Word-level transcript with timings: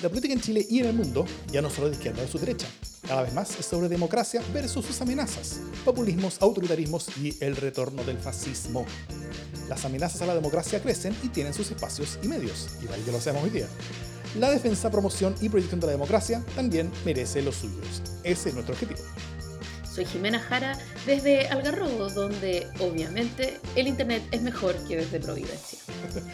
La 0.00 0.08
política 0.08 0.32
en 0.32 0.40
Chile 0.40 0.64
y 0.70 0.78
en 0.78 0.86
el 0.86 0.92
mundo 0.92 1.26
ya 1.50 1.60
no 1.60 1.70
solo 1.70 1.88
de 1.88 1.96
izquierda 1.96 2.20
o 2.20 2.24
de 2.24 2.30
su 2.30 2.38
derecha. 2.38 2.68
Cada 3.06 3.22
vez 3.22 3.34
más 3.34 3.58
es 3.58 3.66
sobre 3.66 3.88
democracia 3.88 4.40
versus 4.52 4.86
sus 4.86 5.00
amenazas, 5.00 5.60
populismos, 5.84 6.36
autoritarismos 6.40 7.08
y 7.18 7.36
el 7.40 7.56
retorno 7.56 8.04
del 8.04 8.16
fascismo. 8.18 8.86
Las 9.68 9.84
amenazas 9.84 10.22
a 10.22 10.26
la 10.26 10.36
democracia 10.36 10.80
crecen 10.80 11.16
y 11.24 11.28
tienen 11.30 11.52
sus 11.52 11.70
espacios 11.72 12.16
y 12.22 12.28
medios, 12.28 12.68
y 12.80 12.92
ahí 12.92 13.02
que 13.02 13.10
lo 13.10 13.18
hacemos 13.18 13.42
hoy 13.42 13.50
día. 13.50 13.66
La 14.38 14.50
defensa, 14.50 14.88
promoción 14.88 15.34
y 15.40 15.48
proyección 15.48 15.80
de 15.80 15.86
la 15.86 15.92
democracia 15.92 16.44
también 16.54 16.92
merece 17.04 17.42
los 17.42 17.56
suyos. 17.56 18.02
Ese 18.22 18.50
es 18.50 18.54
nuestro 18.54 18.74
objetivo. 18.74 19.00
Soy 19.92 20.04
Jimena 20.04 20.38
Jara 20.38 20.78
desde 21.06 21.48
Algarrobo, 21.48 22.08
donde 22.10 22.66
obviamente 22.80 23.58
el 23.74 23.88
Internet 23.88 24.22
es 24.30 24.42
mejor 24.42 24.76
que 24.86 24.96
desde 24.96 25.18
Providencia. 25.18 25.78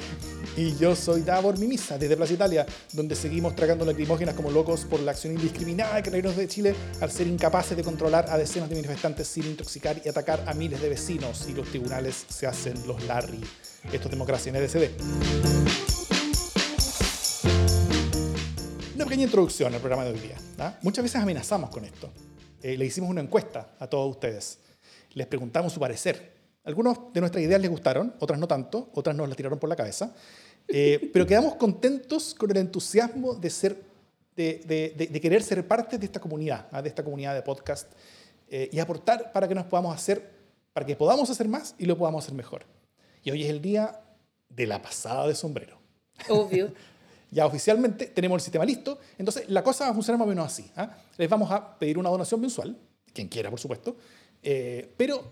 y 0.57 0.77
yo 0.77 0.95
soy 0.95 1.23
Davor 1.23 1.59
Mimisa 1.59 1.97
desde 1.97 2.17
Plaza 2.17 2.35
Italia, 2.35 2.67
donde 2.93 3.15
seguimos 3.15 3.55
tragando 3.55 3.85
lacrimógenas 3.85 4.35
como 4.35 4.51
locos 4.51 4.85
por 4.85 5.01
la 5.01 5.13
acción 5.13 5.35
indiscriminada 5.35 5.97
de 5.97 6.03
carabineros 6.03 6.37
de 6.37 6.49
Chile 6.49 6.75
al 7.01 7.11
ser 7.11 7.27
incapaces 7.27 7.77
de 7.77 7.83
controlar 7.83 8.27
a 8.29 8.37
decenas 8.37 8.69
de 8.69 8.77
manifestantes 8.77 9.29
sin 9.29 9.45
intoxicar 9.45 10.01
y 10.05 10.09
atacar 10.09 10.45
a 10.47 10.55
miles 10.55 10.81
de 10.83 10.89
vecinos 10.89 11.47
y 11.49 11.53
los 11.53 11.69
tribunales 11.69 12.27
se 12.29 12.47
hacen 12.47 12.75
los 12.87 13.03
Larry. 13.05 13.41
Esto 13.93 14.09
es 14.09 14.11
democracia 14.11 14.51
en 14.51 14.57
EDCD. 14.57 14.91
Una 18.95 19.05
pequeña 19.05 19.25
introducción 19.25 19.75
al 19.75 19.81
programa 19.81 20.05
de 20.05 20.13
hoy 20.13 20.19
día. 20.19 20.37
¿ah? 20.59 20.79
Muchas 20.83 21.03
veces 21.03 21.21
amenazamos 21.21 21.71
con 21.71 21.85
esto. 21.85 22.11
Eh, 22.65 22.79
le 22.79 22.87
hicimos 22.87 23.11
una 23.11 23.21
encuesta 23.21 23.75
a 23.79 23.87
todos 23.87 24.11
ustedes. 24.11 24.59
Les 25.13 25.27
preguntamos 25.27 25.71
su 25.71 25.79
parecer. 25.79 26.33
Algunos 26.65 27.13
de 27.13 27.21
nuestras 27.21 27.45
ideas 27.45 27.61
les 27.61 27.71
gustaron, 27.71 28.15
otras 28.21 28.41
no 28.41 28.49
tanto, 28.49 28.89
otras 28.95 29.15
nos 29.15 29.29
las 29.29 29.37
tiraron 29.37 29.59
por 29.59 29.69
la 29.69 29.77
cabeza. 29.77 30.15
Eh, 30.69 31.11
pero 31.13 31.27
quedamos 31.27 31.57
contentos 31.57 32.35
con 32.35 32.51
el 32.51 32.57
entusiasmo 32.57 33.35
de, 33.35 33.51
ser, 33.51 33.83
de, 34.35 34.95
de, 34.97 35.21
querer 35.21 35.43
ser 35.43 35.69
parte 35.69 35.99
de 35.99 36.07
esta 36.07 36.21
comunidad, 36.21 36.67
¿ah? 36.73 36.81
de 36.81 36.89
esta 36.89 37.05
comunidad 37.05 37.35
de 37.35 37.43
podcast 37.43 37.93
eh, 38.49 38.71
y 38.73 38.79
aportar 38.79 39.31
para 39.31 39.47
que 39.47 39.55
nos 39.55 39.67
podamos 39.67 39.95
hacer, 39.95 40.31
para 40.73 40.87
que 40.87 40.97
podamos 40.97 41.29
hacer 41.29 41.47
más 41.47 41.75
y 41.77 41.85
lo 41.85 41.99
podamos 41.99 42.25
hacer 42.25 42.35
mejor. 42.35 42.65
Y 43.23 43.31
hoy 43.31 43.45
es 43.45 43.51
el 43.51 43.61
día 43.61 44.01
de 44.49 44.67
la 44.67 44.81
pasada 44.81 45.29
de 45.29 45.35
sombrero. 45.35 45.77
Obvio. 46.31 46.73
Ya 47.35 47.47
oficialmente 47.47 48.07
tenemos 48.07 48.37
el 48.37 48.43
sistema 48.43 48.65
listo, 48.65 49.01
entonces 49.19 49.49
la 49.49 49.65
cosa 49.65 49.87
va 49.87 49.91
a 49.91 49.95
funcionar 49.95 50.21
más 50.21 50.27
o 50.27 50.29
menos 50.29 50.47
así. 50.47 50.71
¿ah? 50.77 50.97
Les 51.17 51.29
vamos 51.29 51.51
a 51.51 51.77
pedir 51.77 51.99
una 51.99 52.09
donación 52.09 52.41
mensual, 52.41 52.79
quien 53.13 53.27
quiera, 53.27 53.51
por 53.51 53.59
supuesto, 53.59 53.97
eh, 54.41 54.95
pero, 54.97 55.25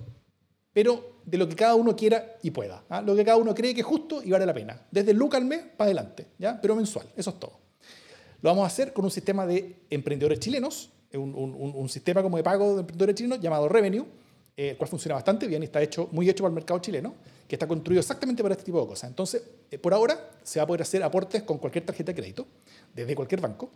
pero 0.73 1.21
de 1.25 1.39
lo 1.39 1.49
que 1.49 1.55
cada 1.55 1.77
uno 1.77 1.95
quiera 1.95 2.39
y 2.43 2.51
pueda. 2.51 2.83
¿ah? 2.89 3.03
Lo 3.03 3.15
que 3.15 3.25
cada 3.25 3.37
uno 3.37 3.55
cree 3.55 3.73
que 3.73 3.83
es 3.83 3.87
justo 3.87 4.21
y 4.21 4.33
vale 4.33 4.45
la 4.45 4.53
pena. 4.53 4.85
Desde 4.91 5.15
look 5.15 5.37
al 5.37 5.45
mes 5.45 5.61
para 5.77 5.87
adelante, 5.87 6.27
¿ya? 6.41 6.61
pero 6.61 6.75
mensual, 6.75 7.07
eso 7.17 7.31
es 7.31 7.39
todo. 7.39 7.61
Lo 8.41 8.51
vamos 8.51 8.65
a 8.65 8.67
hacer 8.67 8.93
con 8.93 9.05
un 9.05 9.11
sistema 9.13 9.47
de 9.47 9.85
emprendedores 9.89 10.41
chilenos, 10.41 10.91
un, 11.13 11.33
un, 11.37 11.73
un 11.73 11.89
sistema 11.89 12.21
como 12.21 12.37
de 12.37 12.43
pago 12.43 12.75
de 12.75 12.81
emprendedores 12.81 13.15
chilenos 13.15 13.39
llamado 13.39 13.69
Revenue, 13.69 14.07
eh, 14.57 14.71
el 14.71 14.77
cual 14.77 14.89
funciona 14.89 15.15
bastante 15.15 15.47
bien 15.47 15.63
y 15.63 15.67
está 15.67 15.83
hecho, 15.83 16.09
muy 16.13 16.29
hecho 16.29 16.43
para 16.43 16.51
el 16.51 16.55
mercado 16.55 16.81
chileno 16.81 17.15
que 17.49 17.57
está 17.57 17.67
construido 17.67 18.01
exactamente 18.01 18.43
para 18.43 18.55
este 18.55 18.65
tipo 18.65 18.81
de 18.81 18.87
cosas. 18.87 19.11
Entonces, 19.11 19.43
eh, 19.71 19.79
por 19.79 19.95
ahora 19.95 20.31
se 20.43 20.59
va 20.59 20.65
a 20.65 20.67
poder 20.67 20.83
hacer 20.83 21.03
aportes 21.03 21.43
con 21.43 21.59
cualquier 21.59 21.85
tarjeta 21.85 22.13
de 22.13 22.17
crédito, 22.17 22.47
desde 22.95 23.15
cualquier 23.15 23.41
banco, 23.41 23.71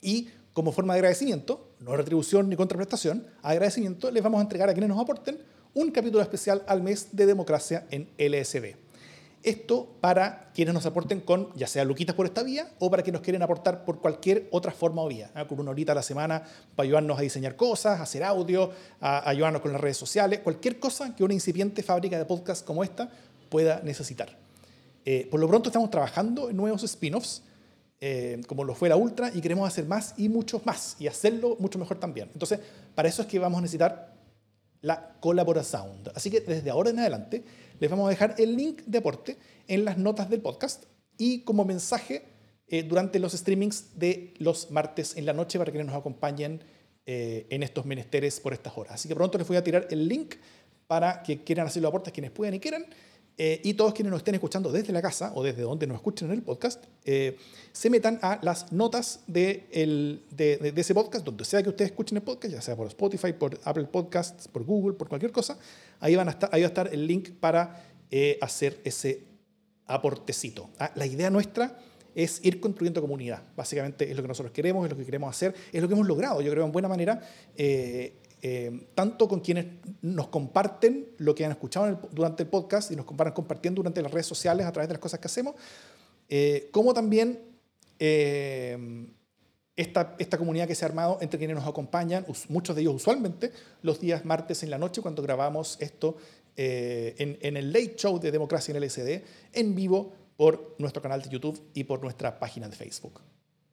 y 0.00 0.28
como 0.52 0.72
forma 0.72 0.94
de 0.94 0.98
agradecimiento, 0.98 1.74
no 1.80 1.96
retribución 1.96 2.48
ni 2.48 2.56
contraprestación, 2.56 3.26
agradecimiento, 3.42 4.10
les 4.10 4.22
vamos 4.22 4.40
a 4.40 4.42
entregar 4.42 4.68
a 4.68 4.72
quienes 4.72 4.88
nos 4.88 5.00
aporten 5.00 5.38
un 5.74 5.90
capítulo 5.90 6.22
especial 6.22 6.62
al 6.66 6.82
mes 6.82 7.08
de 7.12 7.26
democracia 7.26 7.86
en 7.90 8.08
LSD. 8.18 8.74
Esto 9.42 9.96
para 10.02 10.50
quienes 10.52 10.74
nos 10.74 10.84
aporten 10.84 11.20
con, 11.20 11.48
ya 11.54 11.66
sea 11.66 11.84
luquitas 11.84 12.14
por 12.14 12.26
esta 12.26 12.42
vía 12.42 12.68
o 12.78 12.90
para 12.90 13.02
quienes 13.02 13.20
nos 13.20 13.24
quieren 13.24 13.42
aportar 13.42 13.86
por 13.86 14.00
cualquier 14.00 14.48
otra 14.50 14.70
forma 14.70 15.02
o 15.02 15.08
vía, 15.08 15.30
¿eh? 15.34 15.46
con 15.48 15.58
una 15.58 15.70
horita 15.70 15.92
a 15.92 15.94
la 15.94 16.02
semana 16.02 16.42
para 16.76 16.84
ayudarnos 16.84 17.18
a 17.18 17.22
diseñar 17.22 17.56
cosas, 17.56 18.00
hacer 18.00 18.22
audio, 18.22 18.70
a 19.00 19.26
ayudarnos 19.28 19.62
con 19.62 19.72
las 19.72 19.80
redes 19.80 19.96
sociales, 19.96 20.40
cualquier 20.40 20.78
cosa 20.78 21.16
que 21.16 21.24
una 21.24 21.32
incipiente 21.32 21.82
fábrica 21.82 22.18
de 22.18 22.26
podcast 22.26 22.66
como 22.66 22.84
esta 22.84 23.10
pueda 23.48 23.80
necesitar. 23.82 24.36
Eh, 25.06 25.26
por 25.30 25.40
lo 25.40 25.48
pronto 25.48 25.70
estamos 25.70 25.90
trabajando 25.90 26.50
en 26.50 26.56
nuevos 26.56 26.82
spin-offs, 26.82 27.42
eh, 27.98 28.42
como 28.46 28.64
lo 28.64 28.74
fue 28.74 28.90
la 28.90 28.96
Ultra, 28.96 29.30
y 29.32 29.40
queremos 29.40 29.66
hacer 29.66 29.86
más 29.86 30.14
y 30.18 30.28
muchos 30.28 30.66
más, 30.66 30.96
y 30.98 31.06
hacerlo 31.06 31.56
mucho 31.58 31.78
mejor 31.78 31.98
también. 31.98 32.28
Entonces, 32.34 32.60
para 32.94 33.08
eso 33.08 33.22
es 33.22 33.28
que 33.28 33.38
vamos 33.38 33.58
a 33.58 33.62
necesitar 33.62 34.14
la 34.82 35.14
colaboración. 35.20 36.02
Así 36.14 36.30
que 36.30 36.40
desde 36.40 36.70
ahora 36.70 36.90
en 36.90 36.98
adelante 36.98 37.44
les 37.80 37.90
vamos 37.90 38.06
a 38.06 38.10
dejar 38.10 38.34
el 38.38 38.56
link 38.56 38.82
de 38.86 38.98
aporte 38.98 39.36
en 39.66 39.84
las 39.84 39.98
notas 39.98 40.30
del 40.30 40.40
podcast 40.42 40.84
y 41.16 41.42
como 41.42 41.64
mensaje 41.64 42.24
eh, 42.68 42.82
durante 42.82 43.18
los 43.18 43.32
streamings 43.32 43.98
de 43.98 44.34
los 44.38 44.70
martes 44.70 45.16
en 45.16 45.26
la 45.26 45.32
noche 45.32 45.58
para 45.58 45.72
que 45.72 45.82
nos 45.82 45.94
acompañen 45.94 46.62
eh, 47.06 47.46
en 47.50 47.62
estos 47.62 47.86
menesteres 47.86 48.38
por 48.38 48.52
estas 48.52 48.76
horas. 48.76 48.94
Así 48.94 49.08
que 49.08 49.14
pronto 49.14 49.38
les 49.38 49.48
voy 49.48 49.56
a 49.56 49.64
tirar 49.64 49.88
el 49.90 50.06
link 50.06 50.34
para 50.86 51.22
que 51.22 51.42
quieran 51.42 51.66
hacer 51.66 51.82
los 51.82 51.88
aportes 51.88 52.12
quienes 52.12 52.30
puedan 52.30 52.54
y 52.54 52.60
quieran. 52.60 52.84
Eh, 53.42 53.58
y 53.64 53.72
todos 53.72 53.94
quienes 53.94 54.10
nos 54.10 54.18
estén 54.18 54.34
escuchando 54.34 54.70
desde 54.70 54.92
la 54.92 55.00
casa 55.00 55.32
o 55.34 55.42
desde 55.42 55.62
donde 55.62 55.86
nos 55.86 55.94
escuchen 55.94 56.28
en 56.28 56.34
el 56.34 56.42
podcast, 56.42 56.84
se 57.02 57.88
metan 57.88 58.18
a 58.20 58.38
las 58.42 58.70
notas 58.70 59.20
de, 59.26 59.66
el, 59.72 60.22
de, 60.30 60.74
ese 60.76 60.92
podcast, 60.92 61.24
donde 61.24 61.46
sea 61.46 61.62
que 61.62 61.70
ustedes 61.70 61.92
escuchen 61.92 62.18
el 62.18 62.22
podcast, 62.22 62.52
ya 62.52 62.60
sea 62.60 62.76
por 62.76 62.86
Spotify, 62.88 63.32
por 63.32 63.58
Apple 63.64 63.84
Podcasts, 63.84 64.46
por 64.46 64.62
Google, 64.64 64.92
por 64.92 65.08
cualquier 65.08 65.32
cosa, 65.32 65.58
ahí, 66.00 66.16
van 66.16 66.28
a 66.28 66.32
estar, 66.32 66.50
ahí 66.52 66.60
va 66.60 66.66
a 66.66 66.68
estar 66.68 66.92
el 66.92 67.06
link 67.06 67.30
para 67.40 67.82
eh, 68.10 68.36
hacer 68.42 68.78
ese 68.84 69.24
aportecito. 69.86 70.68
Ah, 70.78 70.92
la 70.94 71.06
idea 71.06 71.30
nuestra 71.30 71.78
es 72.14 72.44
ir 72.44 72.60
construyendo 72.60 73.00
comunidad. 73.00 73.42
Básicamente 73.56 74.10
es 74.10 74.16
lo 74.16 74.20
que 74.20 74.28
nosotros 74.28 74.52
queremos, 74.52 74.84
es 74.84 74.90
lo 74.90 74.98
que 74.98 75.06
queremos 75.06 75.30
hacer, 75.30 75.54
es 75.72 75.80
lo 75.80 75.88
que 75.88 75.94
hemos 75.94 76.06
logrado, 76.06 76.42
yo 76.42 76.50
creo, 76.50 76.66
en 76.66 76.72
buena 76.72 76.88
manera. 76.88 77.22
Eh, 78.42 78.88
tanto 78.94 79.28
con 79.28 79.40
quienes 79.40 79.66
nos 80.00 80.28
comparten 80.28 81.12
lo 81.18 81.34
que 81.34 81.44
han 81.44 81.50
escuchado 81.50 82.08
durante 82.10 82.44
el 82.44 82.48
podcast 82.48 82.90
y 82.90 82.96
nos 82.96 83.04
comparan 83.04 83.34
compartiendo 83.34 83.80
durante 83.80 84.00
las 84.00 84.10
redes 84.10 84.26
sociales 84.26 84.64
a 84.64 84.72
través 84.72 84.88
de 84.88 84.94
las 84.94 85.00
cosas 85.00 85.20
que 85.20 85.26
hacemos, 85.26 85.54
eh, 86.28 86.70
como 86.72 86.94
también 86.94 87.38
eh, 87.98 89.06
esta, 89.76 90.16
comunidad 90.38 90.66
que 90.66 90.74
se 90.74 90.86
ha 90.86 90.88
armado 90.88 91.18
entre 91.20 91.38
quienes 91.38 91.54
nos 91.54 91.66
acompañan, 91.66 92.24
muchos 92.48 92.74
de 92.74 92.82
ellos 92.82 92.94
usualmente, 92.94 93.52
los 93.82 94.00
días 94.00 94.24
martes 94.24 94.62
en 94.62 94.70
la 94.70 94.78
noche 94.78 95.02
cuando 95.02 95.22
grabamos 95.22 95.76
esto 95.80 96.16
en, 96.56 97.38
en, 97.40 97.56
el 97.56 97.72
Late 97.72 97.96
Show 97.96 98.18
de 98.18 98.30
Democracia 98.30 98.72
en 98.72 98.82
el 98.82 98.90
SD, 98.90 99.24
en 99.52 99.74
vivo 99.74 100.12
por 100.36 100.76
nuestro 100.78 101.02
canal 101.02 101.22
de 101.22 101.28
YouTube 101.28 101.62
y 101.74 101.84
por 101.84 102.02
nuestra 102.02 102.38
página 102.38 102.68
de 102.68 102.76
Facebook. 102.76 103.20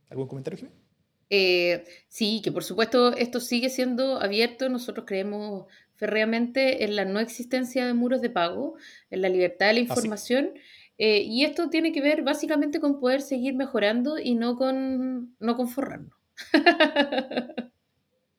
¿Algún 0.09 0.27
comentario, 0.27 0.57
Jiménez? 0.57 0.86
Eh, 1.29 1.83
sí, 2.07 2.41
que 2.43 2.51
por 2.51 2.63
supuesto 2.63 3.13
esto 3.13 3.39
sigue 3.39 3.69
siendo 3.69 4.21
abierto. 4.21 4.69
Nosotros 4.69 5.05
creemos 5.07 5.65
férreamente 5.95 6.83
en 6.83 6.95
la 6.95 7.05
no 7.05 7.19
existencia 7.19 7.85
de 7.85 7.93
muros 7.93 8.21
de 8.21 8.29
pago, 8.29 8.75
en 9.09 9.21
la 9.21 9.29
libertad 9.29 9.67
de 9.67 9.73
la 9.73 9.79
información. 9.81 10.51
Eh, 10.97 11.21
y 11.21 11.45
esto 11.45 11.69
tiene 11.69 11.91
que 11.91 12.01
ver 12.01 12.23
básicamente 12.23 12.79
con 12.79 12.99
poder 12.99 13.21
seguir 13.21 13.55
mejorando 13.55 14.17
y 14.17 14.35
no 14.35 14.55
con, 14.55 15.35
no 15.39 15.55
con 15.55 15.67
forrarnos. 15.67 16.13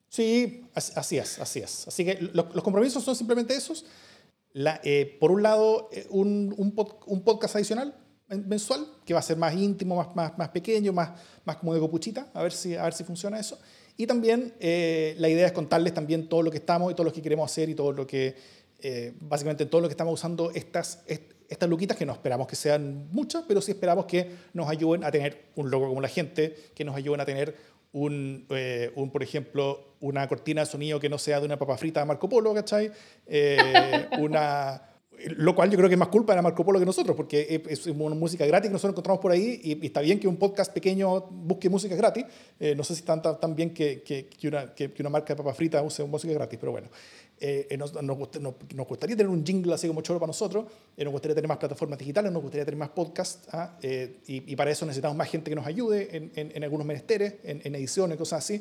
sí, 0.09 0.63
así 0.75 1.19
es, 1.19 1.39
así 1.39 1.61
es. 1.61 1.87
Así 1.87 2.05
que 2.05 2.19
los, 2.33 2.47
compromisos 2.63 3.05
son 3.05 3.15
simplemente 3.15 3.55
esos. 3.55 3.87
La, 4.53 4.81
eh, 4.83 5.17
por 5.21 5.31
un 5.31 5.43
lado, 5.43 5.91
un, 6.11 6.55
un, 6.57 6.75
un 7.07 7.25
podcast 7.25 7.57
adicional 7.57 7.95
mensual, 8.29 8.87
que 9.05 9.15
va 9.15 9.21
a 9.21 9.23
ser 9.23 9.37
más 9.37 9.55
íntimo, 9.55 9.97
más, 9.97 10.15
más, 10.15 10.37
más 10.37 10.49
pequeño, 10.51 10.93
más, 10.93 11.11
más 11.45 11.57
como 11.57 11.73
de 11.75 11.81
copuchita, 11.81 12.29
a 12.35 12.43
ver 12.43 12.53
si, 12.53 12.75
a 12.75 12.85
ver 12.85 12.93
si 12.93 13.05
funciona 13.05 13.39
eso. 13.39 13.59
Y 13.97 14.07
también 14.07 14.55
eh, 14.61 15.15
la 15.19 15.29
idea 15.29 15.47
es 15.47 15.53
contarles 15.53 15.95
también 15.95 16.29
todo 16.29 16.43
lo 16.43 16.51
que 16.51 16.59
estamos 16.59 16.93
y 16.93 16.95
todo 16.95 17.05
lo 17.05 17.13
que 17.13 17.23
queremos 17.23 17.51
hacer 17.51 17.69
y 17.69 17.75
todo 17.75 17.93
lo 17.93 18.07
que, 18.07 18.37
eh, 18.81 19.13
básicamente 19.21 19.67
todo 19.67 19.81
lo 19.81 19.89
que 19.89 19.93
estamos 19.93 20.15
usando 20.15 20.51
estas, 20.53 21.03
estas 21.49 21.69
luquitas, 21.69 21.97
que 21.97 22.07
no 22.07 22.13
esperamos 22.13 22.47
que 22.47 22.55
sean 22.55 23.09
muchas, 23.11 23.45
pero 23.49 23.61
sí 23.61 23.73
esperamos 23.73 24.05
que 24.05 24.31
nos 24.53 24.69
ayuden 24.69 25.05
a 25.05 25.11
tener 25.11 25.47
un 25.57 25.71
logo 25.71 25.89
como 25.89 26.01
la 26.01 26.09
gente, 26.09 26.55
que 26.75 26.85
nos 26.85 26.95
ayuden 26.95 27.21
a 27.21 27.25
tener 27.25 27.57
un, 27.93 28.47
eh, 28.51 28.93
un, 28.95 29.11
por 29.11 29.23
ejemplo, 29.23 29.97
una 30.01 30.29
cortina 30.29 30.61
de 30.61 30.67
sonido 30.67 31.01
que 31.01 31.09
no 31.09 31.19
sea 31.19 31.41
de 31.41 31.47
una 31.47 31.59
papa 31.59 31.77
frita 31.77 32.01
de 32.01 32.07
Marco 32.07 32.29
Polo, 32.29 32.55
¿cachai? 32.55 32.93
una 34.19 34.83
lo 35.37 35.55
cual 35.55 35.71
yo 35.71 35.77
creo 35.77 35.89
que 35.89 35.95
es 35.95 35.99
más 35.99 36.09
culpa 36.09 36.35
de 36.35 36.43
Marco 36.43 36.65
Polo 36.65 36.79
que 36.79 36.87
nosotros, 36.87 37.17
porque 37.17 37.63
es 37.69 37.87
una 37.87 38.15
música 38.15 38.47
gratis 38.47 38.69
que 38.69 38.73
nosotros 38.73 38.95
encontramos 38.95 39.21
por 39.21 39.33
ahí 39.33 39.61
y, 39.63 39.87
está 39.87 40.01
bien 40.01 40.21
que 40.21 40.29
un 40.29 40.37
podcast 40.37 40.73
pequeño 40.73 41.23
busque 41.23 41.69
música 41.69 41.97
gratis. 41.97 42.25
Eh, 42.61 42.75
no 42.75 42.85
sé 42.85 42.95
si 42.95 43.01
está 43.01 43.21
tan, 43.39 43.55
bien 43.55 43.75
que, 43.75 44.03
que, 44.03 44.49
una, 44.49 44.75
que, 44.75 44.93
una, 45.01 45.11
marca 45.11 45.35
de 45.35 45.37
papa 45.37 45.55
frita 45.55 45.83
use 45.83 46.05
música 46.05 46.33
gratis, 46.33 46.59
pero 46.59 46.73
bueno. 46.73 46.89
Eh, 47.41 47.69
eh, 47.71 47.77
nos, 47.77 47.95
nos, 48.03 48.17
gustaría 48.17 49.17
tener 49.17 49.29
un 49.29 49.47
jingle 49.47 49.73
así 49.73 49.87
como 49.87 50.01
choro 50.01 50.19
para 50.19 50.29
nosotros, 50.29 50.65
nos 50.97 51.13
gustaría 51.13 51.37
tener 51.37 51.47
más 51.47 51.59
plataformas 51.59 51.99
digitales, 51.99 52.33
nos 52.33 52.43
gustaría 52.43 52.65
tener 52.65 52.79
más 52.79 52.89
podcasts, 52.89 53.49
¿ah? 53.53 53.79
y, 53.81 54.53
y, 54.53 54.57
para 54.57 54.73
eso 54.73 54.85
necesitamos 54.85 55.17
más 55.17 55.29
gente 55.29 55.49
que 55.49 55.55
nos 55.55 55.65
ayude 55.65 56.17
en, 56.17 56.33
en, 56.35 56.53
en 56.53 56.65
algunos 56.65 56.85
menesteres, 56.85 57.35
en, 57.45 57.61
en 57.63 57.75
ediciones, 57.77 58.19
cosas 58.19 58.45
así. 58.45 58.61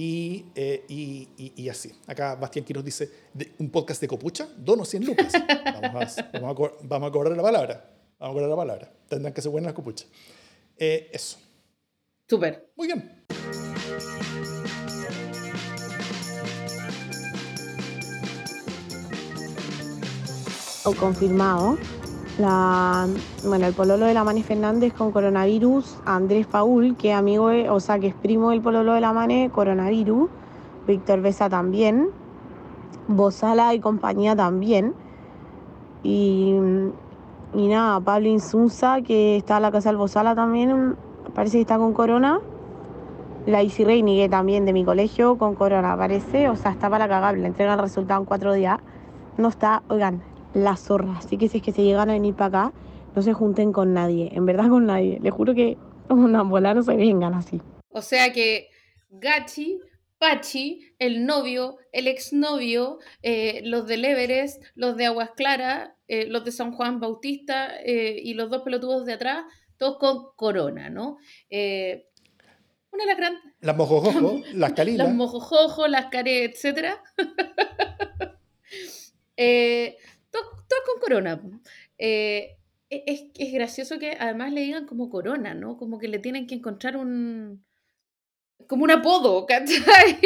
Eh, 0.00 0.84
y, 0.88 1.28
y, 1.36 1.52
y, 1.56 1.68
así. 1.68 1.92
Acá 2.06 2.36
Bastián 2.36 2.64
Quiroz 2.64 2.84
dice, 2.84 3.10
un 3.58 3.70
podcast 3.70 4.00
de 4.00 4.06
copucha, 4.06 4.48
donos 4.56 4.88
100 4.88 5.04
lucas. 5.04 5.32
Vamos 5.32 6.18
a, 6.18 6.30
vamos, 6.40 6.60
a, 6.60 6.72
vamos 6.82 7.08
a, 7.08 7.12
cobrar 7.12 7.36
la 7.36 7.42
palabra. 7.42 7.90
Vamos 8.18 8.32
a 8.32 8.34
cobrar 8.34 8.48
la 8.48 8.56
palabra. 8.56 8.92
Tendrán 9.08 9.32
que 9.32 9.42
ser 9.42 9.50
buenas 9.50 9.68
las 9.68 9.74
copuchas. 9.74 10.06
Eh, 10.76 11.10
eso. 11.12 11.38
Súper. 12.28 12.70
Muy 12.76 12.86
bien. 12.86 13.24
O 20.84 20.94
confirmado. 20.94 21.76
La, 22.38 23.08
bueno, 23.44 23.66
el 23.66 23.74
pololo 23.74 24.06
de 24.06 24.14
la 24.14 24.22
Mane 24.22 24.44
Fernández 24.44 24.92
con 24.92 25.10
coronavirus, 25.10 25.98
Andrés 26.04 26.46
Paul, 26.46 26.96
que 26.96 27.12
amigo, 27.12 27.50
o 27.70 27.80
sea, 27.80 27.98
que 27.98 28.06
es 28.06 28.14
primo 28.14 28.50
del 28.50 28.60
pololo 28.60 28.92
de 28.94 29.00
la 29.00 29.12
Mane, 29.12 29.50
coronavirus, 29.50 30.30
Víctor 30.86 31.20
Besa 31.20 31.48
también, 31.48 32.10
Bozala 33.08 33.74
y 33.74 33.80
compañía 33.80 34.36
también, 34.36 34.94
y, 36.04 36.54
y 37.54 37.66
nada, 37.66 37.98
Pablo 37.98 38.28
Insunza, 38.28 39.02
que 39.02 39.38
está 39.38 39.56
en 39.56 39.62
la 39.62 39.72
casa 39.72 39.88
del 39.88 39.96
Bozala 39.96 40.36
también, 40.36 40.94
parece 41.34 41.56
que 41.56 41.62
está 41.62 41.76
con 41.76 41.92
corona, 41.92 42.38
la 43.46 43.64
Isi 43.64 43.84
que 43.84 44.28
también 44.30 44.64
de 44.64 44.72
mi 44.72 44.84
colegio 44.84 45.38
con 45.38 45.56
corona, 45.56 45.96
parece, 45.96 46.48
o 46.48 46.54
sea, 46.54 46.70
está 46.70 46.88
para 46.88 47.08
cagar, 47.08 47.36
le 47.36 47.48
entregan 47.48 47.80
el 47.80 47.82
resultado 47.82 48.20
en 48.20 48.26
cuatro 48.26 48.52
días, 48.52 48.78
no 49.38 49.48
está, 49.48 49.82
oigan, 49.88 50.22
la 50.54 50.76
zorra. 50.76 51.18
Así 51.18 51.36
que 51.36 51.48
si 51.48 51.58
es 51.58 51.62
que 51.62 51.72
se 51.72 51.82
llegan 51.82 52.10
a 52.10 52.14
venir 52.14 52.34
para 52.34 52.68
acá, 52.68 52.72
no 53.14 53.22
se 53.22 53.32
junten 53.32 53.72
con 53.72 53.94
nadie, 53.94 54.30
en 54.32 54.46
verdad 54.46 54.68
con 54.68 54.86
nadie. 54.86 55.18
Les 55.22 55.32
juro 55.32 55.54
que 55.54 55.76
una 56.08 56.42
bola 56.42 56.74
no 56.74 56.82
se 56.82 56.96
vengan 56.96 57.34
así. 57.34 57.60
O 57.90 58.02
sea 58.02 58.32
que 58.32 58.68
Gachi, 59.10 59.80
Pachi, 60.18 60.94
el 60.98 61.24
novio, 61.26 61.78
el 61.92 62.06
exnovio, 62.06 62.98
eh, 63.22 63.60
los 63.64 63.86
del 63.86 64.04
Everest, 64.04 64.62
los 64.74 64.96
de 64.96 65.06
Aguas 65.06 65.30
Claras, 65.36 65.90
eh, 66.08 66.26
los 66.26 66.44
de 66.44 66.52
San 66.52 66.72
Juan 66.72 67.00
Bautista 67.00 67.70
eh, 67.84 68.20
y 68.22 68.34
los 68.34 68.50
dos 68.50 68.62
pelotudos 68.62 69.06
de 69.06 69.14
atrás, 69.14 69.44
todos 69.76 69.98
con 69.98 70.34
corona, 70.34 70.90
¿no? 70.90 71.18
una 72.90 73.04
de 73.04 73.06
las 73.06 73.16
grandes... 73.16 73.42
Las 73.60 73.76
mojojojo, 73.76 74.40
las 74.54 74.72
calilas. 74.72 75.06
Las 75.06 75.16
mojojojo, 75.16 75.88
las 75.88 76.06
care, 76.06 76.44
etcétera. 76.44 77.02
eh, 79.36 79.96
todo 80.68 80.80
con 80.86 81.00
corona. 81.00 81.40
Eh, 81.98 82.58
e, 82.90 83.04
es, 83.06 83.24
es, 83.36 83.52
gracioso 83.52 83.98
que 83.98 84.12
además 84.12 84.52
le 84.52 84.62
digan 84.62 84.86
como 84.86 85.10
corona, 85.10 85.54
¿no? 85.54 85.76
Como 85.76 85.98
que 85.98 86.08
le 86.08 86.18
tienen 86.18 86.46
que 86.46 86.54
encontrar 86.54 86.96
un. 86.96 87.64
como 88.66 88.84
un 88.84 88.90
apodo, 88.90 89.46
¿cachai? 89.46 90.18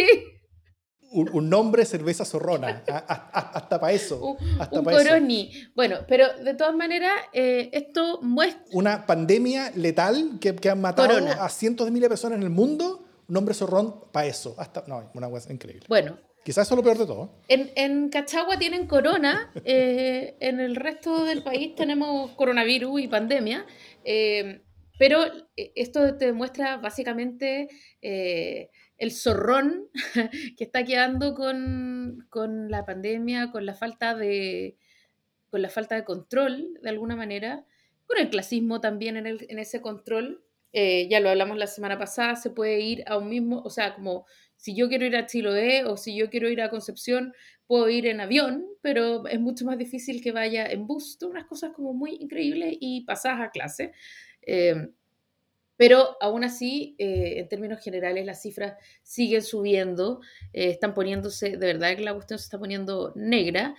Un, 1.15 1.51
nombre 1.51 1.85
cerveza 1.85 2.25
zorrona, 2.25 2.83
hasta 2.87 3.79
para 3.79 3.93
eso. 3.93 4.19
Un, 4.19 4.37
un 4.79 4.85
coroni. 4.85 5.53
Bueno, 5.75 5.99
pero 6.09 6.27
de 6.43 6.55
todas 6.55 6.75
maneras, 6.75 7.13
eh, 7.35 7.69
esto 7.73 8.21
muestra. 8.23 8.65
Una 8.73 9.05
pandemia 9.05 9.73
letal 9.75 10.39
que, 10.41 10.57
que 10.57 10.71
han 10.71 10.81
matado 10.81 11.19
a 11.19 11.49
cientos 11.51 11.87
de 11.87 11.91
miles 11.91 12.07
de 12.07 12.09
personas 12.09 12.39
en 12.39 12.45
el 12.45 12.51
mundo, 12.51 13.05
un 13.29 13.35
nombre 13.35 13.55
zorrón 13.55 14.11
para 14.11 14.27
eso. 14.27 14.55
Hasta, 14.57 14.85
no, 14.87 15.11
una 15.13 15.29
cosa 15.29 15.53
increíble. 15.53 15.85
Bueno, 15.87 16.17
Quizás 16.45 16.67
eso 16.67 16.75
es 16.75 16.77
lo 16.77 16.83
peor 16.83 16.99
de 16.99 17.07
todo. 17.07 17.31
En, 17.49 17.71
en 17.77 18.09
Cachagua 18.09 18.59
tienen 18.59 18.87
corona, 18.87 19.53
eh, 19.65 20.37
en 20.41 20.59
el 20.59 20.75
resto 20.75 21.25
del 21.25 21.43
país 21.43 21.75
tenemos 21.77 22.33
coronavirus 22.33 23.01
y 23.01 23.09
pandemia, 23.09 23.65
eh, 24.05 24.63
pero 24.99 25.25
eh, 25.57 25.73
esto 25.77 26.17
te 26.17 26.27
demuestra 26.27 26.79
básicamente 26.79 27.69
el 28.01 29.13
zorrón 29.13 29.89
que 30.57 30.65
está 30.65 30.85
quedando 30.85 31.35
con, 31.35 32.27
con, 32.29 32.71
la 32.71 32.85
pandemia, 32.85 33.53
con 33.53 33.65
la 33.65 33.75
falta 33.75 34.15
de 34.17 34.77
con 35.49 35.61
la 35.61 35.69
falta 35.69 35.95
de 35.95 36.05
control, 36.05 36.79
de 36.83 36.89
alguna 36.89 37.15
manera, 37.15 37.67
con 38.07 38.19
el 38.19 38.31
clasismo 38.31 38.81
también 38.81 39.19
en, 39.19 39.27
el, 39.27 39.47
en 39.51 39.59
ese 39.59 39.83
control. 39.83 40.43
Ya 40.73 41.21
lo 41.21 41.31
hablamos 41.31 41.59
la 41.59 41.67
semana 41.67 41.99
pasada, 41.99 42.37
se 42.37 42.51
puede 42.51 42.81
ir 42.81 43.05
a 43.07 43.19
un 43.19 43.29
mismo, 43.29 43.63
o 43.65 43.71
sea, 43.71 43.95
como 43.95 44.27
si 44.57 44.75
yo 44.77 44.89
quiero 44.89 45.05
ir 45.07 45.17
a 45.17 45.27
Chiloé 45.27 45.85
o 45.85 45.97
si 45.97 46.17
yo 46.17 46.31
quiero 46.31 46.49
ir 46.49 46.63
a 46.63 46.71
Concepción, 46.71 47.35
puedo 47.67 47.89
ir 47.89 48.07
en 48.07 48.21
avión, 48.21 48.65
pero 48.81 49.27
es 49.27 49.41
mucho 49.41 49.65
más 49.65 49.79
difícil 49.79 50.23
que 50.23 50.33
vaya 50.33 50.67
en 50.67 50.87
bus, 50.87 51.19
unas 51.23 51.47
cosas 51.47 51.73
como 51.73 51.93
muy 51.93 52.17
increíbles 52.21 52.77
y 52.81 53.05
pasadas 53.05 53.41
a 53.41 53.51
clase. 53.51 53.93
Eh, 54.47 54.89
pero 55.83 56.17
aún 56.21 56.45
así, 56.45 56.95
eh, 56.99 57.41
en 57.41 57.49
términos 57.49 57.83
generales, 57.83 58.25
las 58.25 58.41
cifras 58.41 58.77
siguen 59.03 59.43
subiendo, 59.43 60.21
eh, 60.53 60.71
están 60.71 60.95
poniéndose, 60.95 61.57
de 61.57 61.67
verdad 61.67 61.97
que 61.97 62.05
la 62.05 62.15
cuestión 62.15 62.39
se 62.39 62.45
está 62.45 62.59
poniendo 62.59 63.13
negra. 63.17 63.75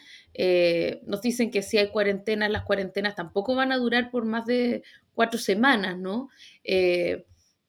nos 1.06 1.22
dicen 1.22 1.52
que 1.52 1.62
si 1.62 1.78
hay 1.78 1.88
cuarentenas, 1.88 2.50
las 2.52 2.64
cuarentenas 2.64 3.16
tampoco 3.16 3.56
van 3.56 3.72
a 3.72 3.78
durar 3.78 4.12
por 4.12 4.26
más 4.26 4.46
de 4.46 4.84
cuatro 5.14 5.40
semanas, 5.40 5.98
¿no? 5.98 6.30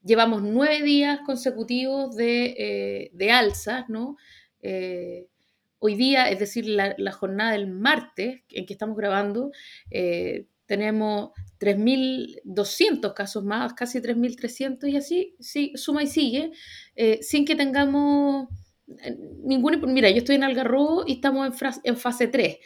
llevamos 0.04 0.42
nueve 0.42 0.82
días 0.82 1.20
consecutivos 1.24 2.14
de, 2.14 2.54
eh, 2.58 3.10
de 3.14 3.30
alzas, 3.30 3.88
¿no? 3.88 4.16
Eh, 4.62 5.26
hoy 5.78 5.94
día, 5.96 6.30
es 6.30 6.38
decir, 6.38 6.66
la, 6.66 7.12
jornada 7.12 7.52
del 7.52 7.66
martes 7.66 8.42
en 8.50 8.66
que 8.66 8.72
estamos 8.72 8.96
grabando, 8.96 9.50
eh, 9.90 10.46
tenemos 10.66 11.30
3.200 11.58 13.14
casos 13.14 13.44
más, 13.44 13.74
casi 13.74 14.00
3.300 14.00 14.88
y 14.88 14.96
así, 14.96 15.36
sí, 15.40 15.72
suma 15.74 16.02
y 16.02 16.06
sigue, 16.06 16.52
sin 17.20 17.44
que 17.44 17.54
tengamos 17.54 18.48
ningún... 19.42 19.80
Mira, 19.92 20.10
yo 20.10 20.18
estoy 20.18 20.36
en 20.36 20.44
Algarrobo 20.44 21.04
y 21.06 21.14
estamos 21.14 21.46
en, 21.46 21.70
en 21.84 21.96
fase 21.96 22.28
3. 22.28 22.58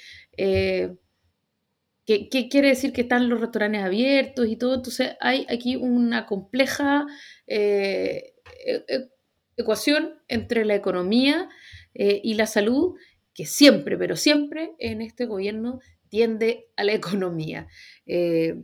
¿Qué, 2.08 2.48
quiere 2.48 2.68
decir 2.68 2.94
que 2.94 3.02
están 3.02 3.28
los 3.28 3.38
restaurantes 3.38 3.82
abiertos 3.82 4.48
y 4.48 4.56
todo? 4.56 4.74
Entonces 4.76 5.10
hay 5.20 5.44
aquí 5.50 5.76
una 5.76 6.24
compleja 6.24 7.04
eh, 7.46 8.32
e, 8.64 8.84
e, 8.88 9.10
ecuación 9.58 10.14
entre 10.26 10.64
la 10.64 10.74
economía 10.74 11.50
eh, 11.92 12.18
y 12.24 12.32
la 12.32 12.46
salud 12.46 12.94
que 13.34 13.44
siempre, 13.44 13.98
pero 13.98 14.16
siempre 14.16 14.72
en 14.78 15.02
este 15.02 15.26
gobierno 15.26 15.80
tiende 16.08 16.70
a 16.76 16.84
la 16.84 16.92
economía. 16.94 17.68
Eh, 18.06 18.62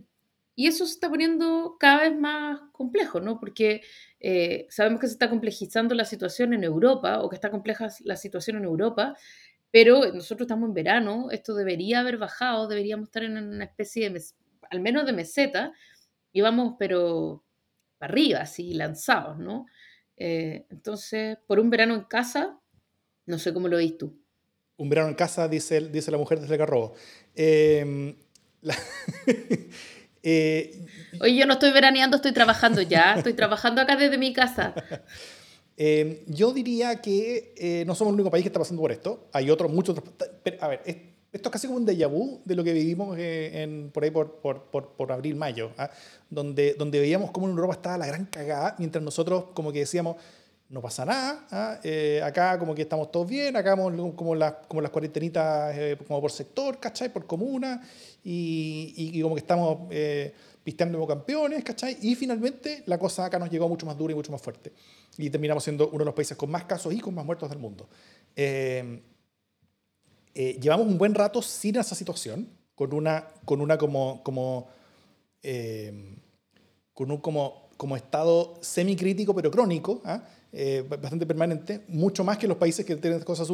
y 0.57 0.69
eso 0.69 0.87
se 0.87 0.93
está 0.93 1.09
poniendo 1.09 1.77
cada 1.81 2.03
vez 2.03 2.17
más 2.17 2.61
complejo, 2.73 3.21
¿no? 3.21 3.41
Porque 3.41 3.83
sabemos 4.71 5.01
que 5.01 5.09
se 5.09 5.15
está 5.15 5.29
complejizando 5.29 5.95
la 5.95 6.05
situación 6.05 6.55
en 6.55 6.65
Europa 6.65 7.21
o 7.21 7.29
que 7.29 7.35
está 7.35 7.51
compleja 7.51 7.89
la 8.05 8.17
situación 8.17 8.57
en 8.57 8.65
Europa 8.65 9.15
pero 9.75 10.13
nosotros 10.13 10.47
estamos 10.47 10.69
en 10.69 10.75
verano, 10.75 11.33
esto 11.33 11.53
debería 11.53 11.99
haber 11.99 12.17
bajado, 12.17 12.69
deberíamos 12.69 13.09
estar 13.09 13.25
en 13.25 13.37
una 13.37 13.65
especie 13.65 14.09
de, 14.09 14.23
al 14.71 14.79
menos 14.79 15.05
de 15.05 15.13
meseta, 15.13 15.73
y 16.31 16.43
vamos, 16.43 16.77
pero 16.79 17.45
para 17.99 18.13
arriba, 18.13 18.39
así, 18.43 18.73
lanzados, 18.73 19.37
¿no? 19.37 19.67
Eh, 20.17 20.65
entonces, 20.71 21.39
por 21.49 21.59
un 21.59 21.71
verano 21.71 21.97
en 21.97 22.05
casa, 22.05 22.61
no 23.27 23.37
sé 23.37 23.53
cómo 23.53 23.67
lo 23.67 23.79
veis 23.79 23.99
tú. 23.99 24.17
Un 24.77 24.89
verano 24.89 25.09
en 25.09 25.15
casa, 25.15 25.49
dice, 25.49 25.81
dice 25.81 26.11
la 26.11 26.19
mujer 26.19 26.41
desde 26.41 26.57
Garrobo. 26.57 26.95
Eh, 27.35 28.15
eh, 30.23 30.87
Oye, 31.21 31.37
yo 31.37 31.47
no 31.47 31.55
estoy 31.55 31.71
veraneando, 31.73 32.17
estoy 32.17 32.33
trabajando 32.33 32.83
ya, 32.83 33.15
estoy 33.15 33.35
trabajando 33.35 33.81
acá 33.81 33.97
desde 33.97 34.19
mi 34.19 34.33
casa. 34.33 34.75
Em, 35.77 36.19
yo 36.29 36.53
diría 36.53 37.01
que 37.01 37.53
eh, 37.57 37.85
no 37.85 37.97
somos 37.97 38.13
el 38.13 38.15
único 38.15 38.31
país 38.31 38.45
que 38.45 38.49
está 38.49 38.61
pasando 38.61 38.81
por 38.81 38.93
esto. 38.93 39.29
Hay 39.33 39.51
otros, 39.51 39.73
muchos 39.73 39.99
otros. 39.99 40.15
a 40.61 40.69
ver, 40.69 40.83
esto 41.35 41.49
es 41.49 41.53
casi 41.53 41.67
como 41.67 41.79
un 41.79 41.87
déjà 41.87 42.09
vu 42.09 42.41
de 42.45 42.55
lo 42.55 42.63
que 42.63 42.73
vivimos 42.73 43.19
eh, 43.19 43.63
en, 43.63 43.91
por 43.91 44.05
ahí 44.05 44.11
por, 44.13 44.37
por, 44.41 44.71
por, 44.71 45.11
abril, 45.11 45.35
mayo, 45.35 45.73
¿ah? 45.77 45.91
donde, 46.31 46.75
donde 46.75 47.01
veíamos 47.01 47.33
cómo 47.33 47.47
en 47.47 47.55
Europa 47.55 47.75
estaba 47.75 47.99
la 47.99 48.07
gran 48.07 48.27
cagada, 48.27 48.77
mientras 48.79 49.03
nosotros 49.03 49.47
como 49.53 49.73
que 49.73 49.81
decíamos, 49.81 50.17
no 50.69 50.81
pasa 50.81 51.05
nada, 51.05 51.47
¿ah? 51.51 51.81
eh, 51.85 52.21
acá 52.25 52.59
como 52.59 52.75
que 52.75 52.83
estamos 52.83 53.11
todos 53.13 53.29
bien, 53.29 53.57
acá 53.57 53.77
como, 53.77 54.35
las, 54.35 54.55
como 54.67 54.81
las 54.81 54.91
cuarentenitas 54.91 55.77
como 56.07 56.21
por 56.21 56.33
sector, 56.33 56.81
¿cachai? 56.81 57.13
Por 57.13 57.27
comuna, 57.27 57.81
y, 58.25 58.95
y, 58.97 59.21
como 59.23 59.35
que 59.35 59.41
estamos 59.41 59.89
pisteando 60.65 60.99
como 60.99 61.07
campeones, 61.07 61.63
¿cachai? 61.63 61.99
Y 62.01 62.15
finalmente 62.15 62.83
la 62.87 62.99
cosa 62.99 63.27
acá 63.27 63.39
nos 63.39 63.51
llegó 63.51 63.69
mucho 63.69 63.87
más 63.87 63.97
dura 63.97 64.13
y 64.13 64.17
mucho 64.17 64.33
más 64.33 64.41
fuerte 64.41 64.73
y 65.17 65.31
terminamos 65.31 65.63
siendo 65.65 65.89
uno 65.89 66.01
de 66.01 66.05
los 66.07 66.15
países 66.15 66.37
con 66.37 66.51
más 66.51 66.65
casos 66.65 66.93
y 66.93 67.01
con 67.01 67.15
más 67.15 67.25
muertos 67.25 67.49
del 67.49 67.59
mundo. 67.59 67.89
Eh, 68.35 69.03
eh, 70.35 70.59
llevamos 70.61 70.87
un 70.87 70.99
buen 70.99 71.15
rato 71.15 71.41
sin 71.43 71.77
esa 71.77 71.95
situación, 71.95 72.49
con 72.75 72.93
una, 72.93 73.29
con 73.45 73.61
una 73.61 73.79
como, 73.79 74.23
como, 74.25 74.69
eh, 75.43 76.17
con 76.93 77.11
un 77.11 77.19
como, 77.19 77.69
como 77.77 77.97
estado 77.97 78.55
semicrítico 78.61 79.35
pero 79.35 79.51
crónico, 79.51 80.03
¿ah? 80.05 80.25
Bastante 80.89 81.27
permanente, 81.27 81.83
mucho 81.89 82.23
más 82.23 82.39
que 82.39 82.47
los 82.47 82.57
países 82.57 82.87
que 82.87 82.95
tienen 82.97 83.21
cosas 83.23 83.49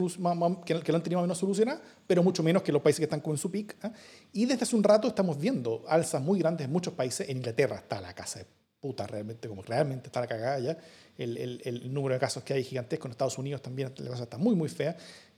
que, 0.64 0.80
que 0.80 0.92
lo 0.92 0.96
han 0.96 1.02
tenido 1.02 1.22
menos 1.22 1.38
solucionadas, 1.38 1.80
pero 2.06 2.22
mucho 2.22 2.42
menos 2.42 2.62
que 2.62 2.72
los 2.72 2.82
países 2.82 2.98
que 2.98 3.04
están 3.04 3.20
con 3.20 3.38
su 3.38 3.50
pic. 3.50 3.76
¿ah? 3.82 3.92
Y 4.32 4.44
desde 4.44 4.64
hace 4.64 4.76
un 4.76 4.82
rato 4.82 5.08
estamos 5.08 5.38
viendo 5.38 5.84
alzas 5.88 6.20
muy 6.20 6.38
grandes 6.38 6.66
en 6.66 6.72
muchos 6.72 6.92
países. 6.92 7.28
En 7.28 7.38
Inglaterra 7.38 7.76
está 7.76 8.00
la 8.00 8.12
casa 8.12 8.40
de 8.40 8.46
puta 8.80 9.06
realmente, 9.06 9.48
como 9.48 9.62
realmente 9.62 10.08
está 10.08 10.20
la 10.20 10.26
cagada 10.26 10.58
ya 10.58 10.78
el, 11.24 11.60
el, 11.64 11.92
número 11.92 12.14
de 12.14 12.20
casos 12.20 12.42
que 12.42 12.54
hay 12.54 12.64
gigantesco. 12.64 13.06
En 13.06 13.12
Estados 13.12 13.38
Unidos 13.38 13.62
también 13.62 13.92
la 13.96 14.10
cosa 14.10 14.24
está 14.24 14.38
muy, 14.38 14.54
muy 14.54 14.68
fea. 14.68 14.96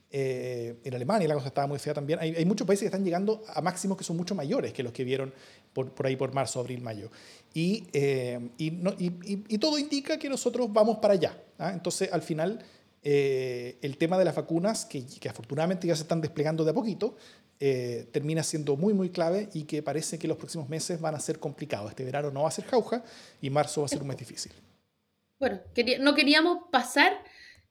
Eh, 0.09 0.75
en 0.83 0.93
Alemania 0.93 1.27
la 1.27 1.33
cosa 1.33 1.47
estaba 1.47 1.67
muy 1.67 1.79
fea 1.79 1.93
también. 1.93 2.19
Hay, 2.19 2.35
hay, 2.35 2.45
muchos 2.45 2.65
países 2.67 2.83
que 2.83 2.87
están 2.87 3.03
llegando 3.03 3.43
a 3.47 3.61
máximos 3.61 3.97
que 3.97 4.03
son 4.03 4.15
mucho 4.15 4.35
mayores 4.35 4.71
que 4.71 4.83
los 4.83 4.93
que 4.93 5.03
vieron 5.03 5.33
por, 5.73 5.91
por 5.93 6.07
ahí 6.07 6.15
por 6.15 6.33
marzo, 6.33 6.59
abril, 6.59 6.81
mayo. 6.81 7.09
Y, 7.53 7.83
y, 8.57 9.57
todo 9.59 9.77
indica 9.77 10.17
que 10.17 10.29
nosotros 10.29 10.71
vamos 10.71 10.97
para 10.97 11.13
allá. 11.13 11.37
¿ah? 11.59 11.71
Entonces, 11.73 12.11
al 12.11 12.21
final, 12.21 12.63
el 13.03 13.97
tema 13.97 14.17
de 14.17 14.25
las 14.25 14.35
vacunas, 14.35 14.85
que, 14.85 15.05
que, 15.05 15.29
afortunadamente 15.29 15.87
ya 15.87 15.95
se 15.95 16.03
están 16.03 16.21
desplegando 16.21 16.63
de 16.63 16.71
a 16.71 16.73
poquito, 16.73 17.15
eh, 17.65 18.09
termina 18.11 18.43
siendo 18.43 18.75
muy, 18.75 18.93
muy 18.93 19.09
clave 19.09 19.47
y 19.53 19.63
que 19.63 19.81
parece 19.81 20.19
que 20.19 20.27
los 20.27 20.35
próximos 20.35 20.67
meses 20.67 20.99
van 20.99 21.15
a 21.15 21.19
ser 21.21 21.39
complicados. 21.39 21.91
Este 21.91 22.03
verano 22.03 22.29
no 22.29 22.41
va 22.41 22.49
a 22.49 22.51
ser 22.51 22.65
jauja 22.65 23.05
y 23.41 23.49
marzo 23.49 23.79
va 23.79 23.85
a 23.85 23.87
ser 23.87 24.01
un 24.01 24.09
mes 24.09 24.17
difícil. 24.17 24.51
Bueno, 25.39 25.61
no 26.01 26.13
queríamos 26.13 26.67
pasar 26.73 27.13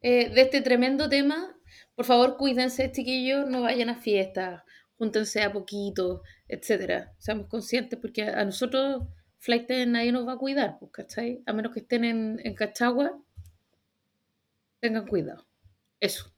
eh, 0.01 0.31
de 0.31 0.41
este 0.41 0.63
tremendo 0.63 1.11
tema. 1.11 1.55
Por 1.95 2.07
favor, 2.07 2.39
cuídense, 2.39 2.91
chiquillos, 2.91 3.47
no 3.51 3.61
vayan 3.61 3.91
a 3.91 3.97
fiestas, 3.97 4.63
júntense 4.97 5.43
a 5.43 5.53
poquito, 5.53 6.23
etcétera. 6.53 7.15
Seamos 7.19 7.47
conscientes 7.47 7.99
porque 7.99 8.25
a 8.25 8.45
nosotros, 8.45 9.05
flight 9.39 9.69
nadie 9.87 10.13
nos 10.13 10.27
va 10.27 10.35
a 10.35 10.39
cuidar, 10.39 10.79
pues, 10.79 10.93
¿cachai? 10.93 11.43
A 11.47 11.53
menos 11.53 11.73
que 11.73 11.81
estén 11.81 12.05
en, 12.05 12.41
en 12.45 12.55
Cachagua, 12.55 13.19
tengan 14.81 15.07
cuidado. 15.07 15.47
Eso. 15.99 16.33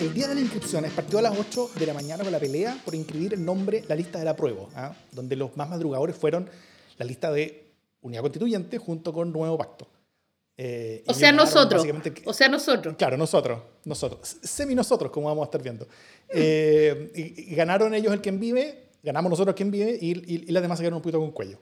el 0.00 0.14
día 0.14 0.28
de 0.28 0.34
las 0.34 0.44
inscripciones 0.44 0.92
partió 0.92 1.18
a 1.18 1.22
las 1.22 1.38
8 1.38 1.72
de 1.78 1.86
la 1.86 1.92
mañana 1.92 2.22
con 2.22 2.32
la 2.32 2.40
pelea 2.40 2.74
por 2.86 2.94
inscribir 2.94 3.34
el 3.34 3.44
nombre 3.44 3.84
la 3.86 3.94
lista 3.94 4.18
de 4.18 4.24
la 4.24 4.34
prueba, 4.34 4.66
¿ah? 4.74 4.96
donde 5.12 5.36
los 5.36 5.54
más 5.58 5.68
madrugadores 5.68 6.16
fueron 6.16 6.48
la 6.96 7.04
lista 7.04 7.30
de 7.30 7.74
Unidad 8.00 8.22
Constituyente 8.22 8.78
junto 8.78 9.12
con 9.12 9.30
Nuevo 9.30 9.58
Pacto. 9.58 9.99
Eh, 10.62 11.02
o 11.06 11.14
sea, 11.14 11.32
nosotros. 11.32 11.86
O 12.26 12.34
sea, 12.34 12.46
nosotros. 12.48 12.94
Claro, 12.98 13.16
nosotros. 13.16 13.60
Nosotros. 13.86 14.36
Semi 14.42 14.74
nosotros, 14.74 15.10
como 15.10 15.28
vamos 15.28 15.40
a 15.40 15.46
estar 15.46 15.62
viendo. 15.62 15.88
Eh, 16.28 17.10
y, 17.14 17.54
ganaron 17.54 17.94
ellos 17.94 18.12
el 18.12 18.20
quien 18.20 18.38
vive, 18.38 18.90
ganamos 19.02 19.30
nosotros 19.30 19.56
quien 19.56 19.70
vive 19.70 19.96
y, 19.98 20.10
y, 20.10 20.44
y 20.48 20.52
las 20.52 20.62
demás 20.62 20.76
se 20.76 20.82
quedaron 20.82 20.98
un 20.98 21.02
poquito 21.02 21.18
con 21.18 21.30
cuello. 21.30 21.58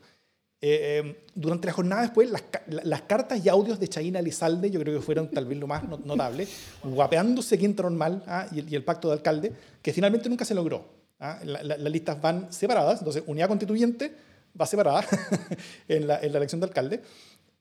Eh, 0.61 0.99
em, 0.99 1.15
durante 1.37 1.69
la 1.69 1.73
jornada 1.73 2.03
después, 2.03 2.29
las, 2.29 2.43
las, 2.67 3.03
cartas 3.03 3.47
y 3.47 3.49
audios 3.49 3.79
de 3.79 3.87
Chaina 3.87 4.21
Lizalde, 4.21 4.69
yo 4.69 4.81
creo 4.81 4.99
que 4.99 5.07
fueron 5.07 5.31
tal 5.31 5.47
vez 5.47 5.57
lo 5.59 5.69
más 5.69 5.85
notable, 5.85 6.49
guapeándose 6.83 7.57
quinto 7.57 7.85
normal 7.85 8.25
¿ah? 8.27 8.49
y, 8.51 8.75
el, 8.75 8.83
pacto 8.83 9.07
de 9.07 9.15
alcalde, 9.15 9.53
que 9.81 9.93
finalmente 9.93 10.29
nunca 10.29 10.45
se 10.45 10.57
logró. 10.57 10.85
¿ah? 11.21 11.39
las 11.45 11.79
listas 11.79 12.21
van 12.21 12.53
separadas, 12.53 12.99
entonces 12.99 13.23
unidad 13.29 13.47
constituyente 13.47 14.13
va 14.61 14.67
separada 14.67 15.07
en, 15.89 16.09
la, 16.09 16.19
en, 16.21 16.33
la, 16.33 16.39
elección 16.39 16.61
de 16.61 16.67
alcalde, 16.67 17.01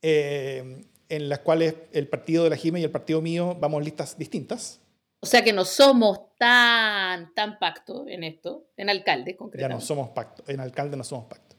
eh, 0.02 0.84
en 1.10 1.30
las 1.30 1.40
cuales 1.40 1.76
el 1.92 2.08
partido 2.08 2.44
de 2.44 2.50
la 2.50 2.56
Jime 2.56 2.80
y 2.80 2.84
el 2.84 2.92
partido 2.92 3.22
mío 3.22 3.56
vamos 3.60 3.84
listas 3.84 4.18
distintas. 4.18 4.80
O 5.20 5.26
sea 5.26 5.44
que 5.44 5.54
no 5.54 5.66
somos 5.66 6.36
tan, 6.38 7.34
tan 7.34 7.58
pacto 7.58 8.08
en 8.08 8.24
esto, 8.24 8.68
en 8.78 8.90
alcalde 8.90 9.36
concretamente. 9.36 9.74
Ya 9.74 9.80
no 9.80 9.82
somos 9.82 10.10
pacto, 10.10 10.44
en 10.48 10.60
alcalde 10.60 10.96
no 10.96 11.04
somos 11.04 11.26
pacto. 11.26 11.56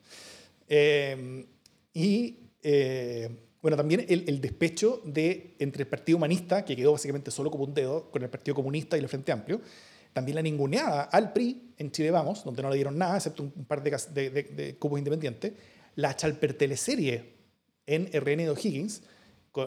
Em, 0.68 1.46
y 1.92 2.38
eh, 2.62 3.28
bueno, 3.60 3.76
también 3.76 4.06
el, 4.08 4.40
despecho 4.40 5.02
de, 5.04 5.56
entre 5.58 5.82
el 5.82 5.88
Partido 5.88 6.16
Humanista, 6.16 6.64
que 6.64 6.76
quedó 6.76 6.92
básicamente 6.92 7.30
solo 7.30 7.50
como 7.50 7.64
un 7.64 7.74
dedo, 7.74 8.10
con 8.10 8.22
el 8.22 8.30
Partido 8.30 8.54
Comunista 8.54 8.96
y 8.96 9.00
el 9.00 9.08
Frente 9.08 9.32
Amplio, 9.32 9.60
también 10.12 10.36
la 10.36 10.42
ninguneada 10.42 11.02
al 11.02 11.32
PRI 11.32 11.74
en 11.76 11.90
Chile 11.90 12.10
Vamos, 12.10 12.44
donde 12.44 12.62
no 12.62 12.70
le 12.70 12.76
dieron 12.76 12.96
nada, 12.96 13.16
excepto 13.16 13.42
un, 13.42 13.64
par 13.64 13.82
de, 13.82 13.90
de, 14.30 14.76
cubos 14.78 14.98
independientes, 14.98 15.52
la 15.96 16.14
Chalper-teleserie 16.14 17.34
en 17.86 18.06
RN 18.12 18.36
de 18.38 18.50
O'Higgins, 18.50 19.02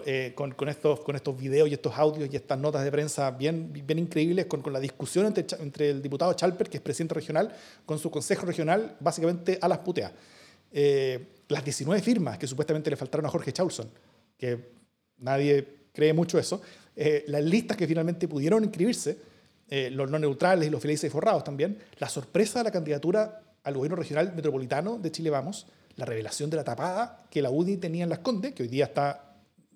eh, 0.06 0.34
con, 0.36 0.52
con, 0.52 0.70
estos, 0.70 1.02
con 1.02 1.16
estos 1.16 1.38
videos 1.38 1.70
y 1.70 1.74
estos 1.74 1.98
audios 1.98 2.30
y 2.32 2.36
estas 2.36 2.58
notas 2.58 2.84
de 2.84 2.92
prensa 2.92 3.32
bien, 3.32 3.72
bien 3.74 4.00
increíbles, 4.00 4.46
con, 4.46 4.62
con 4.62 4.74
la 4.74 4.80
discusión 4.80 5.26
entre, 5.26 5.46
entre 5.60 5.90
el 5.90 6.02
diputado 6.02 6.34
Chalper, 6.34 6.70
que 6.70 6.78
es 6.78 6.84
presidente 6.84 7.16
regional, 7.16 7.54
con 7.86 8.00
su 8.00 8.10
consejo 8.10 8.46
regional, 8.46 8.96
básicamente 9.00 9.58
a 9.62 9.68
las 9.68 9.80
puteas. 9.80 10.12
Eh, 10.72 11.28
las 11.50 11.66
19 11.66 12.02
firmas 12.02 12.38
que 12.38 12.48
supuestamente 12.48 12.90
le 12.90 12.96
faltaron 12.96 13.26
a 13.26 13.30
Jorge 13.30 13.52
Chaulson, 13.52 13.90
que 14.38 14.72
nadie 15.18 15.68
cree 15.94 16.14
mucho 16.14 16.40
eso, 16.40 16.62
eh, 16.96 17.26
las 17.28 17.44
listas 17.44 17.76
que 17.76 17.88
finalmente 17.88 18.28
pudieron 18.28 18.64
inscribirse, 18.64 19.18
eh, 19.70 19.90
los 19.92 20.10
no 20.10 20.18
neutrales 20.18 20.68
y 20.68 20.72
los 20.72 20.82
felices 20.82 21.10
y 21.10 21.12
forrados 21.12 21.44
también, 21.44 21.78
la 22.00 22.08
sorpresa 22.08 22.60
de 22.60 22.66
la 22.66 22.72
candidatura 22.72 23.42
al 23.64 23.74
gobierno 23.74 23.98
regional 23.98 24.34
metropolitano 24.34 24.98
de 24.98 25.12
Chile 25.12 25.30
Vamos, 25.30 25.68
la 25.98 26.06
revelación 26.06 26.50
de 26.50 26.58
la 26.58 26.64
tapada 26.64 27.26
que 27.30 27.42
la 27.42 27.50
UDI 27.50 27.78
tenía 27.78 28.04
en 28.04 28.10
Las 28.10 28.20
Condes, 28.20 28.54
que 28.54 28.64
hoy 28.64 28.70
día 28.70 28.86
está 28.86 29.31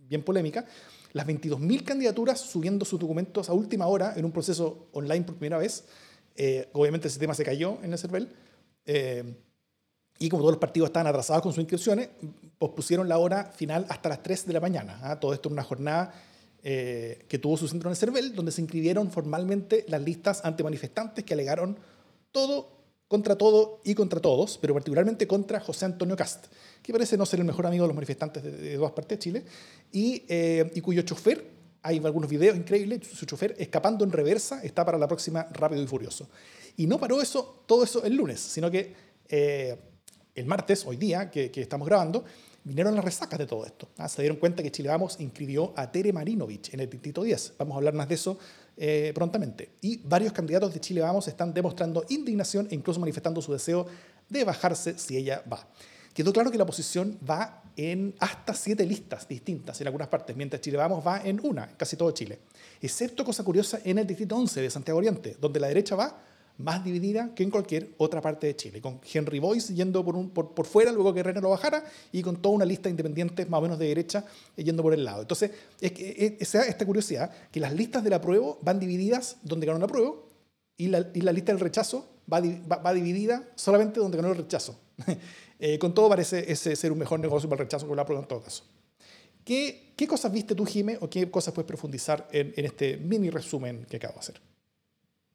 bien 0.08 0.24
polémica, 0.24 0.66
las 1.14 1.26
22.000 1.28 1.84
candidaturas 1.84 2.40
subiendo 2.40 2.86
sus 2.86 3.00
documentos 3.00 3.50
a 3.50 3.54
última 3.54 3.88
hora 3.88 4.14
en 4.16 4.26
un 4.26 4.32
proceso 4.32 4.88
online 4.92 5.26
por 5.26 5.36
primera 5.36 5.58
vez. 5.58 5.86
obviamente 6.74 7.08
ese 7.08 7.20
tema 7.20 7.34
se 7.34 7.44
cayó 7.44 7.78
en 7.84 7.94
el 7.94 8.00
CERVEL. 8.00 8.30
Y 10.18 10.30
como 10.30 10.42
todos 10.42 10.54
los 10.54 10.60
partidos 10.60 10.88
estaban 10.88 11.08
atrasados 11.08 11.44
con 11.44 11.52
sus 11.52 11.60
inscripciones, 11.60 12.10
pospusieron 12.58 13.10
la 13.10 13.18
hora 13.18 13.46
final 13.46 13.86
hasta 13.90 14.10
las 14.10 14.24
3 14.24 14.48
de 14.48 14.54
la 14.54 14.60
mañana. 14.62 15.00
¿ah? 15.04 15.20
Todo 15.20 15.34
esto 15.34 15.50
en 15.50 15.54
una 15.54 15.64
jornada 15.64 16.14
eh, 16.64 17.26
que 17.28 17.38
tuvo 17.38 17.58
su 17.58 17.68
centro 17.68 17.90
en 17.90 17.92
el 17.92 17.98
CERVEL, 17.98 18.34
donde 18.34 18.52
se 18.52 18.62
inscribieron 18.62 19.12
formalmente 19.12 19.86
las 19.90 20.02
listas 20.02 20.44
ante 20.46 20.64
manifestantes 20.64 21.26
que 21.26 21.34
alegaron 21.34 21.78
todo 22.32 22.75
contra 23.08 23.38
todo 23.38 23.82
y 23.84 23.94
contra 23.96 24.20
todos, 24.20 24.58
pero 24.60 24.74
particularmente 24.74 25.28
contra 25.28 25.60
José 25.60 25.86
Antonio 25.86 26.16
Cast, 26.16 26.46
que 26.82 26.92
parece 26.92 27.18
no 27.18 27.26
ser 27.26 27.40
el 27.40 27.46
mejor 27.46 27.68
amigo 27.68 27.84
de 27.84 27.88
los 27.90 27.96
manifestantes 27.96 28.44
de, 28.44 28.76
todas 28.76 28.92
partes 28.92 29.18
de 29.18 29.24
Chile, 29.24 29.46
y, 29.92 30.24
eh, 30.28 30.72
y 30.74 30.82
cuyo 30.82 31.02
chofer, 31.04 31.56
hay 31.82 32.02
algunos 32.04 32.30
videos 32.30 32.58
increíbles, 32.58 33.08
su 33.08 33.26
chofer 33.26 33.56
escapando 33.60 34.04
en 34.04 34.12
reversa 34.12 34.64
está 34.64 34.84
para 34.84 34.98
la 34.98 35.08
próxima 35.08 35.48
Rápido 35.52 35.84
y 35.84 35.88
Furioso. 35.88 36.28
Y 36.78 36.88
no 36.88 37.00
paró 37.00 37.22
eso, 37.22 37.64
todo 37.68 37.84
eso 37.84 38.04
el 38.04 38.16
lunes, 38.16 38.40
sino 38.40 38.72
que... 38.72 38.94
Eh, 39.30 39.78
el 40.36 40.46
martes, 40.46 40.86
hoy 40.86 40.98
día, 40.98 41.32
que, 41.32 41.50
estamos 41.56 41.88
grabando, 41.88 42.26
vinieron 42.66 42.94
las 42.94 43.04
resacas 43.04 43.40
de 43.40 43.48
todo 43.48 43.66
esto. 43.66 43.88
¿ah? 43.98 44.10
Se 44.10 44.22
dieron 44.22 44.38
cuenta 44.38 44.62
que 44.62 44.72
Chile 44.72 44.90
Vamos 44.90 45.18
inscribió 45.20 45.74
a 45.78 45.92
Tere 45.92 46.12
Marinovich 46.12 46.74
en 46.74 46.82
el 46.82 46.90
distrito 46.90 47.24
10. 47.24 47.54
Vamos 47.58 47.76
a 47.76 47.78
hablar 47.78 47.94
más 47.94 48.10
de 48.10 48.16
eso 48.16 48.38
eh, 48.78 49.12
prontamente. 49.16 49.70
Y 49.82 49.98
varios 49.98 50.34
candidatos 50.34 50.74
de 50.74 50.80
Chile 50.80 51.02
Vamos 51.02 51.28
están 51.28 51.54
demostrando 51.54 52.06
indignación 52.10 52.68
e 52.70 52.76
incluso 52.76 53.00
manifestando 53.00 53.42
su 53.42 53.54
deseo 53.54 53.86
de 54.30 54.44
bajarse 54.44 54.98
si 54.98 55.18
ella 55.18 55.44
va. 55.52 55.68
Quedó 56.14 56.32
claro 56.32 56.52
que 56.52 56.58
la 56.58 56.64
oposición 56.64 57.20
va 57.30 57.64
en 57.78 58.16
hasta 58.20 58.54
siete 58.54 58.86
listas 58.86 59.28
distintas 59.28 59.80
en 59.82 59.88
algunas 59.88 60.08
partes, 60.08 60.36
mientras 60.36 60.62
Chile 60.62 60.78
Vamos 60.78 61.06
va 61.06 61.22
en 61.24 61.40
una, 61.44 61.68
casi 61.76 61.98
todo 61.98 62.12
Chile. 62.12 62.40
Excepto, 62.82 63.26
cosa 63.26 63.44
curiosa, 63.44 63.80
en 63.84 63.98
el 63.98 64.08
distrito 64.08 64.36
11 64.36 64.62
de 64.62 64.70
Santiago 64.70 64.98
Oriente, 64.98 65.36
donde 65.40 65.60
la 65.60 65.68
derecha 65.68 65.96
va 65.96 66.18
más 66.58 66.84
dividida 66.84 67.34
que 67.36 67.44
en 67.44 67.50
cualquier 67.50 67.90
otra 67.98 68.22
parte 68.22 68.48
de 68.48 68.56
Chile, 68.56 68.82
con 68.82 69.02
Henry 69.12 69.40
Boyce 69.40 69.74
yendo 69.74 70.04
por, 70.06 70.16
un, 70.16 70.30
por, 70.30 70.54
por 70.54 70.66
fuera 70.66 70.92
luego 70.92 71.14
que 71.14 71.22
René 71.22 71.42
lo 71.42 71.50
bajara 71.50 71.84
y 72.12 72.22
con 72.22 72.38
toda 72.38 72.56
una 72.56 72.66
lista 72.66 72.84
de 72.84 72.92
independientes 72.92 73.50
más 73.50 73.60
o 73.60 73.62
menos 73.62 73.78
de 73.78 73.88
derecha 73.88 74.26
yendo 74.56 74.82
por 74.82 74.94
el 74.94 75.04
lado. 75.04 75.22
Entonces, 75.22 75.52
es 75.82 75.92
que 75.92 76.38
esa 76.40 76.66
esta 76.66 76.86
curiosidad 76.86 77.32
que 77.52 77.60
las 77.60 77.74
listas 77.74 78.04
del 78.04 78.14
apruebo 78.14 78.60
van 78.62 78.80
divididas 78.80 79.38
donde 79.44 79.66
ganó 79.66 79.78
el 79.78 79.84
apruebo 79.84 80.30
y 80.78 80.88
la, 80.88 81.06
y 81.14 81.22
la 81.22 81.32
lista 81.32 81.52
del 81.52 81.60
rechazo 81.60 82.08
va, 82.32 82.40
va, 82.40 82.94
dividida 82.94 83.48
solamente 83.56 84.00
donde 84.00 84.18
ganó 84.18 84.32
el 84.32 84.38
rechazo. 84.38 84.78
eh, 85.60 85.78
con 85.78 85.94
todo 85.94 86.10
parece 86.10 86.52
ese 86.52 86.76
ser 86.76 86.92
un 86.92 87.00
mejor 87.00 87.20
negocio 87.20 87.50
para 87.50 87.62
el 87.62 87.68
rechazo 87.68 87.86
que 87.86 87.94
el 87.94 88.00
apruebo 88.00 88.24
en 88.24 88.28
todo 88.28 88.42
caso. 88.42 88.64
¿Qué, 89.44 89.94
¿Qué, 89.96 90.08
cosas 90.08 90.32
viste 90.32 90.56
tú, 90.56 90.66
Jime, 90.66 90.98
o 91.02 91.10
qué 91.10 91.30
cosas 91.30 91.54
puedes 91.54 91.68
profundizar 91.68 92.28
en, 92.32 92.54
en 92.56 92.66
este 92.66 92.98
mini 92.98 93.30
resumen 93.30 93.86
que 93.88 93.98
acabo 93.98 94.16
de 94.16 94.20
hacer? 94.20 94.42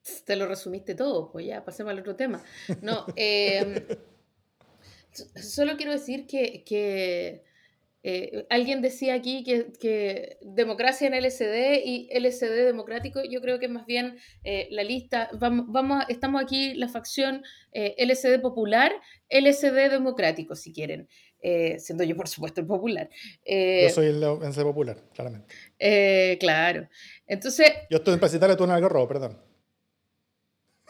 Te 0.25 0.37
lo 0.37 0.47
resumiste 0.47 0.95
todo, 0.95 1.31
pues 1.31 1.47
ya, 1.47 1.65
pasemos 1.65 1.93
al 1.93 2.01
otro 2.01 2.17
tema. 2.17 2.43
No, 2.83 3.07
em, 3.17 3.75
solo 5.13 5.77
quiero 5.77 5.93
decir 5.93 6.27
que, 6.27 6.65
que 6.65 7.45
eh, 8.03 8.47
alguien 8.49 8.81
decía 8.81 9.13
aquí 9.13 9.45
que, 9.45 9.73
que, 9.79 10.39
democracia 10.41 11.07
en 11.07 11.15
LSD 11.15 11.85
y 11.85 12.09
LSD 12.19 12.65
democrático, 12.65 13.21
yo 13.29 13.43
creo 13.43 13.59
que 13.59 13.69
más 13.69 13.85
bien 13.85 14.17
eh, 14.43 14.69
la 14.71 14.83
lista, 14.85 15.29
vamos, 15.39 15.67
vamos, 15.69 16.05
estamos 16.09 16.43
aquí 16.43 16.73
la 16.75 16.89
facción 16.89 17.43
eh, 17.73 17.95
LSD 17.99 18.41
popular, 18.41 18.93
LSD 19.29 19.91
democrático, 19.91 20.55
si 20.55 20.73
quieren, 20.73 21.09
siendo 21.79 22.05
yo 22.05 22.17
por 22.17 22.29
supuesto 22.29 22.61
el 22.61 22.67
popular. 22.67 23.09
yo 23.47 23.91
soy 23.91 24.07
el 24.07 24.21
LSD 24.21 24.63
popular, 24.63 24.97
claramente. 25.15 25.55
claro. 26.39 26.89
Entonces... 27.27 27.71
Yo 27.91 27.99
estoy 27.99 28.15
en 28.15 28.21
Pasitalia, 28.21 28.57
tú 28.57 28.65
en 28.65 28.71
Algarrobo, 28.71 29.09
perdón. 29.09 29.50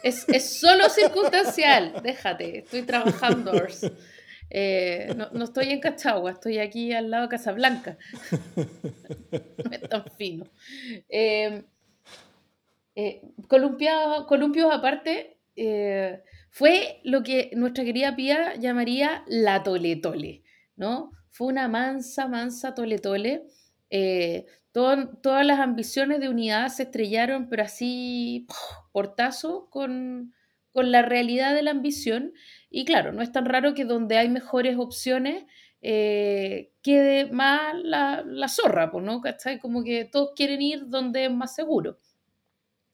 Es, 0.03 0.29
es 0.29 0.59
solo 0.61 0.89
circunstancial, 0.89 1.95
déjate, 2.03 2.59
estoy 2.59 2.83
trabajando. 2.83 3.53
Eh, 4.53 5.13
no, 5.17 5.31
no, 5.33 5.45
estoy 5.45 5.71
en 5.71 5.81
Cachagua, 5.81 6.33
estoy 6.33 6.59
aquí 6.59 6.93
al 6.93 7.11
lado 7.11 7.25
de 7.25 7.29
Casablanca. 7.29 7.97
no 8.55 9.71
es 9.71 9.81
tan 9.89 10.05
fino. 10.17 10.45
Eh, 11.09 11.63
eh, 12.97 13.23
columpios 13.47 14.73
aparte, 14.73 15.39
eh, 15.55 16.23
fue 16.51 17.01
lo 17.05 17.23
que 17.23 17.51
nuestra 17.55 17.85
querida 17.85 18.17
Pía 18.17 18.57
llamaría 18.57 19.23
la 19.29 19.63
tole 19.63 19.97
tole, 19.97 20.43
¿no? 20.77 21.13
Fue 21.31 21.47
una 21.47 21.69
mansa, 21.69 22.27
mansa 22.27 22.75
tole 22.75 22.99
tole, 22.99 23.45
todas 24.73 25.47
las 25.47 25.61
ambiciones 25.61 26.21
de 26.21 26.29
unidad 26.29 26.69
se 26.69 26.85
estrellaron, 26.85 27.49
pero 27.49 27.63
así, 27.63 28.47
portazo, 28.93 29.69
con, 29.71 30.35
con 30.73 30.93
la 30.93 31.03
realidad 31.03 31.55
de 31.55 31.63
la 31.63 31.73
ambición. 31.73 32.33
Y 32.71 32.85
claro, 32.85 33.13
no 33.13 33.23
es 33.23 33.33
tan 33.33 33.47
raro 33.47 33.75
que 33.75 33.85
donde 33.85 34.17
hay 34.19 34.29
mejores 34.29 34.77
opciones 34.79 35.45
eh, 35.83 36.73
quede 36.83 37.31
más 37.33 37.75
la, 37.83 38.23
la 38.27 38.49
zorra, 38.49 38.91
¿no? 38.95 39.21
¿Cachai? 39.21 39.59
Como 39.59 39.83
que 39.83 40.05
todos 40.05 40.33
quieren 40.37 40.61
ir 40.61 40.89
donde 40.89 41.25
es 41.25 41.31
más 41.31 41.55
seguro. 41.55 41.99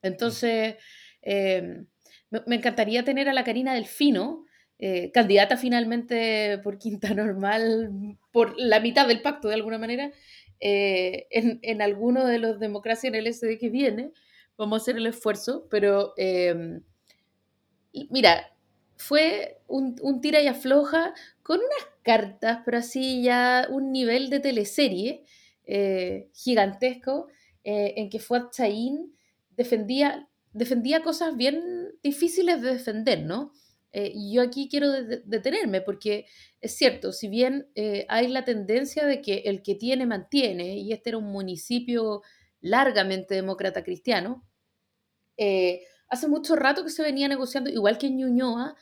Entonces, 0.03 0.77
eh, 1.23 1.85
me, 2.31 2.57
encantaría 2.57 3.05
tener 3.05 3.29
a 3.29 3.35
la 3.35 3.45
Karina 3.45 3.75
Delfino, 3.75 4.45
eh, 4.79 5.11
candidata 5.13 5.57
finalmente 5.57 6.59
por 6.59 6.79
quinta 6.79 7.13
normal, 7.15 8.19
por 8.31 8.55
la 8.59 8.81
mitad 8.81 9.09
del 9.09 9.23
pacto 9.23 9.49
de 9.49 9.55
alguna 9.55 9.79
manera, 9.79 10.13
eh, 10.61 11.27
en, 11.31 11.59
en, 11.63 11.83
alguno 11.83 12.25
de 12.27 12.39
los 12.39 12.59
democracias 12.59 13.13
en 13.13 13.15
el 13.15 13.33
SD 13.33 13.59
que 13.59 13.71
viene. 13.71 14.13
Vamos 14.57 14.81
a 14.81 14.83
hacer 14.83 14.97
el 14.97 15.07
esfuerzo, 15.07 15.67
pero 15.71 16.15
mira, 18.11 18.53
fue 18.97 19.59
un, 19.67 19.97
un, 20.01 20.21
tira 20.21 20.41
y 20.41 20.47
afloja 20.47 21.13
con 21.43 21.59
unas 21.59 21.89
cartas, 22.03 22.61
pero 22.65 22.79
así 22.79 23.23
ya 23.23 23.67
un 23.71 23.93
nivel 23.93 24.31
de 24.31 24.41
teleserie 24.41 25.25
gigantesco, 26.33 27.29
en 27.65 28.09
que 28.09 28.21
Fuad 28.21 28.51
Chaín 28.51 29.15
defendía, 29.57 30.29
defendía 30.53 31.03
cosas 31.03 31.37
bien 31.37 31.61
difíciles 32.03 32.63
de 32.63 32.73
defender, 32.75 33.23
¿no? 33.23 33.53
Eh, 33.99 34.13
yo 34.31 34.43
aquí 34.43 34.69
quiero 34.69 34.93
detenerme 34.93 35.81
porque 35.81 36.27
es 36.61 36.77
cierto, 36.77 37.13
si 37.13 37.29
bien 37.29 37.71
eh, 37.75 38.05
hay 38.11 38.29
la 38.29 38.45
tendencia 38.45 39.07
de 39.07 39.23
que 39.23 39.45
el 39.47 39.63
que 39.63 39.75
tiene 39.75 40.05
mantiene, 40.05 40.77
y 40.77 40.93
este 40.93 41.11
era 41.11 41.19
un 41.19 41.33
municipio 41.33 42.21
largamente 42.61 43.35
demócrata 43.35 43.83
cristiano, 43.83 44.47
eh, 45.39 45.81
hace 46.11 46.29
mucho 46.29 46.57
rato 46.57 46.85
que 46.85 46.91
se 46.91 47.03
venía 47.03 47.27
negociando, 47.27 47.71
igual 47.71 47.97
que 47.97 48.09
en 48.09 48.19
Ñuñoa, 48.19 48.77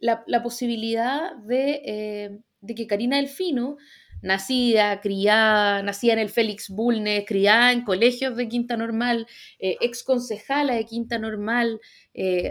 la, 0.00 0.42
posibilidad 0.42 1.36
de, 1.36 2.40
de 2.62 2.74
que 2.74 2.88
Karina 2.88 3.18
Delfino 3.18 3.76
nacida, 4.22 5.00
criada, 5.02 5.84
nacida 5.84 6.14
en 6.14 6.18
el 6.18 6.30
Félix 6.30 6.68
Bulnes, 6.68 7.24
criada 7.28 7.70
en 7.70 7.84
colegios 7.84 8.34
de 8.36 8.48
Quinta 8.48 8.76
Normal, 8.76 9.28
ex 9.60 10.02
concejala 10.02 10.74
de 10.74 10.84
Quinta 10.84 11.18
Normal, 11.18 11.80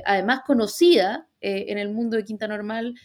además 0.05 0.41
conocida 0.45 1.27
eh, 1.43 1.65
en 1.67 1.77
el 1.77 1.89
mundo 1.89 2.17
de 2.17 2.23
Quinta 2.23 2.47
Normal, 2.47 2.95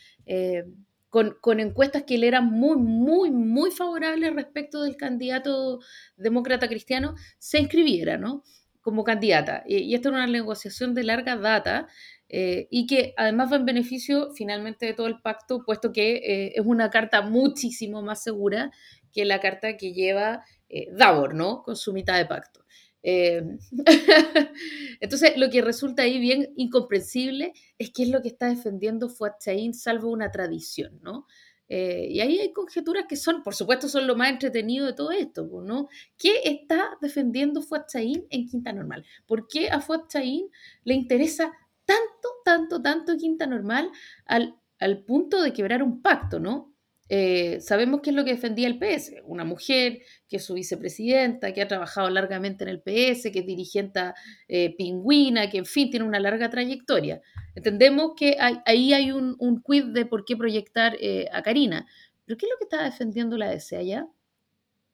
con, 1.11 1.61
encuestas 1.61 2.05
que 2.05 2.19
le 2.19 2.29
eran 2.29 2.47
muy, 2.47 2.77
muy, 2.77 3.31
muy 3.31 3.71
favorables 3.71 4.35
respecto 4.35 4.83
del 4.83 4.97
candidato 4.97 5.81
demócrata 6.17 6.69
cristiano, 6.69 7.15
se 7.39 7.59
inscribiera, 7.59 8.19
¿no? 8.19 8.43
Como 8.81 9.05
candidata. 9.05 9.65
Y, 9.67 9.79
y 9.79 9.95
esta 9.95 10.09
era 10.09 10.19
una 10.19 10.27
negociación 10.27 10.95
de 10.95 11.05
larga 11.05 11.37
data. 11.37 11.89
Eh, 12.31 12.69
y 12.71 12.87
que 12.87 13.15
además 13.17 13.51
va 13.51 13.57
en 13.57 13.65
beneficio 13.65 14.33
finalmente 14.35 14.85
de 14.85 14.93
todo 14.93 15.07
el 15.07 15.21
pacto, 15.21 15.65
puesto 15.65 15.93
que 15.93 16.17
eh, 16.17 16.53
es 16.57 16.67
una 16.67 16.91
carta 16.91 17.23
muchísimo 17.23 18.03
más 18.03 18.23
segura 18.23 18.71
que 19.13 19.25
la 19.25 19.41
carta 19.41 19.79
que 19.79 19.95
lleva 19.95 20.45
eh, 20.69 20.89
Davor, 20.93 21.35
¿no? 21.35 21.63
Con 21.63 21.77
su 21.77 21.95
mitad 21.95 22.19
de 22.19 22.27
pacto. 22.27 22.65
Entonces, 25.01 25.37
lo 25.37 25.51
que 25.51 25.63
resulta 25.63 26.03
ahí 26.03 26.19
bien 26.19 26.53
incomprensible 26.57 27.53
es 27.79 27.91
qué 27.91 28.03
es 28.03 28.11
lo 28.11 28.21
que 28.21 28.29
está 28.29 28.49
defendiendo 28.49 29.09
Fuad 29.09 29.33
Chaín, 29.41 29.75
salvo 29.75 30.11
una 30.11 30.31
tradición, 30.31 30.99
¿no? 31.03 31.27
y 31.71 32.21
ahí 32.21 32.39
hay 32.39 32.51
conjeturas 32.55 33.05
que 33.07 33.17
son, 33.17 33.43
por 33.43 33.55
supuesto, 33.55 33.91
son 33.91 34.07
lo 34.07 34.17
más 34.17 34.31
entretenido 34.31 34.87
de 34.87 34.95
todo 34.95 35.11
esto, 35.11 35.47
¿no? 35.63 35.89
¿Qué 36.17 36.41
está 36.45 36.97
defendiendo 37.03 37.61
Fuad 37.61 37.83
Chaín 37.87 38.27
en 38.31 38.49
Quinta 38.49 38.73
Normal? 38.73 39.05
¿Por 39.27 39.47
qué 39.49 39.69
a 39.69 39.83
Fuad 39.83 40.07
Chaín 40.09 40.49
le 40.85 40.95
interesa 40.95 41.53
tanto, 41.85 42.29
tanto, 42.43 42.81
tanto 42.81 43.19
Quinta 43.19 43.47
Normal 43.47 43.91
al, 44.25 44.59
al 44.79 45.05
punto 45.05 45.43
de 45.43 45.53
quebrar 45.53 45.83
un 45.83 46.01
pacto, 46.01 46.41
¿no? 46.41 46.75
Eh, 47.09 47.61
sabemos 47.61 48.01
qué 48.03 48.11
es 48.11 48.17
lo 48.17 48.25
que 48.25 48.33
defendía 48.33 48.69
el 48.69 48.79
PS, 48.79 49.15
una 49.25 49.45
mujer 49.45 50.01
que 50.29 50.37
es 50.37 50.45
su 50.45 50.55
vicepresidenta, 50.55 51.53
que 51.53 51.63
ha 51.63 51.69
trabajado 51.69 52.11
largamente 52.11 52.65
en 52.65 52.71
el 52.71 52.81
PS, 52.81 53.31
que 53.33 53.41
es 53.41 53.47
dirigente 53.47 54.01
eh, 54.49 54.75
pingüina, 54.77 55.49
que 55.49 55.59
en 55.59 55.67
fin 55.67 55.91
tiene 55.91 56.05
una 56.07 56.21
larga 56.21 56.51
trayectoria. 56.51 57.23
Entendemos 57.55 58.13
que 58.17 58.37
ahí 58.39 58.93
hay 58.93 59.11
un, 59.13 59.37
un 59.39 59.63
quid 59.63 59.87
de 59.87 60.05
por 60.05 60.25
qué 60.25 60.37
proyectar 60.37 60.97
eh, 61.01 61.29
a 61.33 61.43
Karina, 61.43 61.87
pero 62.25 62.37
¿qué 62.37 62.47
es 62.47 62.53
lo 62.53 62.59
que 62.59 62.65
está 62.65 62.85
defendiendo 62.85 63.37
la 63.37 63.51
DC 63.51 63.77
allá? 63.77 64.07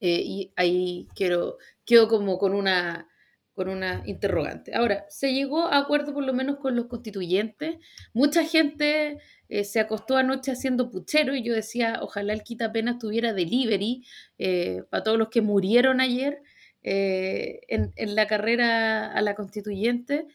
y 0.06 0.52
ahí 0.56 1.08
quiero, 1.14 1.56
quedo 1.86 2.08
como 2.08 2.36
con 2.36 2.52
una 2.52 3.08
con 3.54 3.68
una 3.68 4.02
interrogante. 4.04 4.74
Ahora, 4.74 5.06
se 5.08 5.32
llegó 5.32 5.66
a 5.66 5.78
acuerdo 5.78 6.12
por 6.12 6.24
lo 6.24 6.34
menos 6.34 6.56
con 6.56 6.74
los 6.74 6.86
constituyentes. 6.86 7.76
Mucha 8.12 8.44
gente 8.44 9.18
eh, 9.54 9.62
se 9.62 9.78
acostó 9.78 10.16
anoche 10.16 10.50
haciendo 10.50 10.90
puchero 10.90 11.36
y 11.36 11.44
yo 11.44 11.54
decía, 11.54 12.00
ojalá 12.02 12.32
el 12.32 12.42
quita 12.42 12.64
apenas 12.64 12.98
tuviera 12.98 13.32
delivery 13.32 14.04
eh, 14.36 14.82
para 14.90 15.04
todos 15.04 15.16
los 15.16 15.28
que 15.28 15.42
murieron 15.42 16.00
ayer 16.00 16.42
eh, 16.82 17.60
en, 17.68 18.16
la 18.16 18.26
carrera 18.26 19.12
a 19.12 19.22
la 19.22 19.36
constituyente. 19.36 20.26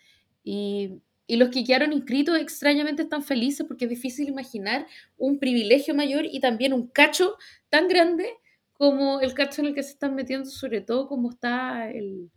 Y, 0.42 1.02
los 1.28 1.50
que 1.50 1.66
quedaron 1.66 1.92
inscritos 1.92 2.40
extrañamente 2.40 3.04
están 3.04 3.22
felices 3.22 3.66
porque 3.68 3.86
es 3.86 3.90
difícil 3.90 4.30
imaginar 4.30 4.88
un 5.18 5.38
privilegio 5.38 5.94
mayor 5.94 6.26
y 6.26 6.40
también 6.40 6.72
un 6.72 6.88
cacho 6.88 7.36
tan 7.70 7.90
grande 7.90 8.30
como 8.72 9.20
el 9.20 9.34
cacho 9.34 9.62
en 9.62 9.68
el 9.68 9.76
que 9.76 9.84
se 9.84 9.92
están 9.92 10.16
metiendo, 10.16 10.50
sobre 10.50 10.80
todo 10.80 11.08
como 11.10 11.30
está 11.30 11.92
el, 11.92 12.32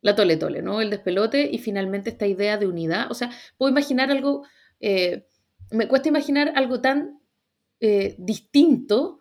la 0.00 0.16
tole 0.16 0.38
tole, 0.38 0.62
¿no? 0.62 0.80
El 0.80 0.88
despelote 0.88 1.50
y 1.52 1.58
finalmente 1.58 2.08
esta 2.08 2.26
idea 2.26 2.56
de 2.56 2.66
unidad. 2.66 3.10
O 3.10 3.14
sea, 3.14 3.30
puedo 3.58 3.70
imaginar 3.70 4.10
algo, 4.10 4.46
me 5.72 5.88
cuesta 5.88 6.08
imaginar 6.08 6.52
algo 6.56 6.80
tan 6.80 7.20
eh, 7.80 8.14
distinto 8.18 9.20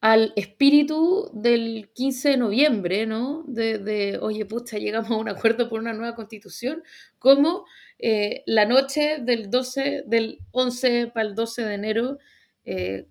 al 0.00 0.32
espíritu 0.36 1.30
del 1.34 1.90
15 1.94 2.30
de 2.30 2.36
noviembre, 2.36 3.06
¿no? 3.06 3.44
De, 3.46 4.18
oye, 4.20 4.46
pucha, 4.46 4.78
llegamos 4.78 5.10
a 5.10 5.16
un 5.16 5.28
acuerdo 5.28 5.68
por 5.68 5.80
una 5.80 5.92
nueva 5.92 6.14
constitución, 6.14 6.82
como 7.18 7.66
eh, 7.98 8.42
la 8.46 8.64
noche 8.64 9.18
del 9.20 9.50
12, 9.50 10.04
del 10.06 10.38
11 10.52 11.08
para 11.08 11.28
el 11.28 11.34
12 11.34 11.64
de 11.64 11.74
enero, 11.74 12.18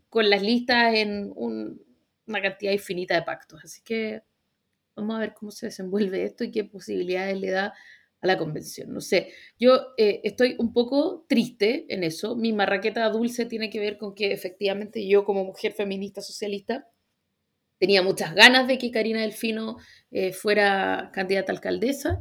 con 0.09 0.29
las 0.29 0.41
listas 0.41 0.95
en 0.95 1.31
una 1.35 2.41
cantidad 2.41 2.71
infinita 2.71 3.15
de 3.15 3.23
pactos. 3.23 3.59
Así 3.63 3.81
que 3.83 4.23
Vamos 4.99 5.15
a 5.15 5.19
ver 5.19 5.33
cómo 5.33 5.51
se 5.51 5.67
desenvuelve 5.67 6.25
esto 6.25 6.43
y 6.43 6.51
qué 6.51 6.65
posibilidades 6.65 7.39
le 7.39 7.51
da 7.51 7.73
a 8.21 8.27
la 8.27 8.37
convención. 8.37 8.93
No 8.93 9.01
sé, 9.01 9.31
yo 9.57 9.93
eh, 9.97 10.21
estoy 10.23 10.55
un 10.59 10.73
poco 10.73 11.25
triste 11.27 11.85
en 11.89 12.03
eso. 12.03 12.35
Mi 12.35 12.53
marraqueta 12.53 13.09
dulce 13.09 13.45
tiene 13.45 13.69
que 13.69 13.79
ver 13.79 13.97
con 13.97 14.13
que 14.13 14.31
efectivamente 14.31 15.07
yo 15.07 15.23
como 15.23 15.45
mujer 15.45 15.73
feminista 15.73 16.21
socialista 16.21 16.87
tenía 17.79 18.03
muchas 18.03 18.35
ganas 18.35 18.67
de 18.67 18.77
que 18.77 18.91
Karina 18.91 19.21
Delfino 19.21 19.77
eh, 20.11 20.33
fuera 20.33 21.11
candidata 21.13 21.51
a 21.51 21.55
alcaldesa. 21.55 22.19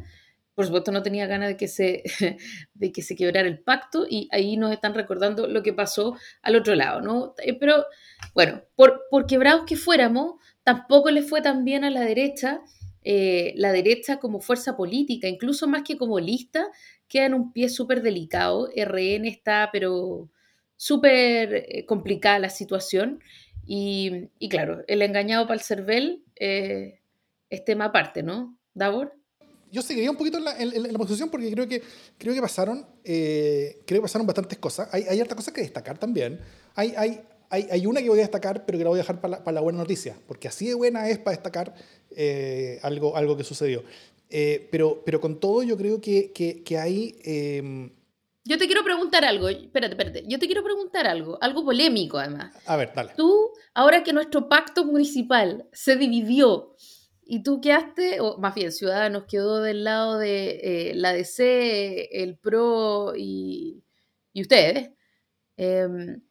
Por 0.54 0.66
supuesto 0.66 0.90
no 0.90 1.02
tenía 1.02 1.26
ganas 1.26 1.48
de 1.48 1.56
que, 1.56 1.68
se, 1.68 2.02
de 2.74 2.92
que 2.92 3.02
se 3.02 3.16
quebrara 3.16 3.48
el 3.48 3.60
pacto 3.60 4.06
y 4.08 4.28
ahí 4.32 4.56
nos 4.56 4.72
están 4.72 4.94
recordando 4.94 5.46
lo 5.46 5.62
que 5.62 5.72
pasó 5.72 6.16
al 6.42 6.56
otro 6.56 6.74
lado, 6.74 7.00
¿no? 7.00 7.34
Eh, 7.42 7.54
pero 7.58 7.86
bueno, 8.34 8.62
por, 8.76 9.04
por 9.10 9.26
quebrados 9.26 9.64
que 9.66 9.76
fuéramos, 9.76 10.36
Tampoco 10.68 11.10
le 11.10 11.22
fue 11.22 11.40
tan 11.40 11.64
bien 11.64 11.82
a 11.82 11.88
la 11.88 12.02
derecha. 12.02 12.60
Eh, 13.10 13.54
la 13.56 13.72
derecha 13.72 14.18
como 14.18 14.38
fuerza 14.38 14.76
política, 14.76 15.28
incluso 15.28 15.66
más 15.66 15.82
que 15.82 15.96
como 15.96 16.20
lista, 16.20 16.68
queda 17.08 17.24
en 17.24 17.32
un 17.32 17.54
pie 17.54 17.70
súper 17.70 18.02
delicado. 18.02 18.68
RN 18.76 19.26
está, 19.26 19.70
pero 19.72 20.28
súper 20.76 21.54
eh, 21.54 21.86
complicada 21.86 22.38
la 22.38 22.50
situación. 22.50 23.22
Y, 23.66 24.28
claro, 24.50 24.84
el 24.88 25.00
engañado 25.00 25.46
para 25.46 25.54
el 25.54 25.64
CERVEL 25.64 26.22
eh, 26.36 27.00
es 27.48 27.64
tema 27.64 27.86
aparte, 27.86 28.22
¿no? 28.22 28.58
Davor. 28.74 29.14
Yo 29.72 29.80
seguiría 29.80 30.10
un 30.10 30.18
poquito 30.18 30.36
en 30.36 30.44
la, 30.44 30.98
posición 30.98 31.30
porque 31.30 31.50
creo 31.50 31.66
que, 31.66 31.82
creo 32.18 32.34
que 32.34 32.42
pasaron, 32.42 32.84
creo 33.02 33.84
que 33.86 34.00
pasaron 34.02 34.26
bastantes 34.26 34.58
cosas. 34.58 34.92
Hay, 34.92 35.04
hay 35.08 35.18
hartas 35.18 35.36
cosas 35.36 35.54
que 35.54 35.62
destacar 35.62 35.96
también. 35.96 36.40
Hay, 36.74 37.22
hay, 37.50 37.86
una 37.86 38.02
que 38.02 38.08
voy 38.08 38.18
a 38.18 38.22
destacar, 38.22 38.66
pero 38.66 38.78
que 38.78 38.84
la 38.84 38.90
voy 38.90 38.98
a 38.98 39.02
dejar 39.02 39.20
para 39.20 39.52
la, 39.52 39.60
buena 39.60 39.78
noticia, 39.78 40.16
porque 40.26 40.48
así 40.48 40.66
de 40.66 40.74
buena 40.74 41.08
es 41.08 41.18
para 41.18 41.36
destacar 41.36 41.74
eh, 42.10 42.78
algo, 42.82 43.16
algo 43.16 43.36
que 43.36 43.44
sucedió. 43.44 43.84
Eh, 44.30 44.68
pero, 44.70 45.02
pero 45.04 45.20
con 45.20 45.40
todo 45.40 45.62
yo 45.62 45.76
creo 45.76 46.00
que, 46.00 46.32
que, 46.32 46.78
hay... 46.78 47.18
Em, 47.24 47.90
yo 48.44 48.58
te 48.58 48.66
quiero 48.66 48.84
preguntar 48.84 49.24
algo, 49.24 49.48
espérate, 49.48 49.94
espérate, 49.94 50.24
yo 50.26 50.38
te 50.38 50.46
quiero 50.46 50.62
preguntar 50.62 51.06
algo, 51.06 51.38
algo 51.40 51.64
polémico 51.64 52.18
además. 52.18 52.54
A 52.66 52.76
ver, 52.76 52.92
dale. 52.94 53.12
Tú, 53.16 53.52
ahora 53.74 54.02
que 54.02 54.12
nuestro 54.12 54.48
pacto 54.48 54.84
municipal 54.84 55.66
se 55.72 55.96
dividió 55.96 56.74
y 57.24 57.42
tú 57.42 57.60
quedaste, 57.60 58.20
o 58.20 58.38
más 58.38 58.54
bien 58.54 58.72
Ciudadanos 58.72 59.24
quedó 59.28 59.60
del 59.60 59.84
lado 59.84 60.18
de 60.18 60.60
eh, 60.62 60.92
la 60.94 61.12
DC, 61.12 62.08
el 62.22 62.38
PRO 62.38 63.14
y, 63.16 63.82
y 64.32 64.42
ustedes, 64.42 64.90
em, 65.56 66.22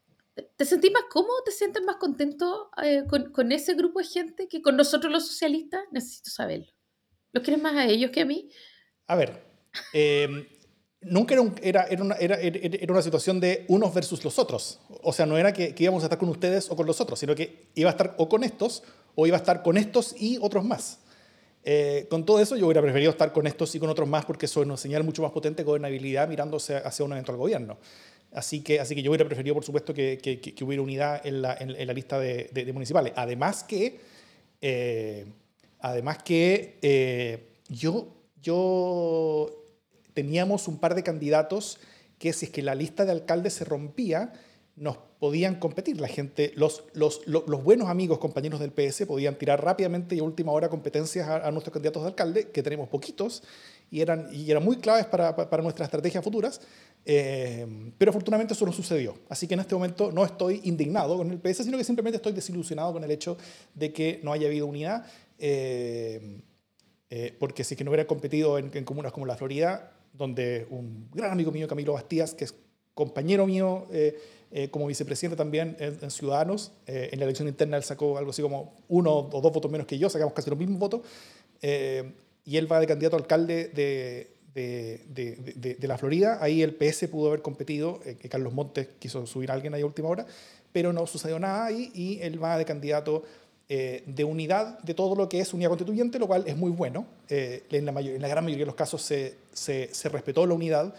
¿Te 0.56 0.66
sentís 0.66 0.92
más 0.92 1.04
cómodo? 1.10 1.44
¿Te 1.46 1.52
sientes 1.52 1.84
más 1.84 1.96
contento 1.96 2.70
eh, 2.84 3.04
con, 3.08 3.52
ese 3.52 3.74
grupo 3.74 4.00
de 4.00 4.06
gente 4.06 4.48
que 4.48 4.62
con 4.62 4.78
nosotros 4.78 5.12
los 5.12 5.28
socialistas? 5.28 5.82
Necesito 5.92 6.30
saberlo. 6.30 6.72
¿Los 7.32 7.44
quieres 7.44 7.62
más 7.62 7.76
a 7.76 7.86
ellos 7.86 8.12
que 8.12 8.22
a 8.22 8.26
mí? 8.26 8.50
A 9.08 9.16
ver, 9.16 9.44
em, 9.94 10.46
nunca 11.02 11.36
era, 11.62 11.84
era, 11.84 12.04
una, 12.04 12.16
era, 12.16 12.36
era, 12.40 12.94
una, 12.94 13.02
situación 13.02 13.40
de 13.40 13.66
unos 13.68 13.94
versus 13.94 14.24
los 14.24 14.38
otros. 14.38 14.80
O 15.02 15.12
sea, 15.12 15.26
no 15.26 15.38
era 15.38 15.54
que, 15.54 15.74
íbamos 15.78 16.04
a 16.04 16.06
estar 16.06 16.20
con 16.20 16.30
ustedes 16.30 16.70
o 16.70 16.76
con 16.76 16.86
los 16.86 17.02
otros, 17.02 17.20
sino 17.20 17.34
que 17.34 17.72
iba 17.76 17.90
a 17.90 17.92
estar 17.92 18.16
o 18.18 18.30
con 18.30 18.44
estos 18.44 18.84
o 19.16 19.26
iba 19.26 19.38
a 19.38 19.40
estar 19.40 19.64
con 19.64 19.78
estos 19.78 20.16
y 20.20 20.38
otros 20.40 20.64
más. 20.64 21.00
Eh, 21.64 22.08
con 22.10 22.26
todo 22.26 22.40
eso, 22.40 22.56
yo 22.56 22.66
hubiera 22.68 22.82
preferido 22.82 23.12
estar 23.12 23.34
con 23.34 23.48
estos 23.48 23.74
y 23.76 23.80
con 23.80 23.90
otros 23.90 24.08
más 24.08 24.24
porque 24.26 24.46
eso 24.46 24.62
es 24.62 24.68
una 24.68 24.78
señal 24.78 25.04
mucho 25.04 25.22
más 25.22 25.32
potente 25.32 25.64
de 25.64 25.66
gobernabilidad 25.66 26.28
mirándose 26.28 26.78
hacia 26.78 27.04
un 27.04 27.12
eventual 27.14 27.38
gobierno. 27.38 27.78
Así 28.38 28.62
que, 28.62 28.80
así 28.80 28.94
que 28.94 29.02
yo 29.02 29.10
hubiera 29.10 29.26
preferido, 29.26 29.56
por 29.56 29.66
supuesto, 29.66 29.96
que, 29.96 30.54
hubiera 30.62 30.84
unidad 30.84 31.26
en 31.26 31.42
la, 31.42 31.56
lista 31.94 32.20
de, 32.20 32.52
de, 32.54 32.72
municipales. 32.72 33.12
Además 33.16 33.64
que, 33.64 34.00
eh, 34.62 35.26
además 35.80 36.22
que 36.22 36.78
eh, 36.84 37.48
yo, 37.68 38.14
yo 38.44 39.50
teníamos 40.14 40.68
un 40.68 40.78
par 40.78 40.94
de 40.94 41.02
candidatos 41.02 41.80
que 42.20 42.32
si 42.32 42.46
es 42.46 42.52
que 42.52 42.62
la 42.62 42.76
lista 42.76 43.06
de 43.06 43.12
alcaldes 43.12 43.54
se 43.54 43.66
rompía, 43.66 44.34
nos 44.76 44.98
podían 45.18 45.56
competir. 45.56 46.00
La 46.00 46.08
gente, 46.08 46.52
los, 46.56 46.84
los, 46.94 47.26
los, 47.26 47.64
buenos 47.64 47.90
amigos, 47.90 48.20
compañeros 48.20 48.60
del 48.60 48.72
PS, 48.72 49.08
podían 49.08 49.36
tirar 49.40 49.64
rápidamente 49.64 50.14
y 50.14 50.20
a 50.20 50.24
última 50.24 50.52
hora 50.52 50.70
competencias 50.70 51.28
a, 51.28 51.50
nuestros 51.50 51.74
candidatos 51.74 52.04
de 52.04 52.10
alcalde, 52.10 52.50
que 52.50 52.62
tenemos 52.62 52.88
poquitos, 52.88 53.42
y 53.90 54.02
eran, 54.02 54.30
y 54.32 54.52
eran 54.52 54.64
muy 54.64 54.78
claves 54.78 55.08
para, 55.08 55.36
para 55.36 55.64
nuestras 55.64 55.88
estrategias 55.88 56.24
futuras. 56.24 56.62
Eh, 57.10 57.94
pero 57.98 58.10
afortunadamente 58.10 58.54
eso 58.54 58.66
no 58.66 58.74
sucedió. 58.74 59.16
Así 59.30 59.48
que 59.48 59.54
en 59.54 59.62
este 59.62 59.74
momento 59.76 60.12
no 60.12 60.26
estoy 60.26 60.60
indignado 60.66 61.16
con 61.16 61.32
el 61.32 61.40
PS, 61.40 61.64
sino 61.64 61.78
que 61.78 61.84
simplemente 61.84 62.18
estoy 62.18 62.34
desilusionado 62.34 62.92
con 62.92 63.04
el 63.04 63.12
hecho 63.12 63.38
de 63.74 63.94
que 63.94 64.20
no 64.24 64.34
haya 64.34 64.48
habido 64.48 64.68
unidad. 64.68 65.06
Eh, 65.40 66.42
eh, 67.10 67.36
porque 67.40 67.64
si 67.64 67.76
que 67.76 67.84
no 67.86 67.92
hubiera 67.92 68.06
competido 68.06 68.58
en, 68.58 68.70
en 68.74 68.84
comunas 68.84 69.14
como 69.14 69.26
la 69.26 69.38
Florida, 69.38 69.94
donde 70.12 70.68
un 70.70 71.10
gran 71.14 71.32
amigo 71.32 71.52
mío, 71.52 71.68
Camilo 71.68 71.94
Bastías, 71.94 72.34
que 72.34 72.44
es 72.44 72.56
compañero 72.94 73.48
mío, 73.48 73.88
eh, 74.50 74.70
como 74.70 74.88
vicepresidente 74.88 75.36
también 75.36 75.76
en, 75.80 76.10
Ciudadanos. 76.10 76.72
Eh, 76.86 77.10
en 77.12 77.20
la 77.20 77.26
elección 77.26 77.50
interna 77.50 77.76
él 77.76 77.84
sacó 77.84 78.18
algo 78.18 78.32
así 78.32 78.42
como 78.42 78.76
uno 78.88 79.12
o 79.14 79.42
dos 79.42 79.52
votos 79.52 79.70
menos 79.70 79.86
que 79.86 79.98
yo, 79.98 80.10
sacamos 80.10 80.34
casi 80.34 80.50
los 80.50 80.58
mismos 80.58 80.80
votos. 80.80 81.02
Eh, 81.62 82.14
y 82.46 82.56
él 82.56 82.72
va 82.72 82.80
de 82.80 82.88
candidato 82.88 83.18
a 83.18 83.20
alcalde 83.20 83.68
de, 83.68 84.37
de, 84.64 85.36
de, 85.56 85.76
de, 85.76 85.88
la 85.88 85.98
Florida. 85.98 86.38
Ahí 86.42 86.62
el 86.62 86.74
PS 86.74 87.08
pudo 87.08 87.28
haber 87.28 87.42
competido, 87.42 88.00
que 88.00 88.30
Carlos 88.30 88.54
Montes 88.54 88.90
quiso 89.00 89.26
subir 89.26 89.52
a 89.52 89.54
alguien 89.54 89.74
ahí 89.74 89.82
a 89.82 89.86
última 89.86 90.10
hora, 90.10 90.26
pero 90.72 90.94
no 90.94 91.06
sucedió 91.08 91.40
nada 91.40 91.66
ahí 91.66 91.92
y 91.94 92.20
él 92.22 92.42
va 92.42 92.58
de 92.58 92.66
candidato 92.66 93.24
de 93.68 94.24
unidad 94.24 94.80
de 94.80 94.94
todo 94.94 95.16
lo 95.16 95.28
que 95.28 95.42
es 95.42 95.54
unidad 95.54 95.70
constituyente, 95.70 96.20
lo 96.20 96.28
cual 96.28 96.44
es 96.48 96.56
muy 96.56 96.72
bueno. 96.72 97.06
en, 97.30 97.86
la 97.86 97.92
en, 98.00 98.22
la 98.22 98.28
gran 98.28 98.44
mayoría 98.44 98.64
de 98.64 98.68
los 98.68 98.76
casos 98.76 99.02
se, 99.02 99.36
se, 99.52 99.94
se 99.94 100.10
respetó 100.10 100.46
la 100.46 100.54
unidad 100.54 100.94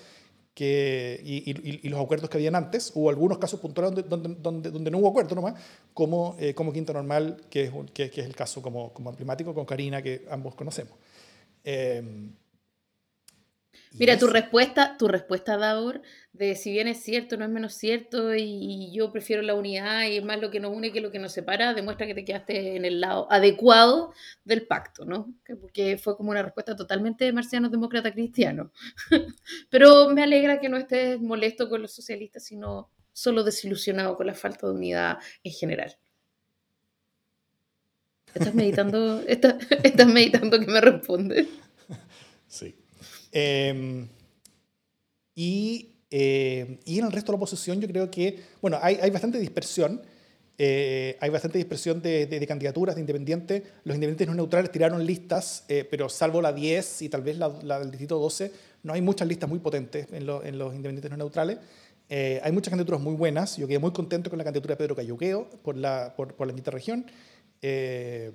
que, 0.59 1.21
y, 1.25 1.89
los 1.89 2.01
acuerdos 2.01 2.29
que 2.29 2.37
habían 2.37 2.57
antes. 2.57 2.91
Hubo 2.97 3.11
algunos 3.11 3.39
casos 3.39 3.61
puntuales 3.61 3.95
donde, 4.09 4.35
donde, 4.43 4.73
donde, 4.73 4.91
no 4.91 4.99
hubo 4.99 5.09
acuerdo 5.09 5.37
nomás, 5.37 5.55
como, 5.95 6.35
eh, 6.41 6.53
como 6.53 6.73
Quinta 6.73 6.93
Normal, 6.93 7.37
que 7.49 7.67
es, 7.67 7.73
que, 7.95 8.07
es 8.07 8.27
el 8.27 8.35
caso 8.35 8.61
como, 8.61 8.93
como 8.93 9.11
emblemático, 9.11 9.55
con 9.55 9.65
Karina, 9.65 10.03
que 10.03 10.27
ambos 10.29 10.57
conocemos. 10.57 10.95
Eh, 11.63 12.03
Mira, 13.99 14.19
tu 14.19 14.27
respuesta, 14.27 14.97
tu 14.97 15.09
respuesta, 15.09 15.57
Daur, 15.57 16.03
de 16.33 16.55
si 16.55 16.71
bien 16.71 16.89
es 16.89 17.03
cierto, 17.03 17.37
no 17.37 17.45
es 17.45 17.51
menos 17.51 17.75
cierto, 17.75 18.35
y, 18.35 18.93
yo 18.93 19.11
prefiero 19.11 19.43
la 19.43 19.55
unidad 19.55 20.05
y 20.05 20.19
es 20.19 20.25
más 20.25 20.41
lo 20.41 20.51
que 20.51 20.61
nos 20.61 20.75
une 20.75 20.93
que 20.93 21.01
lo 21.01 21.11
que 21.11 21.19
nos 21.19 21.33
separa, 21.33 21.75
demuestra 21.75 22.07
que 22.07 22.15
te 22.15 22.25
quedaste 22.25 22.77
en 22.77 22.85
el 22.85 23.01
lado 23.01 23.31
adecuado 23.31 24.13
del 24.45 24.67
pacto, 24.67 25.05
¿no? 25.05 25.35
Porque 25.61 25.99
fue 25.99 26.17
como 26.17 26.31
una 26.31 26.43
respuesta 26.43 26.77
totalmente 26.77 27.33
marciano 27.33 27.69
demócrata 27.69 28.13
cristiano. 28.13 28.73
Pero 29.71 30.11
me 30.11 30.23
alegra 30.23 30.61
que 30.61 30.69
no 30.69 30.77
estés 30.77 31.21
molesto 31.21 31.69
con 31.69 31.83
los 31.83 31.93
socialistas, 31.93 32.45
sino 32.45 32.91
solo 33.13 33.43
desilusionado 33.43 34.17
con 34.17 34.27
la 34.27 34.35
falta 34.35 34.67
de 34.69 34.75
unidad 34.75 35.19
en 35.43 35.53
general. 35.53 35.99
¿Estás 38.33 38.55
meditando, 38.55 39.21
estás, 39.27 39.57
estás 39.83 40.07
meditando 40.07 40.61
que 40.61 40.67
me 40.67 40.81
respondes? 40.81 41.49
Sí. 42.47 42.78
Em, 43.33 44.09
y, 45.35 45.95
eh, 46.11 46.81
y, 46.85 46.99
en 46.99 47.07
el 47.07 47.13
resto 47.13 47.33
de 47.33 47.37
la 47.37 47.43
oposición 47.43 47.81
yo 47.81 47.89
creo 47.89 48.11
que, 48.11 48.41
bueno, 48.61 48.79
hay, 48.83 48.99
hay 49.01 49.11
bastante 49.11 49.39
dispersión. 49.39 50.03
Eh, 50.61 51.17
hay 51.21 51.31
bastante 51.31 51.59
dispersión 51.59 52.03
de, 52.03 52.27
de, 52.27 52.47
candidaturas 52.47 52.97
de 52.97 53.03
independientes. 53.03 53.63
Los 53.85 53.95
independientes 53.95 54.27
no 54.27 54.35
neutrales 54.35 54.73
tiraron 54.73 55.07
listas, 55.07 55.65
eh, 55.69 55.87
pero 55.89 56.09
salvo 56.09 56.43
la 56.43 56.53
10 56.53 57.03
y 57.03 57.09
tal 57.09 57.23
vez 57.23 57.39
la, 57.39 57.79
del 57.79 57.93
distrito 57.93 58.19
12, 58.19 58.51
no 58.83 58.93
hay 58.93 59.01
muchas 59.01 59.29
listas 59.29 59.49
muy 59.49 59.61
potentes 59.61 60.09
en, 60.11 60.29
en 60.29 60.59
los 60.59 60.75
independientes 60.75 61.11
no 61.13 61.17
neutrales. 61.17 61.59
hay 62.09 62.51
muchas 62.51 62.71
candidaturas 62.71 63.01
muy 63.01 63.15
buenas. 63.15 63.57
Yo 63.57 63.69
quedé 63.69 63.79
muy 63.79 63.93
contento 63.93 64.31
con 64.31 64.39
la 64.39 64.45
candidatura 64.45 64.75
de 64.75 64.79
Pedro 64.79 64.97
Cayuqueo 64.97 65.49
por 65.63 65.77
la, 65.77 66.15
por, 66.17 66.35
por 66.35 66.49
la 66.49 66.55
quinta 66.55 66.73
región. 66.73 67.07
que, 67.61 68.33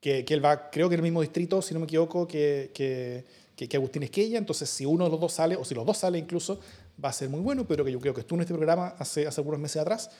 que, 0.00 0.34
él 0.34 0.44
va, 0.44 0.70
creo 0.70 0.88
que 0.88 0.94
en 0.94 1.00
el 1.00 1.04
mismo 1.04 1.22
distrito, 1.22 1.60
si 1.62 1.74
no 1.74 1.80
me 1.80 1.86
equivoco, 1.86 2.28
que, 2.28 2.70
que 2.72 3.24
que, 3.56 3.68
que 3.68 3.76
Agustín 3.76 4.02
Esquella, 4.02 4.38
entonces 4.38 4.68
si 4.68 4.84
uno 4.84 5.04
de 5.04 5.10
los 5.10 5.20
dos 5.20 5.32
sale, 5.32 5.56
o 5.56 5.64
si 5.64 5.74
los 5.74 5.86
dos 5.86 5.98
salen 5.98 6.24
incluso, 6.24 6.60
va 7.02 7.08
a 7.08 7.12
ser 7.12 7.28
muy 7.28 7.40
bueno, 7.40 7.66
pero 7.66 7.84
que 7.84 7.92
yo 7.92 8.00
creo 8.00 8.14
que 8.14 8.20
estuvo 8.20 8.38
en 8.38 8.42
este 8.42 8.54
programa 8.54 8.94
hace, 8.98 9.26
hace 9.26 9.40
algunos 9.40 9.60
meses 9.60 9.80
atrás, 9.80 10.10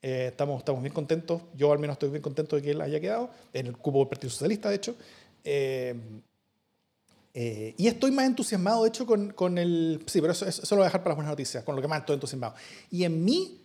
eh, 0.00 0.28
estamos, 0.28 0.58
estamos 0.58 0.82
bien 0.82 0.94
contentos, 0.94 1.42
yo 1.56 1.72
al 1.72 1.78
menos 1.78 1.94
estoy 1.94 2.10
bien 2.10 2.22
contento 2.22 2.56
de 2.56 2.62
que 2.62 2.70
él 2.70 2.80
haya 2.80 3.00
quedado, 3.00 3.30
en 3.52 3.66
el 3.66 3.76
cubo 3.76 4.00
del 4.00 4.08
Partido 4.08 4.30
Socialista, 4.30 4.68
de 4.68 4.76
hecho, 4.76 4.94
eh, 5.44 5.94
eh, 7.34 7.74
y 7.76 7.86
estoy 7.86 8.10
más 8.10 8.26
entusiasmado, 8.26 8.82
de 8.84 8.88
hecho, 8.88 9.06
con, 9.06 9.32
con 9.32 9.58
el... 9.58 10.02
Sí, 10.06 10.20
pero 10.20 10.32
eso, 10.32 10.46
eso, 10.46 10.62
lo 10.70 10.78
voy 10.78 10.84
a 10.84 10.88
dejar 10.88 11.02
para 11.02 11.10
las 11.10 11.16
buenas 11.16 11.32
noticias, 11.32 11.62
con 11.62 11.76
lo 11.76 11.82
que 11.82 11.88
más 11.88 12.00
estoy 12.00 12.14
entusiasmado. 12.14 12.54
Y 12.90 13.04
en 13.04 13.24
mi, 13.24 13.60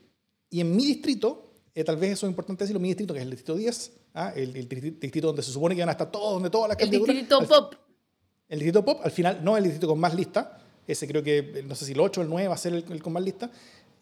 y 0.49 0.61
en 0.61 0.75
mi 0.75 0.85
distrito, 0.85 1.53
tal 1.85 1.97
vez 1.97 2.11
eso 2.11 2.27
es 2.27 2.31
importante 2.31 2.63
decirlo, 2.63 2.79
mi 2.79 2.89
distrito, 2.89 3.13
que 3.13 3.19
es 3.19 3.25
el 3.25 3.31
distrito 3.31 3.55
10, 3.55 3.91
¿ah? 4.15 4.33
el, 4.35 4.55
el, 4.55 4.67
distrito 4.99 5.27
donde 5.27 5.41
se 5.41 5.51
supone 5.51 5.75
que 5.75 5.81
van 5.81 5.89
a 5.89 5.93
estar 5.93 6.11
todos, 6.11 6.33
donde 6.33 6.49
todas 6.49 6.69
las 6.69 6.77
candidaturas... 6.77 7.15
El 7.15 7.21
distrito 7.21 7.47
pop. 7.47 7.75
El 8.49 8.59
distrito 8.59 8.83
pop, 8.83 9.01
al 9.03 9.11
final, 9.11 9.43
no 9.43 9.57
el 9.57 9.63
distrito 9.63 9.87
con 9.87 9.99
más 9.99 10.13
lista, 10.13 10.59
ese 10.87 11.07
creo 11.07 11.23
que, 11.23 11.63
no 11.65 11.75
sé 11.75 11.85
si 11.85 11.93
el 11.93 11.99
8 11.99 12.21
o 12.21 12.23
el 12.23 12.29
9 12.29 12.47
va 12.47 12.55
a 12.55 12.57
ser 12.57 12.73
el, 12.73 13.01
con 13.01 13.13
más 13.13 13.23
lista, 13.23 13.49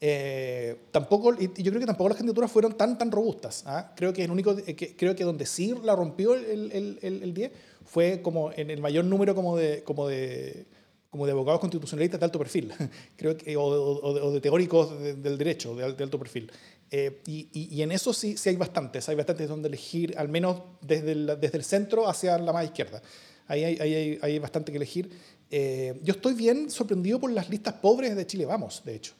eh, 0.04 0.77
tampoco, 0.89 1.34
y 1.36 1.62
yo 1.62 1.71
creo 1.71 1.80
que 1.80 1.86
tampoco 1.86 2.10
las 2.10 2.17
candidaturas 2.17 2.51
fueron 2.51 2.73
tan, 2.75 2.97
tan 2.97 3.12
robustas. 3.12 3.63
¿ah? 3.67 3.93
Creo 3.95 4.12
que 4.12 4.23
el 4.23 4.32
único, 4.32 4.56
eh, 4.65 4.95
creo 4.97 5.15
que 5.15 5.23
donde 5.23 5.45
sí 5.45 5.75
la 5.84 5.95
rompió 5.95 6.34
el, 6.34 6.71
el, 6.71 6.99
el, 7.01 7.34
10 7.34 7.51
fue 7.86 8.21
como 8.23 8.51
en 8.51 8.71
el 8.71 8.82
mayor 8.82 9.06
número 9.06 9.36
como 9.36 9.56
de, 9.56 9.84
como 9.84 10.08
de, 10.08 10.65
como 11.12 11.27
de 11.27 11.34
abogados 11.34 11.62
constitucionalistas 11.62 12.19
de 12.19 12.25
alto 12.25 12.39
perfil, 12.39 12.73
creo 13.15 13.38
que, 13.38 13.56
o, 13.56 14.32
de, 14.32 14.41
teóricos 14.41 14.99
del 14.99 15.38
derecho 15.38 15.75
de, 15.75 15.84
alto 15.84 16.17
perfil. 16.17 16.51
Eh, 16.89 17.21
y, 17.27 17.47
y, 17.54 17.82
en 17.84 17.91
eso 17.91 18.12
sí, 18.12 18.36
sí 18.38 18.49
hay 18.49 18.56
bastantes, 18.56 19.08
hay 19.08 19.15
bastantes 19.15 19.47
donde 19.47 19.67
elegir, 19.67 20.15
al 20.17 20.30
menos 20.30 20.62
desde 20.82 21.12
el, 21.12 21.38
desde 21.39 21.58
el 21.60 21.63
centro 21.63 22.10
hacia 22.10 22.38
la 22.39 22.51
más 22.51 22.65
izquierda 22.65 23.01
ahí 23.52 23.78
hay, 23.80 24.20
hay, 24.22 24.40
bastante 24.40 24.72
que 24.72 24.78
elegir. 24.78 25.10
Eh, 25.50 26.00
yo 26.04 26.14
estoy 26.14 26.34
bien 26.34 26.70
sorprendido 26.70 27.20
por 27.20 27.32
las 27.32 27.50
listas 27.50 27.74
pobres 27.74 28.16
de 28.16 28.26
Chile 28.26 28.46
Vamos, 28.46 28.82
de 28.86 28.96
hecho. 28.96 29.14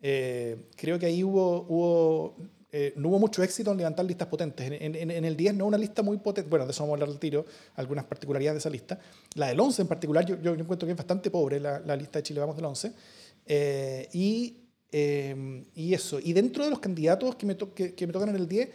Eh, 0.00 0.56
creo 0.76 0.98
que 0.98 1.06
ahí 1.06 1.22
hubo, 1.22 1.66
hubo 1.68 2.36
eh, 2.72 2.94
no 2.96 3.08
hubo 3.08 3.18
mucho 3.18 3.42
éxito 3.42 3.70
en 3.70 3.76
levantar 3.76 4.06
listas 4.06 4.28
potentes. 4.28 4.70
En, 4.80 4.94
en, 4.94 5.24
el 5.24 5.36
10 5.36 5.56
no 5.56 5.66
una 5.66 5.76
lista 5.76 6.02
muy 6.02 6.16
potente, 6.16 6.48
bueno, 6.48 6.64
de 6.64 6.72
eso 6.72 6.82
vamos 6.82 6.94
a 6.94 6.96
hablar 6.96 7.08
al 7.10 7.20
tiro, 7.20 7.44
algunas 7.74 8.06
particularidades 8.06 8.54
de 8.56 8.58
esa 8.60 8.70
lista. 8.70 8.98
La 9.34 9.48
del 9.48 9.60
11 9.60 9.82
en 9.82 9.88
particular, 9.88 10.24
yo, 10.24 10.40
yo, 10.40 10.54
encuentro 10.54 10.86
que 10.86 10.92
es 10.92 10.96
bastante 10.96 11.30
pobre 11.30 11.60
la, 11.60 11.80
la, 11.80 11.96
lista 11.96 12.20
de 12.20 12.22
Chile 12.22 12.40
Vamos 12.40 12.56
del 12.56 12.64
11. 12.64 12.92
y, 14.14 14.56
y 14.92 15.94
eso, 15.94 16.18
y 16.18 16.32
dentro 16.32 16.64
de 16.64 16.70
los 16.70 16.80
candidatos 16.80 17.36
que 17.36 17.44
me, 17.46 17.56
que, 17.56 17.94
que, 17.94 18.06
me 18.06 18.12
tocan 18.12 18.30
en 18.30 18.36
el 18.36 18.48
10, 18.48 18.70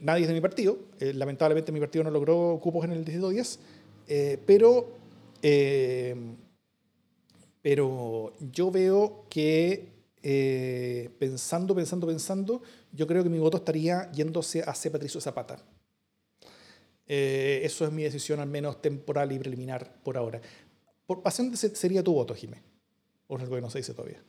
nadie 0.00 0.22
es 0.22 0.28
de 0.28 0.34
mi 0.34 0.40
partido. 0.40 0.78
lamentablemente 0.98 1.70
mi 1.70 1.80
partido 1.80 2.04
no 2.04 2.10
logró 2.10 2.58
cupos 2.62 2.86
en 2.86 2.92
el 2.92 3.04
distrito 3.04 3.28
10. 3.28 3.58
Eh, 4.12 4.42
pero, 4.44 4.88
eh, 5.40 6.16
pero 7.62 8.32
yo 8.40 8.68
veo 8.72 9.24
que 9.30 9.86
eh, 10.20 11.10
pensando, 11.16 11.76
pensando, 11.76 12.08
pensando, 12.08 12.60
yo 12.92 13.06
creo 13.06 13.22
que 13.22 13.28
mi 13.28 13.38
voto 13.38 13.58
estaría 13.58 14.10
yéndose 14.10 14.62
hacia 14.66 14.90
Patricio 14.90 15.20
Zapata. 15.20 15.64
eso 17.06 17.86
es 17.86 17.92
mi 17.92 18.02
decisión, 18.02 18.40
al 18.40 18.48
menos 18.48 18.82
temporal 18.82 19.30
y 19.30 19.38
preliminar 19.38 20.02
por 20.02 20.16
ahora. 20.16 20.40
¿Por 21.06 21.22
pasión 21.22 21.56
sería 21.56 22.02
tu 22.02 22.12
voto, 22.12 22.34
Jimé? 22.34 22.60
¿O 23.28 23.38
algo 23.38 23.54
que 23.54 23.60
no 23.60 23.70
se 23.70 23.78
dice 23.78 23.94
todavía? 23.94 24.20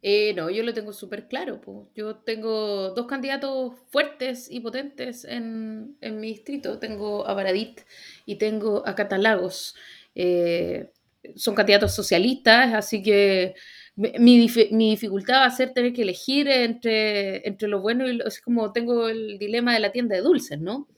Eh, 0.00 0.32
no, 0.34 0.48
yo 0.50 0.62
lo 0.62 0.74
tengo 0.74 0.92
súper 0.92 1.28
claro. 1.28 1.60
Yo 1.94 2.16
tengo 2.16 2.90
dos 2.90 3.06
candidatos 3.06 3.74
fuertes 3.90 4.48
y 4.50 4.60
potentes 4.60 5.24
en, 5.24 5.96
en, 6.00 6.20
mi 6.20 6.28
distrito. 6.28 6.78
Tengo 6.78 7.26
a 7.26 7.34
Baradit 7.34 7.80
y 8.26 8.36
tengo 8.36 8.86
a 8.86 8.94
Catalagos. 8.94 9.74
Eh, 10.14 10.90
son 11.36 11.54
candidatos 11.54 11.94
socialistas, 11.94 12.74
así 12.74 13.02
que 13.02 13.54
mi, 13.96 14.38
dificultad 14.38 15.40
va 15.42 15.46
a 15.46 15.50
ser 15.50 15.72
tener 15.72 15.92
que 15.92 16.02
elegir 16.02 16.48
entre, 16.48 17.46
entre 17.46 17.68
lo 17.68 17.80
bueno 17.80 18.06
y 18.06 18.14
lo, 18.14 18.26
es 18.26 18.40
como 18.40 18.72
tengo 18.72 19.08
el 19.08 19.38
dilema 19.38 19.74
de 19.74 19.80
la 19.80 19.92
tienda 19.92 20.14
de 20.14 20.22
dulces, 20.22 20.60
¿no? 20.60 20.88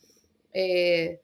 Eh, 0.53 1.21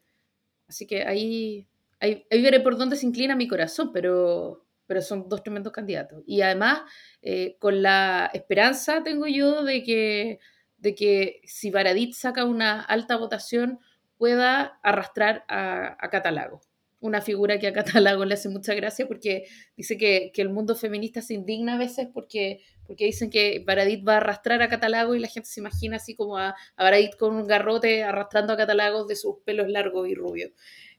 así 0.68 0.86
que 0.86 1.02
ahí, 1.04 1.66
ahí, 2.00 2.24
veré 2.30 2.60
por 2.60 2.78
dónde 2.78 2.96
se 2.96 3.06
inclina 3.06 3.36
mi 3.36 3.48
corazón, 3.48 3.92
pero, 3.92 4.65
pero 4.86 5.02
son 5.02 5.28
dos 5.28 5.42
tremendos 5.42 5.72
candidatos. 5.72 6.22
Y 6.26 6.42
además, 6.42 6.82
eh, 7.22 7.56
con 7.58 7.82
la 7.82 8.30
esperanza 8.32 9.02
tengo 9.02 9.26
yo 9.26 9.64
de 9.64 9.82
que, 9.82 10.38
de 10.78 10.94
que 10.94 11.40
si 11.44 11.70
Baradit 11.70 12.14
saca 12.14 12.44
una 12.44 12.80
alta 12.80 13.16
votación, 13.16 13.80
pueda 14.18 14.78
arrastrar 14.82 15.44
a, 15.48 15.96
Catalago 16.10 16.60
una 16.98 17.20
figura 17.20 17.58
que 17.58 17.68
a 17.68 17.72
Catalago 17.72 18.24
le 18.24 18.34
hace 18.34 18.48
mucha 18.48 18.74
gracia 18.74 19.06
porque 19.06 19.44
dice 19.76 19.96
que, 19.96 20.32
el 20.34 20.48
mundo 20.48 20.74
feminista 20.74 21.20
se 21.20 21.34
indigna 21.34 21.74
a 21.74 21.78
veces 21.78 22.08
porque, 22.12 22.62
porque 22.86 23.04
dicen 23.04 23.30
que 23.30 23.62
Baradit 23.64 24.06
va 24.06 24.14
a 24.14 24.16
arrastrar 24.16 24.62
a 24.62 24.68
Catalago 24.68 25.14
y 25.14 25.20
la 25.20 25.28
gente 25.28 25.48
se 25.48 25.60
imagina 25.60 25.96
así 25.96 26.14
como 26.14 26.38
a, 26.38 26.56
a 26.76 26.82
Baradit 26.82 27.16
con 27.16 27.34
un 27.36 27.46
garrote 27.46 28.02
arrastrando 28.02 28.54
a 28.54 28.56
Catalago 28.56 29.04
de 29.04 29.14
sus 29.14 29.36
pelos 29.44 29.68
largos 29.68 30.08
y 30.08 30.14
rubios, 30.14 30.50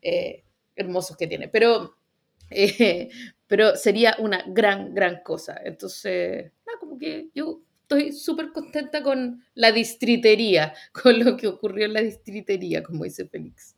eh, 0.02 0.44
hermosos 0.76 1.18
que 1.18 1.28
tiene. 1.28 1.50
Pero, 1.50 1.98
eh, 2.52 3.10
pero 3.48 3.76
sería 3.76 4.16
una 4.20 4.44
gran, 4.48 4.94
gran 4.94 5.22
cosa. 5.24 5.60
Entonces, 5.64 6.52
como 6.80 6.98
que 6.98 7.30
yo 7.34 7.62
estoy 7.82 8.12
súper 8.12 8.52
contenta 8.52 9.02
con 9.02 9.44
la 9.56 9.72
distritería, 9.72 10.74
con 10.92 11.20
lo 11.24 11.38
que 11.38 11.48
ocurrió 11.48 11.86
en 11.86 11.94
la 11.94 12.02
distritería, 12.02 12.84
como 12.84 13.04
dice 13.04 13.28
Félix. 13.28 13.76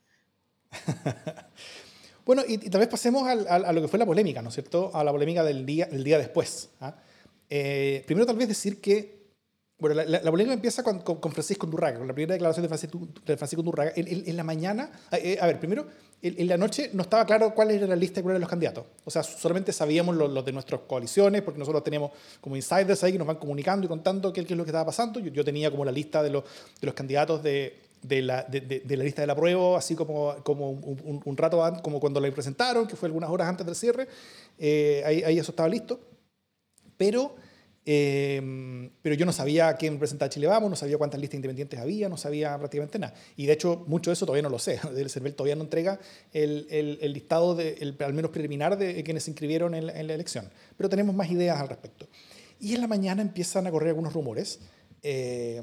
Bueno, 2.26 2.44
y, 2.48 2.60
tal 2.60 2.82
vez 2.82 2.90
pasemos 2.90 3.28
a 3.28 3.74
lo 3.74 3.82
que 3.82 3.88
fue 3.88 3.98
la 3.98 4.06
polémica, 4.06 4.44
¿no 4.44 4.50
es 4.50 4.54
cierto? 4.54 4.92
A 4.94 5.04
la 5.04 5.12
polémica 5.12 5.44
del 5.44 5.66
día, 5.66 5.88
del 5.88 6.04
día 6.04 6.20
después. 6.20 6.70
¿ah? 6.80 6.96
Eh, 7.50 8.04
primero, 8.06 8.28
tal 8.28 8.36
vez 8.36 8.48
decir 8.48 8.80
que. 8.80 9.19
Bueno, 9.80 10.04
la, 10.04 10.22
polémica 10.30 10.54
empieza 10.54 10.84
con, 10.84 11.02
Francisco 11.32 11.66
Undurraga, 11.66 12.00
con 12.00 12.08
la 12.08 12.14
primera 12.14 12.34
declaración 12.34 12.64
de 12.64 12.68
Francisco, 12.68 13.08
de 13.26 13.38
Francisco. 13.38 13.64
En, 13.96 14.36
la 14.36 14.44
mañana, 14.44 14.92
eh, 15.14 15.38
a 15.40 15.48
ver, 15.48 15.58
primero, 15.58 15.88
en, 16.22 16.48
la 16.48 16.58
noche 16.58 16.90
no 16.94 17.04
estaba 17.04 17.26
claro 17.26 17.56
cuál 17.56 17.72
era 17.72 17.88
la 17.88 17.96
lista 17.96 18.20
y 18.20 18.24
cuáles 18.24 18.36
eran 18.36 18.42
los 18.42 18.50
candidatos. 18.50 18.86
O 19.06 19.12
sea, 19.12 19.24
solamente 19.24 19.72
sabíamos 19.72 20.18
los, 20.18 20.44
de 20.44 20.52
nuestras 20.52 20.82
coaliciones, 20.82 21.42
porque 21.44 21.60
nosotros 21.60 21.82
teníamos 21.82 22.12
como 22.42 22.58
insiders 22.58 23.04
ahí 23.06 23.14
que 23.14 23.18
nos 23.18 23.28
van 23.28 23.38
comunicando 23.38 23.86
y 23.86 23.88
contando 23.88 24.34
qué, 24.34 24.42
es 24.42 24.52
lo 24.52 24.66
que 24.66 24.70
estaba 24.70 24.86
pasando. 24.86 25.22
Yo, 25.22 25.32
yo 25.32 25.46
tenía 25.46 25.72
como 25.72 25.86
la 25.86 25.94
lista 25.94 26.22
de 26.22 26.30
los, 26.30 26.44
de 26.44 26.86
los 26.86 26.94
candidatos 26.94 27.42
de, 27.42 27.80
la, 28.22 28.46
la 28.50 29.04
lista 29.04 29.22
de 29.22 29.28
la 29.28 29.36
prueba, 29.36 29.78
así 29.78 29.96
como, 29.96 30.36
como 30.44 30.72
un, 30.72 31.38
rato 31.38 31.64
antes, 31.64 31.82
como 31.82 32.02
cuando 32.02 32.20
la 32.20 32.30
presentaron, 32.32 32.86
que 32.86 32.98
fue 32.98 33.08
algunas 33.08 33.30
horas 33.30 33.48
antes 33.48 33.66
del 33.66 33.76
cierre, 33.76 34.10
eh, 34.58 35.04
ahí, 35.06 35.40
eso 35.40 35.52
estaba 35.54 35.70
listo. 35.70 36.02
Pero, 36.98 37.36
eh, 37.86 38.90
pero 39.02 39.16
yo 39.16 39.26
no 39.26 39.32
sabía 39.32 39.74
quién 39.74 39.98
presentaba 39.98 40.30
Chile 40.30 40.48
Vamos, 40.48 40.70
no 40.70 40.76
sabía 40.76 40.98
cuántas 40.98 41.20
listas 41.20 41.36
independientes 41.36 41.80
había, 41.80 42.10
no 42.10 42.18
sabía 42.18 42.58
prácticamente 42.58 43.00
nada. 43.00 43.14
Y 43.36 43.46
de 43.46 43.54
hecho, 43.54 43.84
mucho 43.88 44.10
de 44.10 44.14
eso 44.14 44.26
todavía 44.26 44.44
no 44.44 44.50
lo 44.50 44.60
sé. 44.60 44.80
El 44.96 45.10
CERVEL 45.10 45.36
todavía 45.36 45.56
no 45.56 45.64
entrega 45.64 46.00
el, 46.34 46.68
el, 46.70 47.00
el 47.02 47.14
listado, 47.14 47.56
de, 47.56 47.78
el, 47.80 47.96
al 48.00 48.14
menos 48.14 48.32
preliminar, 48.32 48.78
de 48.78 49.04
quienes 49.04 49.24
se 49.24 49.32
inscribieron 49.32 49.74
en 49.74 49.88
la, 49.88 50.00
en 50.00 50.08
la, 50.08 50.14
elección. 50.14 50.50
Pero 50.78 50.90
tenemos 50.90 51.16
más 51.16 51.32
ideas 51.32 51.60
al 51.60 51.70
respecto. 51.70 52.08
Y 52.60 52.76
en 52.76 52.82
la 52.82 52.88
mañana 52.88 53.22
empiezan 53.22 53.66
a 53.68 53.72
correr 53.72 53.90
algunos 53.90 54.14
rumores. 54.14 54.60
Eh, 55.02 55.62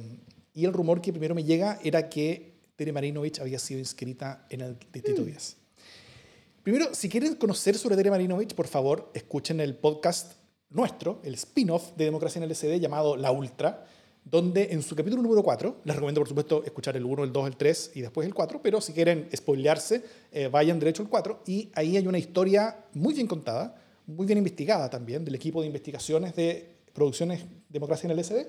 y 0.54 0.64
el 0.64 0.72
rumor 0.72 1.02
que 1.02 1.12
primero 1.12 1.34
me 1.34 1.44
llega 1.44 1.78
era 1.84 2.08
que 2.08 2.54
Tere 2.76 2.92
Marinovich 2.92 3.40
había 3.40 3.58
sido 3.58 3.78
inscrita 3.78 4.46
en 4.48 4.62
el 4.62 4.78
Distrito 4.92 5.22
10. 5.22 5.56
Mm. 5.56 6.62
Primero, 6.62 6.94
si 6.94 7.08
quieren 7.08 7.36
conocer 7.36 7.76
sobre 7.76 7.94
Tere 7.96 8.10
Marinovich, 8.10 8.54
por 8.54 8.66
favor, 8.66 9.10
escuchen 9.14 9.60
el 9.60 9.76
podcast 9.76 10.32
nuestro, 10.70 11.20
el 11.24 11.34
spin-off 11.34 11.92
de 11.96 12.04
Democracia 12.04 12.38
en 12.38 12.44
el 12.44 12.54
SD 12.54 12.80
llamado 12.80 13.16
La 13.16 13.30
Ultra, 13.30 13.86
donde 14.24 14.72
en 14.72 14.82
su 14.82 14.96
capítulo 14.96 15.22
número 15.22 15.42
4, 15.42 15.82
les 15.84 15.94
recomiendo 15.94 16.20
por 16.20 16.28
supuesto 16.28 16.64
escuchar 16.64 16.96
el 16.96 17.04
1, 17.04 17.24
el 17.24 17.32
2, 17.32 17.46
el 17.46 17.56
3 17.56 17.92
y 17.94 18.00
después 18.00 18.26
el 18.26 18.34
4, 18.34 18.60
pero 18.60 18.80
si 18.80 18.92
quieren 18.92 19.28
spoilearse, 19.34 20.02
eh, 20.32 20.48
vayan 20.48 20.80
derecho 20.80 21.02
al 21.02 21.08
4 21.08 21.42
y 21.46 21.70
ahí 21.74 21.96
hay 21.96 22.06
una 22.08 22.18
historia 22.18 22.84
muy 22.92 23.14
bien 23.14 23.28
contada, 23.28 23.80
muy 24.06 24.26
bien 24.26 24.38
investigada 24.38 24.90
también 24.90 25.24
del 25.24 25.36
equipo 25.36 25.60
de 25.60 25.68
investigaciones 25.68 26.34
de 26.34 26.76
producciones 26.92 27.44
Democracia 27.68 28.06
en 28.08 28.18
el 28.18 28.24
SD. 28.24 28.48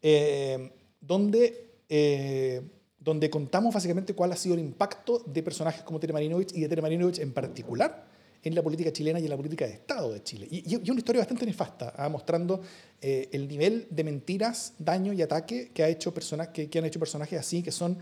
Eh, 0.00 0.70
donde, 1.00 1.80
eh, 1.88 2.62
donde 2.98 3.28
contamos 3.28 3.74
básicamente 3.74 4.14
cuál 4.14 4.32
ha 4.32 4.36
sido 4.36 4.54
el 4.54 4.60
impacto 4.60 5.22
de 5.26 5.42
personajes 5.42 5.82
como 5.82 6.00
Tere 6.00 6.12
Marinovich 6.12 6.54
y 6.54 6.60
de 6.60 6.68
Tere 6.68 6.82
Marinovich 6.82 7.18
en 7.18 7.32
particular 7.32 8.13
en 8.44 8.54
la 8.54 8.62
política 8.62 8.92
chilena 8.92 9.18
y 9.18 9.24
en 9.24 9.30
la 9.30 9.36
política 9.36 9.66
de 9.66 9.72
Estado 9.72 10.12
de 10.12 10.22
Chile. 10.22 10.46
Y, 10.50 10.70
y 10.70 10.90
una 10.90 10.98
historia 10.98 11.20
bastante 11.20 11.46
nefasta, 11.46 11.94
¿ah? 11.96 12.08
mostrando 12.10 12.60
eh, 13.00 13.28
el 13.32 13.48
nivel 13.48 13.88
de 13.90 14.04
mentiras, 14.04 14.74
daño 14.78 15.12
y 15.14 15.22
ataque 15.22 15.70
que, 15.72 15.82
ha 15.82 15.88
hecho 15.88 16.12
que, 16.52 16.68
que 16.68 16.78
han 16.78 16.84
hecho 16.84 17.00
personajes 17.00 17.40
así, 17.40 17.62
que 17.62 17.72
son 17.72 17.98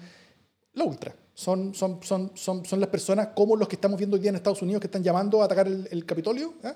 la 0.74 0.85
ultra. 0.85 1.14
Son, 1.35 1.74
son, 1.74 2.02
son, 2.02 2.33
son, 2.35 2.64
son 2.64 2.81
las 2.81 2.88
personas 2.88 3.28
como 3.35 3.57
los 3.57 3.68
que 3.68 3.76
estamos 3.76 3.96
viendo 3.96 4.16
hoy 4.16 4.20
día 4.20 4.31
en 4.31 4.37
Estados 4.37 4.61
Unidos 4.62 4.81
que 4.81 4.88
están 4.88 5.02
llamando 5.02 5.40
a 5.40 5.44
atacar 5.44 5.68
el, 5.68 6.05
Capitolio. 6.05 6.55
¿ah? 6.64 6.74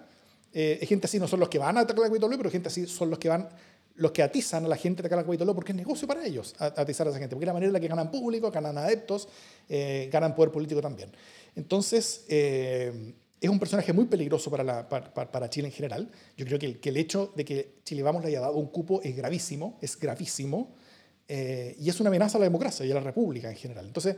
Eh, 0.53 0.87
gente 0.89 1.07
así 1.07 1.19
no 1.19 1.27
son 1.27 1.41
los 1.41 1.49
que 1.49 1.59
van 1.59 1.77
a 1.77 1.81
atacar 1.81 2.05
el 2.05 2.11
Capitolio, 2.11 2.39
pero 2.39 2.51
gente 2.51 2.69
así 2.69 2.87
son 2.87 3.11
los 3.11 3.19
que 3.19 3.29
van 3.29 3.49
los 3.97 4.13
que 4.13 4.23
atizan 4.23 4.65
a 4.65 4.69
la 4.69 4.77
gente 4.77 5.03
de 5.03 5.09
Calacuaitoló 5.09 5.55
porque 5.55 5.73
es 5.73 5.77
negocio 5.77 6.07
para 6.07 6.25
ellos 6.25 6.55
atizar 6.59 7.07
a 7.07 7.11
esa 7.11 7.19
gente, 7.19 7.35
porque 7.35 7.45
es 7.45 7.49
la 7.49 7.55
manera 7.55 7.69
en 7.69 7.73
la 7.73 7.81
que 7.81 7.89
ganan 7.89 8.11
público, 8.11 8.51
ganan 8.51 8.77
adeptos, 8.79 9.29
eh, 9.69 10.09
ganan 10.13 10.35
poder 10.35 10.53
político 10.53 10.81
también. 10.81 11.11
Entonces, 11.55 12.25
eh, 12.29 13.15
es 13.41 13.51
un 13.51 13.59
personaje 13.59 13.93
muy 13.93 14.07
peligroso 14.07 14.51
para, 14.51 15.51
Chile 15.51 15.69
en 15.69 15.73
general. 15.73 16.11
Yo 16.37 16.47
creo 16.47 16.59
que 16.59 16.79
el, 16.83 16.97
hecho 16.97 17.33
de 17.37 17.45
que 17.45 17.75
Chile 17.85 18.03
Vamos 18.03 18.23
le 18.23 18.29
haya 18.29 18.41
dado 18.41 18.57
un 18.57 18.67
cupo 18.69 19.01
es 19.03 19.15
gravísimo, 19.15 19.79
es 19.81 19.99
gravísimo, 19.99 20.75
eh, 21.29 21.77
y 21.79 21.89
es 21.89 22.01
una 22.01 22.09
amenaza 22.09 22.39
a 22.39 22.41
la 22.41 22.47
democracia 22.47 22.87
y 22.87 22.91
a 22.91 22.95
la 22.95 23.01
república 23.01 23.51
en 23.51 23.57
general. 23.57 23.87
Entonces, 23.87 24.17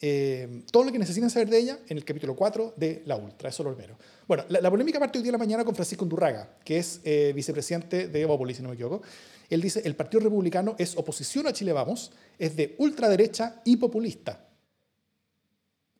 eh, 0.00 0.62
todo 0.70 0.84
lo 0.84 0.92
que 0.92 0.98
necesitan 0.98 1.28
saber 1.28 1.48
de 1.48 1.58
ella 1.58 1.78
en 1.88 1.96
el 1.96 2.04
capítulo 2.04 2.34
4 2.34 2.74
de 2.76 3.02
La 3.06 3.16
Ultra, 3.16 3.48
eso 3.48 3.62
lo 3.62 3.74
primero. 3.74 3.96
Bueno, 4.26 4.44
la, 4.48 4.70
polémica 4.70 4.98
parte 4.98 5.18
hoy 5.18 5.22
día 5.22 5.32
de 5.32 5.38
la 5.38 5.44
mañana 5.44 5.64
con 5.64 5.74
Francisco 5.74 6.04
Undurraga, 6.04 6.56
que 6.64 6.78
es 6.78 7.00
eh, 7.04 7.32
vicepresidente 7.34 8.08
de 8.08 8.20
Evópolis, 8.20 8.56
si 8.56 8.62
no 8.62 8.68
me 8.68 8.74
equivoco. 8.74 9.02
Él 9.50 9.60
dice, 9.60 9.82
el 9.84 9.96
Partido 9.96 10.20
Republicano 10.20 10.76
es 10.78 10.96
oposición 10.96 11.46
a 11.46 11.52
Chile 11.52 11.72
Vamos, 11.72 12.12
es 12.38 12.54
de 12.54 12.74
ultraderecha 12.78 13.60
y 13.64 13.76
populista. 13.76 14.47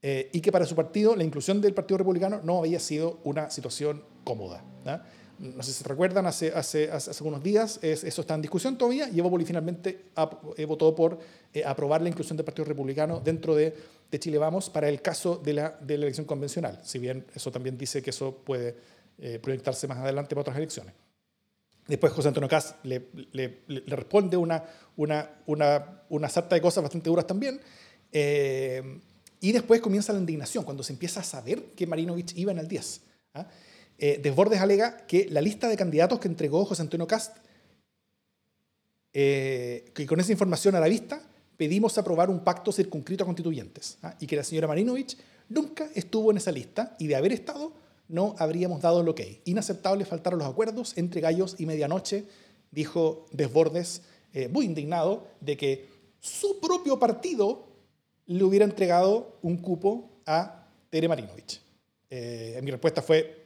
Eh, 0.01 0.31
y 0.33 0.41
que 0.41 0.53
para 0.53 0.65
su 0.65 0.77
partido 0.77 1.17
la 1.17 1.25
inclusión 1.25 1.61
del 1.61 1.75
Partido 1.75 1.99
Republicano 1.99 2.41
no 2.45 2.59
había 2.59 2.79
sido 2.79 3.19
una 3.25 3.51
situación 3.51 4.05
cómoda 4.23 4.63
no 5.39 5.63
sé 5.63 5.73
si 5.73 5.83
se 5.83 5.89
recuerdan, 5.89 6.27
hace, 6.27 6.53
hace, 6.53 6.91
hace, 6.91 7.11
algunos 7.11 7.43
días, 7.43 7.79
eso 7.83 8.21
está 8.21 8.35
en 8.35 8.43
discusión 8.43 8.77
todavía, 8.77 9.09
y 9.09 9.19
Evópolis 9.19 9.47
finalmente 9.47 10.07
eh, 10.57 10.65
votó 10.65 10.95
por 10.95 11.19
eh, 11.55 11.65
aprobar 11.65 12.03
la 12.03 12.09
inclusión 12.09 12.37
del 12.37 12.45
Partido 12.45 12.65
Republicano 12.65 13.21
dentro 13.21 13.55
de, 13.55 13.75
de, 14.11 14.19
Chile 14.19 14.39
Vamos 14.39 14.69
para 14.69 14.89
el 14.89 15.01
caso 15.01 15.37
de 15.37 15.53
la, 15.53 15.79
de 15.81 15.97
la 15.97 16.07
elección 16.07 16.27
convencional, 16.27 16.81
si 16.83 16.99
bien 16.99 17.25
eso 17.35 17.53
también 17.53 17.79
dice 17.79 18.03
que 18.03 18.11
eso 18.11 18.35
puede 18.45 18.77
eh, 19.19 19.39
proyectarse 19.41 19.87
más 19.87 19.99
adelante 19.99 20.31
para 20.31 20.41
otras 20.43 20.57
elecciones. 20.57 20.95
Después 21.87 22.13
José 22.13 22.29
Antonio 22.29 22.49
Caz 22.49 22.75
le, 22.83 23.09
le, 23.33 23.61
le, 23.67 23.97
responde 23.97 24.37
una, 24.37 24.63
una, 24.97 25.31
una, 25.47 26.03
una 26.11 26.29
sarta 26.29 26.55
de 26.55 26.61
cosas 26.61 26.83
bastante 26.83 27.09
duras 27.09 27.27
también, 27.27 27.61
y 29.41 29.53
después 29.53 29.81
comienza 29.81 30.13
la 30.13 30.19
indignación, 30.19 30.65
cuando 30.65 30.83
se 30.83 30.93
empieza 30.93 31.21
a 31.21 31.25
saber 31.25 31.63
que 31.77 31.87
Marinovich 31.87 32.37
iba 32.37 32.53
en 32.53 32.59
el 32.59 32.69
10. 32.69 33.01
¿ah? 33.35 33.47
Eh, 33.99 34.21
Desbordes 34.23 34.61
alega 34.61 35.07
que 35.07 35.29
la 35.31 35.41
lista 35.41 35.69
de 35.69 35.77
candidatos 35.77 36.19
que 36.19 36.29
entregó 36.29 36.65
José 36.65 36.83
Antonio 36.83 37.07
Cast, 37.07 37.37
eh, 39.13 39.91
que 39.95 40.07
con 40.07 40.21
esa 40.21 40.33
información 40.33 40.75
a 40.75 40.81
la 40.81 40.89
vista, 40.89 41.23
pedimos 41.57 41.99
aprobar 41.99 42.31
un 42.31 42.45
pacto 42.45 42.73
circunscrito 42.73 43.25
a 43.25 43.27
constituyentes, 43.27 43.99
¿ah? 44.03 44.17
y 44.21 44.27
que 44.27 44.37
la 44.37 44.45
señora 44.45 44.69
Marinovich 44.69 45.17
nunca 45.49 45.89
estuvo 45.95 46.31
en 46.31 46.37
esa 46.37 46.53
lista, 46.53 46.97
y 46.99 47.07
de 47.07 47.17
haber 47.17 47.33
estado, 47.33 47.73
no 48.09 48.35
habríamos 48.39 48.81
dado 48.81 49.01
el 49.01 49.09
ok. 49.09 49.21
Inaceptable 49.45 50.05
faltaron 50.05 50.39
los 50.39 50.49
acuerdos 50.49 50.97
entre 50.97 51.21
gallos 51.21 51.57
y 51.59 51.67
medianoche, 51.67 52.25
dijo 52.71 53.27
Desbordes, 53.33 54.03
eh, 54.33 54.49
muy 54.49 54.67
indignado 54.67 55.27
de 55.41 55.57
que 55.57 55.89
su 56.21 56.61
propio 56.61 56.99
partido 56.99 57.68
le 58.29 58.45
hubiera 58.45 58.65
entregado 58.65 59.39
un 59.43 59.57
cupo 59.57 60.09
a 60.27 60.67
Tere 60.91 61.09
Marinovich. 61.09 61.61
mi 62.63 62.71
respuesta 62.71 63.03
fue, 63.03 63.39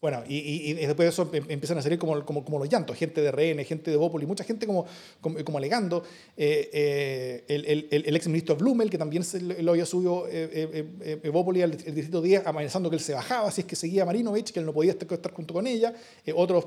bueno, 0.00 0.22
y, 0.28 0.74
después 0.74 1.06
de 1.06 1.08
eso 1.08 1.28
em, 1.32 1.44
empiezan 1.48 1.78
a 1.78 1.82
salir 1.82 1.98
como, 1.98 2.24
como, 2.24 2.44
como, 2.44 2.58
los 2.58 2.68
llantos, 2.68 2.96
gente 2.96 3.22
de 3.22 3.32
RN, 3.32 3.64
gente 3.64 3.90
de 3.90 3.96
Bópoli, 3.96 4.26
mucha 4.26 4.44
gente 4.44 4.66
como, 4.66 4.86
como, 5.20 5.58
alegando. 5.58 6.04
Eh, 6.36 6.70
eh, 6.72 7.44
el, 7.48 7.88
el, 7.90 8.04
el, 8.06 8.56
Blumel, 8.56 8.90
que 8.90 8.98
también 8.98 9.24
lo 9.62 9.72
había 9.72 9.86
subido 9.86 10.28
eh, 10.28 10.86
eh 11.00 11.30
Bópoli 11.30 11.62
al 11.62 11.72
distrito 11.72 12.20
10, 12.20 12.46
amenazando 12.46 12.90
que 12.90 12.96
él 12.96 13.02
se 13.02 13.14
bajaba 13.14 13.50
si 13.50 13.62
es 13.62 13.66
que 13.66 13.74
seguía 13.74 14.02
a 14.02 14.06
Marinovich, 14.06 14.52
que 14.52 14.60
él 14.60 14.66
no 14.66 14.74
podía 14.74 14.92
estar, 14.92 15.32
junto 15.32 15.54
con 15.54 15.66
ella. 15.66 15.94
otros 16.34 16.66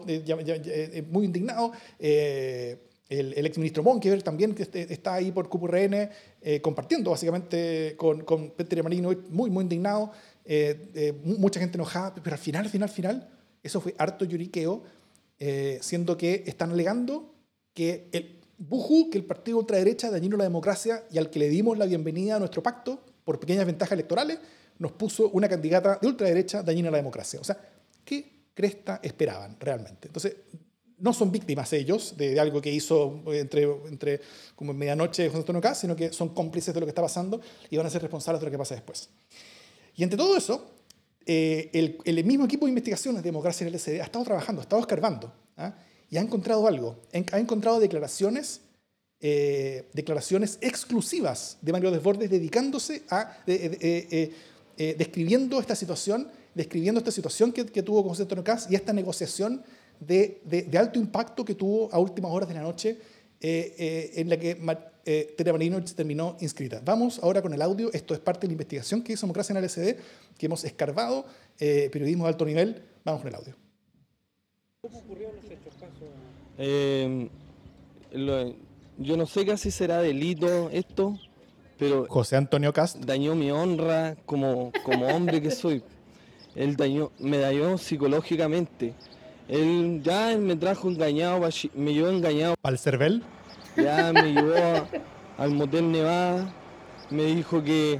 muy 1.09 1.25
indignados. 1.25 1.71
El, 3.09 3.33
el 3.33 3.45
ex 3.45 3.57
ministro 3.57 3.83
Monkever 3.83 4.21
también, 4.23 4.53
que 4.55 4.63
este, 4.63 4.93
está 4.93 5.15
ahí 5.15 5.31
por 5.31 5.49
QPRN, 5.49 6.09
compartiendo 6.61 7.11
básicamente 7.11 7.95
con, 7.97 8.21
con 8.21 8.51
Peter 8.51 8.81
Marinovich, 8.83 9.27
muy, 9.29 9.49
muy 9.49 9.63
indignado. 9.63 10.11
Eh, 10.51 10.89
eh, 10.95 11.13
mucha 11.23 11.59
gente 11.59 11.77
enojada, 11.77 12.15
pero 12.15 12.33
al 12.33 12.41
final, 12.41 12.65
al 12.65 12.71
final, 12.71 12.89
al 12.89 12.95
final, 12.95 13.29
eso 13.61 13.79
fue 13.79 13.93
harto 13.99 14.25
lloriqueo 14.25 14.81
eh, 15.37 15.77
siendo 15.79 16.17
que 16.17 16.43
están 16.47 16.71
alegando 16.71 17.35
que 17.75 18.09
el 18.11 18.39
Buju, 18.57 19.11
que 19.11 19.19
el 19.19 19.25
partido 19.25 19.59
ultraderecha 19.59 20.09
dañino 20.09 20.35
a 20.35 20.39
la 20.39 20.45
democracia 20.45 21.03
y 21.11 21.19
al 21.19 21.29
que 21.29 21.37
le 21.37 21.49
dimos 21.49 21.77
la 21.77 21.85
bienvenida 21.85 22.37
a 22.37 22.39
nuestro 22.39 22.63
pacto 22.63 22.99
por 23.23 23.39
pequeñas 23.39 23.67
ventajas 23.67 23.91
electorales, 23.91 24.39
nos 24.79 24.91
puso 24.93 25.29
una 25.29 25.47
candidata 25.47 25.99
de 26.01 26.07
ultraderecha 26.07 26.63
dañina 26.63 26.89
a 26.89 26.93
la 26.93 26.97
democracia. 26.97 27.39
O 27.39 27.43
sea, 27.43 27.55
¿qué 28.03 28.47
cresta 28.55 29.01
esperaban 29.03 29.55
realmente? 29.59 30.07
Entonces, 30.07 30.35
no 30.99 31.13
son 31.13 31.31
víctimas 31.31 31.71
ellos 31.73 32.15
de, 32.17 32.39
algo 32.39 32.61
que 32.61 32.71
hizo 32.71 33.21
entre, 33.27 33.63
entre 33.87 34.21
como 34.55 34.73
medianoche 34.73 35.27
José 35.27 35.39
Antonio 35.39 35.61
Caz, 35.61 35.79
sino 35.79 35.95
que 35.95 36.11
son 36.11 36.29
cómplices 36.29 36.73
de 36.73 36.79
lo 36.79 36.85
que 36.85 36.91
está 36.91 37.01
pasando 37.01 37.41
y 37.69 37.77
van 37.77 37.85
a 37.85 37.89
ser 37.89 38.01
responsables 38.01 38.39
de 38.41 38.45
lo 38.45 38.51
que 38.51 38.57
pasa 38.57 38.75
después. 38.75 39.09
Y 39.95 40.03
entre 40.03 40.17
todo 40.17 40.37
eso, 40.37 40.71
eh, 41.25 41.69
el, 41.73 41.97
el, 42.05 42.23
mismo 42.23 42.45
equipo 42.45 42.65
de 42.65 42.71
investigaciones 42.71 43.21
de 43.21 43.27
Democracia 43.27 43.63
en 43.65 43.73
el 43.73 43.75
LCD 43.75 44.01
ha 44.01 44.05
estado 44.05 44.25
trabajando, 44.25 44.61
ha 44.61 44.63
estado 44.63 44.81
escarbando, 44.81 45.33
¿ah? 45.57 45.75
y 46.09 46.17
ha 46.17 46.21
encontrado 46.21 46.67
algo. 46.67 46.97
Ha 47.31 47.39
encontrado 47.39 47.79
declaraciones, 47.79 48.61
eh, 49.19 49.89
declaraciones 49.93 50.57
exclusivas 50.61 51.57
de 51.61 51.71
Mario 51.71 51.91
Desbordes 51.91 52.29
dedicándose 52.29 53.03
a, 53.09 53.37
eh, 53.45 54.33
describiendo 54.97 55.59
esta 55.59 55.75
situación, 55.75 56.29
describiendo 56.55 56.99
esta 56.99 57.11
situación 57.11 57.51
que, 57.51 57.65
que 57.65 57.83
tuvo 57.83 58.01
con 58.01 58.09
José 58.09 58.23
Antonio 58.23 58.43
Caz 58.43 58.71
y 58.71 58.75
esta 58.75 58.93
negociación 58.93 59.63
de, 59.99 60.41
de, 60.45 60.77
alto 60.77 60.99
impacto 60.99 61.43
que 61.43 61.55
tuvo 61.55 61.91
a 61.91 61.99
últimas 61.99 62.31
horas 62.31 62.47
de 62.47 62.55
la 62.55 62.61
noche 62.61 62.97
eh, 63.41 63.75
eh, 63.77 64.11
en 64.15 64.29
la 64.29 64.37
que 64.37 64.57
eh, 65.05 65.33
Tere 65.37 65.51
terminó 65.95 66.37
inscrita. 66.39 66.81
Vamos 66.85 67.19
ahora 67.23 67.41
con 67.41 67.53
el 67.53 67.61
audio. 67.61 67.89
Esto 67.93 68.13
es 68.13 68.19
parte 68.19 68.41
de 68.41 68.47
la 68.47 68.53
investigación 68.53 69.01
que 69.01 69.13
hizo 69.13 69.25
Democracia 69.25 69.53
en 69.53 69.63
el 69.63 69.69
SD, 69.69 69.97
que 70.37 70.45
hemos 70.45 70.63
escarbado, 70.63 71.25
eh, 71.59 71.89
periodismo 71.91 72.25
de 72.25 72.29
alto 72.29 72.45
nivel. 72.45 72.83
Vamos 73.03 73.21
con 73.21 73.29
el 73.29 73.35
audio. 73.35 73.55
¿Cómo 74.81 74.99
ocurrieron 74.99 75.35
los 75.35 75.45
hechos, 75.45 75.73
yo 78.99 79.15
no 79.15 79.25
sé 79.25 79.57
si 79.57 79.71
será 79.71 80.01
delito 80.01 80.69
esto, 80.71 81.17
pero... 81.77 82.05
José 82.09 82.35
Antonio 82.35 82.73
Cast. 82.73 82.97
Dañó 82.97 83.33
mi 83.33 83.49
honra 83.49 84.17
como, 84.25 84.73
como 84.83 85.07
hombre 85.07 85.41
que 85.41 85.51
soy. 85.51 85.81
Él 86.53 86.75
dañó, 86.75 87.11
me 87.17 87.37
dañó 87.37 87.77
psicológicamente. 87.77 88.93
Él 89.49 90.01
ya 90.03 90.37
me 90.37 90.55
trajo 90.55 90.89
engañado, 90.89 91.41
me 91.73 91.93
llevó 91.93 92.09
engañado. 92.09 92.53
¿Al 92.61 92.77
Cervel? 92.77 93.23
Ya 93.75 94.13
me 94.13 94.31
llevó 94.31 94.53
al 95.37 95.51
Motel 95.51 95.91
Nevada, 95.91 96.53
me 97.09 97.23
dijo 97.23 97.63
que, 97.63 97.99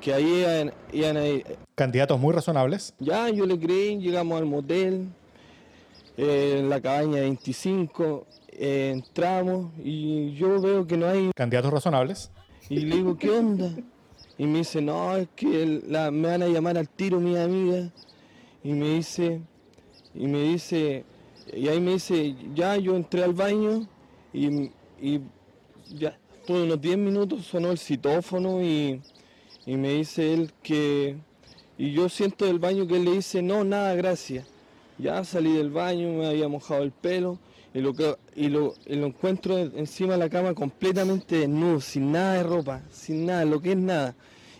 que 0.00 0.14
ahí 0.14 0.44
iban, 0.92 1.16
a 1.16 1.26
ir. 1.26 1.58
Candidatos 1.74 2.20
muy 2.20 2.32
razonables. 2.32 2.94
Ya, 3.00 3.28
yo 3.30 3.46
le 3.46 3.58
creí, 3.58 3.98
llegamos 3.98 4.38
al 4.38 4.46
motel, 4.46 5.08
eh, 6.16 6.58
en 6.60 6.70
la 6.70 6.80
cabaña 6.80 7.20
25, 7.20 8.26
eh, 8.52 8.92
entramos 8.94 9.72
y 9.82 10.34
yo 10.34 10.60
veo 10.60 10.86
que 10.86 10.96
no 10.96 11.08
hay... 11.08 11.32
Candidatos 11.34 11.72
razonables. 11.72 12.30
Y 12.68 12.80
le 12.80 12.96
digo, 12.96 13.18
¿qué 13.18 13.30
onda? 13.30 13.70
Y 14.38 14.46
me 14.46 14.58
dice, 14.58 14.80
no, 14.80 15.16
es 15.16 15.28
que 15.34 15.82
me 16.12 16.28
van 16.28 16.42
a 16.42 16.46
llamar 16.46 16.78
al 16.78 16.88
tiro 16.88 17.18
mi 17.18 17.36
amiga. 17.36 17.90
Y 18.62 18.72
me 18.72 18.90
dice, 18.90 19.40
y 20.18 20.26
me 20.26 20.42
dice, 20.42 21.04
y 21.52 21.68
ahí 21.68 21.80
me 21.80 21.92
dice, 21.92 22.34
ya 22.54 22.76
yo 22.76 22.96
entré 22.96 23.22
al 23.22 23.34
baño 23.34 23.86
y, 24.32 24.70
ya, 25.94 26.18
por 26.46 26.60
unos 26.60 26.80
10 26.80 26.98
minutos 26.98 27.46
sonó 27.46 27.70
el 27.70 27.78
citófono 27.78 28.62
y, 28.62 29.00
me 29.66 29.94
dice 29.94 30.32
él 30.32 30.52
que, 30.62 31.16
y 31.76 31.92
yo 31.92 32.08
siento 32.08 32.46
del 32.46 32.58
baño 32.58 32.86
que 32.86 32.96
él 32.96 33.04
le 33.04 33.12
dice, 33.12 33.42
no, 33.42 33.64
nada, 33.64 33.94
gracias. 33.94 34.46
Ya 34.98 35.22
salí 35.24 35.52
del 35.52 35.70
baño, 35.70 36.08
me 36.08 36.26
había 36.26 36.48
mojado 36.48 36.82
el 36.82 36.92
pelo 36.92 37.38
y 37.74 37.80
lo, 37.80 37.92
y 38.34 38.48
lo, 38.48 38.74
y 38.86 38.94
lo 38.94 39.06
encuentro 39.06 39.58
encima 39.58 40.12
de 40.12 40.18
la 40.20 40.30
cama 40.30 40.54
completamente 40.54 41.38
desnudo, 41.38 41.80
sin 41.80 42.12
nada 42.12 42.34
de 42.34 42.42
ropa, 42.44 42.82
sin 42.90 43.26
nada, 43.26 43.44
lo 43.44 43.60
que 43.60 43.72
es 43.72 43.76
nada 43.76 44.14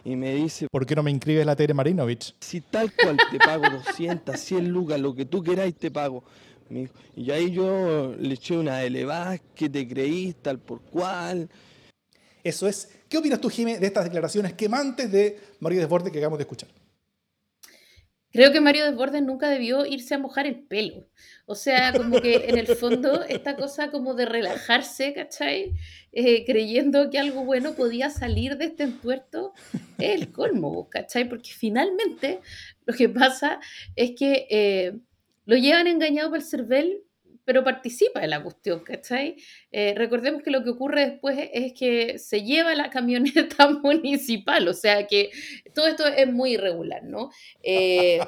y 0.06 0.14
me 0.14 0.32
dice... 0.32 0.68
¿Por 0.70 0.86
qué 0.86 0.94
no 0.94 1.02
me 1.02 1.10
inscribes 1.10 1.44
la 1.44 1.56
Tere 1.56 1.74
Marinovich? 1.74 2.36
Si 2.40 2.60
tal 2.60 2.92
cual 2.94 3.16
te 3.28 3.38
pago 3.38 3.68
200, 3.68 4.38
100 4.38 4.68
lucas, 4.68 5.00
lo 5.00 5.12
que 5.16 5.24
tú 5.24 5.42
queráis 5.42 5.74
te 5.74 5.90
pago. 5.90 6.22
Y 7.16 7.30
ahí 7.32 7.50
yo 7.50 8.14
le 8.16 8.34
eché 8.34 8.56
una 8.56 8.84
elevada 8.84 9.38
que 9.38 9.68
te 9.68 9.86
creí, 9.86 10.32
tal 10.40 10.60
por 10.60 10.80
cual. 10.82 11.48
Eso 12.44 12.68
es. 12.68 12.88
¿Qué 13.08 13.18
opinas 13.18 13.40
tú, 13.40 13.50
Jimé, 13.50 13.80
de 13.80 13.86
estas 13.86 14.04
declaraciones 14.04 14.52
quemantes 14.52 15.10
de 15.10 15.40
Mario 15.58 15.80
Desbordes 15.80 16.12
que 16.12 16.18
acabamos 16.18 16.38
de 16.38 16.44
escuchar? 16.44 16.68
Creo 18.36 18.52
que 18.52 18.60
Mario 18.60 18.84
Desbordes 18.84 19.22
nunca 19.22 19.48
debió 19.48 19.86
irse 19.86 20.14
a 20.14 20.18
mojar 20.18 20.46
el 20.46 20.56
pelo. 20.56 21.08
O 21.46 21.54
sea, 21.54 21.94
como 21.94 22.20
que 22.20 22.44
en 22.48 22.58
el 22.58 22.66
fondo 22.66 23.24
esta 23.24 23.56
cosa 23.56 23.90
como 23.90 24.12
de 24.12 24.26
relajarse, 24.26 25.14
¿cachai? 25.14 25.72
Eh, 26.12 26.44
creyendo 26.44 27.08
que 27.08 27.18
algo 27.18 27.46
bueno 27.46 27.72
podía 27.74 28.10
salir 28.10 28.58
de 28.58 28.66
este 28.66 28.82
entuerto, 28.82 29.54
es 29.96 30.20
el 30.20 30.32
colmo, 30.32 30.90
¿cachai? 30.90 31.26
Porque 31.26 31.52
finalmente 31.56 32.40
lo 32.84 32.92
que 32.92 33.08
pasa 33.08 33.58
es 33.94 34.12
que 34.14 34.46
eh, 34.50 34.98
lo 35.46 35.56
llevan 35.56 35.86
engañado 35.86 36.28
por 36.28 36.40
el 36.40 36.44
cervel 36.44 37.05
pero 37.46 37.62
participa 37.62 38.22
en 38.24 38.30
la 38.30 38.42
cuestión, 38.42 38.80
¿cachai? 38.80 39.36
Eh, 39.70 39.94
recordemos 39.96 40.42
que 40.42 40.50
lo 40.50 40.64
que 40.64 40.70
ocurre 40.70 41.10
después 41.10 41.38
es 41.52 41.72
que 41.72 42.18
se 42.18 42.42
lleva 42.42 42.74
la 42.74 42.90
camioneta 42.90 43.70
municipal, 43.82 44.66
o 44.68 44.74
sea 44.74 45.06
que 45.06 45.30
todo 45.72 45.86
esto 45.86 46.06
es 46.06 46.30
muy 46.30 46.54
irregular, 46.54 47.04
¿no? 47.04 47.30
Eh, 47.62 48.18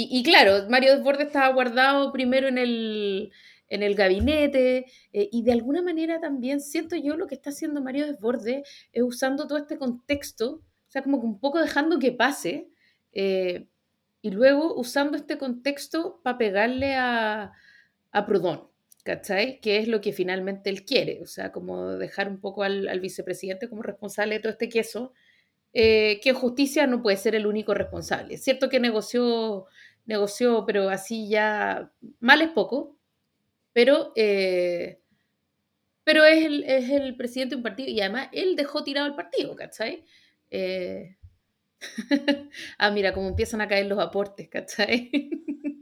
y, 0.00 0.22
claro, 0.22 0.68
Mario 0.70 0.94
Desbordes 0.94 1.26
estaba 1.26 1.52
guardado 1.52 2.12
primero 2.12 2.46
en 2.46 2.56
el, 2.56 3.32
en 3.68 3.82
el 3.82 3.96
gabinete 3.96 4.86
eh, 5.12 5.28
y 5.32 5.42
de 5.42 5.52
alguna 5.52 5.82
manera 5.82 6.20
también 6.20 6.60
siento 6.60 6.94
yo 6.94 7.16
lo 7.16 7.26
que 7.26 7.34
está 7.34 7.50
haciendo 7.50 7.82
Mario 7.82 8.06
Desbordes 8.06 8.62
es 8.92 9.02
usando 9.02 9.48
todo 9.48 9.58
este 9.58 9.76
contexto, 9.76 10.62
o 10.62 10.90
sea, 10.90 11.02
como 11.02 11.20
que 11.20 11.26
un 11.26 11.40
poco 11.40 11.60
dejando 11.60 11.98
que 11.98 12.12
pase 12.12 12.70
y 13.12 14.30
luego 14.30 14.74
usando 14.76 15.16
este 15.16 15.36
contexto 15.36 16.20
para 16.22 16.38
pegarle 16.38 16.94
a 16.94 17.52
a 18.18 18.26
Proudhon, 18.26 18.68
¿cachai? 19.04 19.60
Que 19.60 19.78
es 19.78 19.88
lo 19.88 20.00
que 20.00 20.12
finalmente 20.12 20.70
él 20.70 20.84
quiere, 20.84 21.20
o 21.22 21.26
sea, 21.26 21.52
como 21.52 21.92
dejar 21.96 22.28
un 22.28 22.40
poco 22.40 22.62
al, 22.62 23.00
vicepresidente 23.00 23.68
como 23.68 23.82
responsable 23.82 24.34
de 24.34 24.40
todo 24.40 24.52
este 24.52 24.68
queso, 24.68 25.12
eh, 25.72 26.20
que 26.22 26.32
justicia 26.32 26.86
no 26.86 27.02
puede 27.02 27.16
ser 27.16 27.34
el 27.34 27.46
único 27.46 27.74
responsable. 27.74 28.34
Es 28.34 28.44
cierto 28.44 28.68
que 28.68 28.80
negoció, 28.80 29.66
negoció, 30.06 30.64
pero 30.66 30.90
así 30.90 31.28
ya 31.28 31.92
mal 32.20 32.42
es 32.42 32.50
poco, 32.50 32.96
pero, 33.72 34.12
eh, 34.16 35.00
pero 36.04 36.24
es, 36.24 36.44
el, 36.44 36.64
es 36.64 36.90
el 36.90 37.16
presidente 37.16 37.54
de 37.54 37.58
un 37.58 37.62
partido 37.62 37.88
y 37.90 38.00
además 38.00 38.28
él 38.32 38.56
dejó 38.56 38.82
tirado 38.84 39.06
el 39.06 39.14
partido, 39.14 39.54
¿cachai? 39.54 40.04
Eh, 40.50 41.16
ah, 42.78 42.90
mira, 42.90 43.12
cómo 43.12 43.28
empiezan 43.28 43.60
a 43.60 43.68
caer 43.68 43.86
los 43.86 43.98
aportes, 43.98 44.48
¿cachai? 44.48 45.10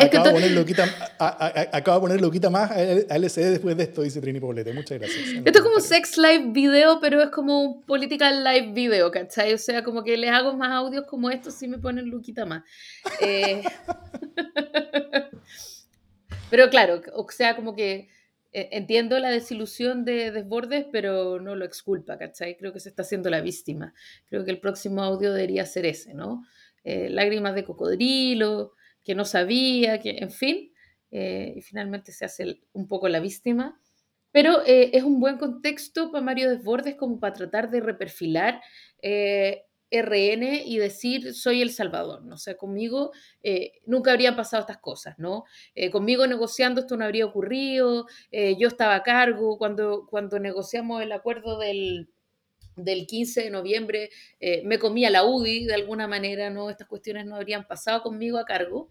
acaba, 0.00 0.30
de 0.30 2.00
poner 2.00 2.20
loquita, 2.20 2.50
más 2.50 2.70
a 2.70 3.16
LCD 3.16 3.50
después 3.50 3.76
de 3.76 3.84
esto, 3.84 4.02
dice 4.02 4.20
Trini 4.20 4.40
Poblete. 4.40 4.72
Muchas 4.72 4.98
gracias. 4.98 5.28
Esto 5.44 5.58
es 5.58 5.64
como 5.64 5.80
sex 5.80 6.18
live 6.18 6.52
video, 6.52 7.00
pero 7.00 7.22
es 7.22 7.30
como 7.30 7.62
un 7.62 7.82
political 7.82 8.44
live 8.44 8.72
video, 8.72 9.10
¿cachai? 9.10 9.54
O 9.54 9.58
sea, 9.58 9.84
como 9.84 10.02
que 10.02 10.16
les 10.16 10.30
hago 10.30 10.54
más 10.54 10.72
audios 10.72 11.04
como 11.06 11.30
estos 11.30 11.54
si 11.54 11.68
me 11.68 11.78
ponen 11.78 12.10
loquita 12.10 12.46
más. 12.46 12.62
Eh, 13.20 13.62
pero 16.50 16.70
claro, 16.70 17.02
o 17.14 17.26
sea, 17.30 17.56
como 17.56 17.74
que 17.74 18.08
eh, 18.52 18.68
entiendo 18.70 19.18
la 19.18 19.30
desilusión 19.30 20.04
de 20.04 20.30
Desbordes, 20.30 20.86
pero 20.92 21.40
no 21.40 21.56
lo 21.56 21.64
exculpa, 21.64 22.16
¿cachai? 22.16 22.56
Creo 22.56 22.72
que 22.72 22.78
se 22.78 22.88
está 22.88 23.02
haciendo 23.02 23.28
la 23.28 23.40
víctima. 23.40 23.92
Creo 24.26 24.44
que 24.44 24.52
el 24.52 24.60
próximo 24.60 25.02
audio 25.02 25.32
debería 25.32 25.66
ser 25.66 25.86
ese, 25.86 26.14
¿no? 26.14 26.44
Eh, 26.84 27.08
lágrimas 27.10 27.54
de 27.54 27.64
cocodrilo 27.64 28.74
que 29.04 29.14
no 29.14 29.24
sabía, 29.24 30.00
que, 30.00 30.18
en 30.18 30.30
fin, 30.30 30.72
eh, 31.10 31.54
y 31.56 31.62
finalmente 31.62 32.10
se 32.10 32.24
hace 32.24 32.60
un 32.72 32.88
poco 32.88 33.08
la 33.08 33.20
víctima. 33.20 33.80
Pero 34.32 34.62
eh, 34.66 34.90
es 34.94 35.04
un 35.04 35.20
buen 35.20 35.38
contexto 35.38 36.10
para 36.10 36.24
Mario 36.24 36.50
Desbordes 36.50 36.96
como 36.96 37.20
para 37.20 37.34
tratar 37.34 37.70
de 37.70 37.80
reperfilar 37.80 38.60
eh, 39.00 39.62
RN 39.92 40.62
y 40.64 40.78
decir 40.78 41.34
soy 41.34 41.62
el 41.62 41.70
Salvador, 41.70 42.24
¿no? 42.24 42.34
O 42.34 42.38
sea, 42.38 42.56
conmigo 42.56 43.12
nunca 43.86 44.10
habrían 44.10 44.34
pasado 44.34 44.62
estas 44.62 44.78
cosas, 44.78 45.14
¿no? 45.18 45.44
conmigo 45.92 46.26
negociando 46.26 46.80
esto 46.80 46.96
no 46.96 47.04
habría 47.04 47.26
ocurrido, 47.26 48.06
yo 48.32 48.66
estaba 48.66 48.96
a 48.96 49.02
cargo, 49.04 49.56
cuando, 49.56 50.08
cuando 50.10 50.40
negociamos 50.40 51.00
el 51.00 51.12
acuerdo 51.12 51.58
del, 51.58 52.08
del 52.76 53.06
15 53.06 53.44
de 53.44 53.50
noviembre 53.50 54.10
eh, 54.40 54.62
me 54.64 54.78
comía 54.78 55.10
la 55.10 55.24
UDI 55.24 55.64
de 55.66 55.74
alguna 55.74 56.08
manera, 56.08 56.50
¿no? 56.50 56.70
Estas 56.70 56.88
cuestiones 56.88 57.26
no 57.26 57.36
habrían 57.36 57.66
pasado 57.66 58.02
conmigo 58.02 58.38
a 58.38 58.44
cargo. 58.44 58.90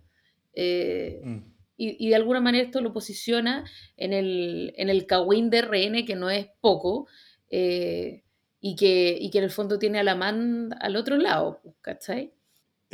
Eh, 0.54 1.22
mm. 1.24 1.38
y, 1.78 2.10
de 2.10 2.16
alguna 2.16 2.40
manera 2.40 2.66
esto 2.66 2.80
lo 2.82 2.94
posiciona 2.94 3.66
en 3.98 4.14
el, 4.14 4.74
en 4.78 4.90
el 4.90 5.08
de 5.08 5.62
RN, 5.62 6.06
que 6.06 6.16
no 6.16 6.30
es 6.30 6.48
poco, 6.62 7.08
eh, 7.50 8.24
y, 8.60 8.76
que, 8.76 9.18
y 9.20 9.30
que 9.30 9.40
en 9.40 9.44
el 9.44 9.52
fondo 9.52 9.80
tiene 9.80 10.00
a 10.00 10.04
la 10.04 10.16
man 10.16 10.76
al 10.80 10.96
otro 10.96 11.18
lado, 11.18 11.62
¿cachai? 11.82 12.32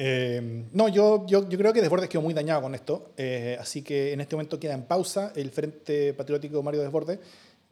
Eh, 0.01 0.65
no, 0.71 0.87
yo, 0.87 1.25
yo, 1.27 1.49
yo, 1.49 1.57
creo 1.57 1.73
que 1.73 1.81
Desbordes 1.81 2.07
quedó 2.07 2.21
muy 2.21 2.33
dañado 2.33 2.61
con 2.61 2.73
esto, 2.73 3.11
eh, 3.17 3.57
así 3.59 3.81
que 3.81 4.13
en 4.13 4.21
este 4.21 4.37
momento 4.37 4.57
queda 4.57 4.73
en 4.73 4.83
pausa 4.83 5.33
el 5.35 5.51
Frente 5.51 6.13
Patriótico 6.13 6.63
Mario 6.63 6.81
Desbordes, 6.81 7.19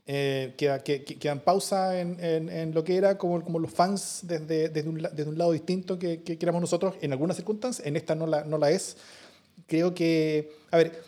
eh, 0.08 0.54
queda, 0.58 0.84
que, 0.84 1.04
queda, 1.04 1.34
en 1.34 1.42
pausa 1.42 2.00
en, 2.00 2.18
en, 2.24 2.50
en, 2.50 2.74
lo 2.74 2.84
que 2.84 2.96
era 2.96 3.18
como, 3.18 3.44
como 3.44 3.60
los 3.60 3.72
fans 3.72 4.22
desde, 4.24 4.70
desde, 4.70 4.90
un, 4.90 4.98
desde 4.98 5.30
un 5.30 5.38
lado 5.38 5.52
distinto 5.52 6.00
que, 6.00 6.24
que, 6.24 6.38
éramos 6.42 6.62
nosotros 6.62 6.96
en 7.02 7.12
algunas 7.12 7.36
circunstancias, 7.36 7.86
en 7.86 7.96
esta 7.96 8.16
no 8.16 8.26
la, 8.26 8.44
no 8.44 8.58
la 8.58 8.72
es. 8.72 8.98
Creo 9.68 9.94
que, 9.94 10.52
a 10.72 10.78
ver, 10.78 11.04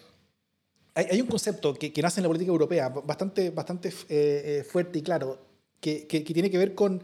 hay, 0.93 1.05
hay 1.11 1.21
un 1.21 1.27
concepto 1.27 1.73
que, 1.73 1.91
que, 1.91 2.01
nace 2.01 2.19
en 2.19 2.23
la 2.23 2.29
política 2.29 2.51
europea 2.51 2.89
bastante, 2.89 3.49
bastante 3.49 3.89
fuerte 3.89 4.99
y 4.99 5.01
claro, 5.01 5.39
que, 5.79 6.05
que, 6.05 6.21
tiene 6.21 6.51
que 6.51 6.57
ver 6.57 6.75
con, 6.75 7.01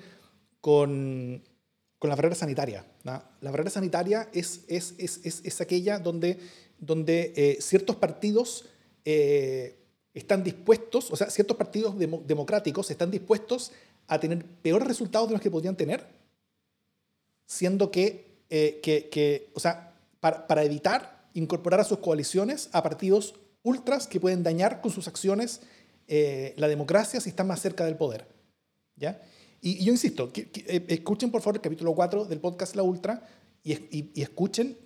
con 0.61 1.41
con 2.05 2.09
la 2.09 2.15
barrera 2.15 2.35
sanitaria. 2.35 2.85
¿no? 3.03 3.23
La 3.41 3.51
barrera 3.51 3.69
sanitaria 3.71 4.29
es, 4.33 4.61
es, 4.67 4.93
es, 4.97 5.41
es 5.43 5.61
aquella 5.61 5.99
donde, 5.99 6.37
donde 6.77 7.33
eh, 7.35 7.57
ciertos 7.61 7.95
partidos 7.95 8.65
eh, 9.05 9.75
están 10.16 10.43
dispuestos, 10.43 11.11
o 11.11 11.16
sea, 11.16 11.30
ciertos 11.30 11.57
partidos 11.57 11.99
dem 11.99 12.26
democráticos 12.26 12.89
están 12.89 13.11
dispuestos 13.11 13.74
a 14.07 14.18
tener 14.18 14.43
peores 14.63 14.88
resultados 14.88 15.28
de 15.28 15.34
los 15.34 15.41
que 15.41 15.51
podrían 15.51 15.76
tener, 15.76 16.07
siendo 17.45 17.91
que, 17.91 18.39
eh, 18.49 18.80
que, 18.82 19.09
que, 19.09 19.49
o 19.53 19.59
sea, 19.59 19.93
para, 20.22 20.47
para, 20.47 20.63
evitar 20.63 21.28
incorporar 21.34 21.82
a 21.82 21.84
sus 21.84 21.99
coaliciones 21.99 22.70
a 22.72 22.82
partidos 22.82 23.36
ultras 23.61 24.07
que 24.07 24.22
pueden 24.22 24.41
dañar 24.41 24.80
con 24.80 24.89
sus 24.89 25.09
acciones 25.09 25.61
eh, 26.07 26.53
la 26.55 26.70
democracia 26.70 27.20
si 27.20 27.30
están 27.30 27.47
más 27.47 27.59
cerca 27.59 27.84
del 27.84 27.97
poder. 27.97 28.26
¿ya? 28.95 29.22
Y, 29.59 29.84
yo 29.84 29.91
insisto, 29.91 30.32
eh, 30.34 30.86
escuchen 30.88 31.30
por 31.30 31.41
favor 31.41 31.55
el 31.55 31.61
capítulo 31.61 31.93
4 31.93 32.26
del 32.26 32.39
podcast 32.39 32.76
La 32.76 32.84
Ultra 32.84 33.28
y, 33.63 34.22
escuchen 34.22 34.78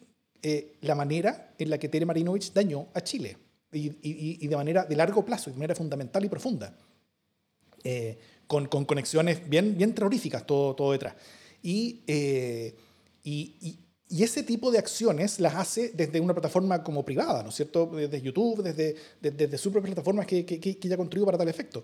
la 0.82 0.96
manera 0.96 1.54
en 1.58 1.70
la 1.70 1.78
que 1.78 1.90
Tere 1.90 2.06
Marinovich 2.06 2.54
dañó 2.54 2.88
a 2.94 3.02
Chile 3.02 3.38
y, 3.72 4.48
de 4.48 4.56
manera 4.56 4.86
de 4.86 4.96
largo 4.96 5.24
plazo, 5.24 5.50
de 5.50 5.56
manera 5.56 5.76
fundamental 5.76 6.24
y 6.26 6.30
profunda, 6.30 6.76
eh, 7.84 8.18
con, 8.48 8.68
con, 8.68 8.86
conexiones 8.86 9.48
bien, 9.48 9.78
bien 9.78 9.94
terroríficas 9.94 10.46
todo, 10.46 10.76
todo 10.76 10.92
detrás. 10.92 11.16
Y, 11.62 12.02
eh, 12.08 12.76
y, 13.24 13.78
y, 14.10 14.24
ese 14.24 14.44
tipo 14.44 14.72
de 14.72 14.80
acciones 14.80 15.40
las 15.40 15.56
hace 15.56 15.92
desde 15.94 16.20
una 16.20 16.34
plataforma 16.34 16.84
como 16.84 17.06
privada, 17.06 17.44
¿no 17.44 17.50
es 17.50 17.56
cierto? 17.56 17.86
Desde 17.86 18.22
YouTube, 18.22 18.64
desde, 18.64 18.96
desde, 19.22 19.38
desde 19.38 19.58
sus 19.58 19.72
propias 19.72 19.94
plataformas 19.94 20.26
que, 20.26 20.46
que, 20.46 20.60
que 20.60 20.90
ya 20.90 20.98
construyó 20.98 21.26
para 21.26 21.38
tal 21.38 21.48
efecto 21.48 21.84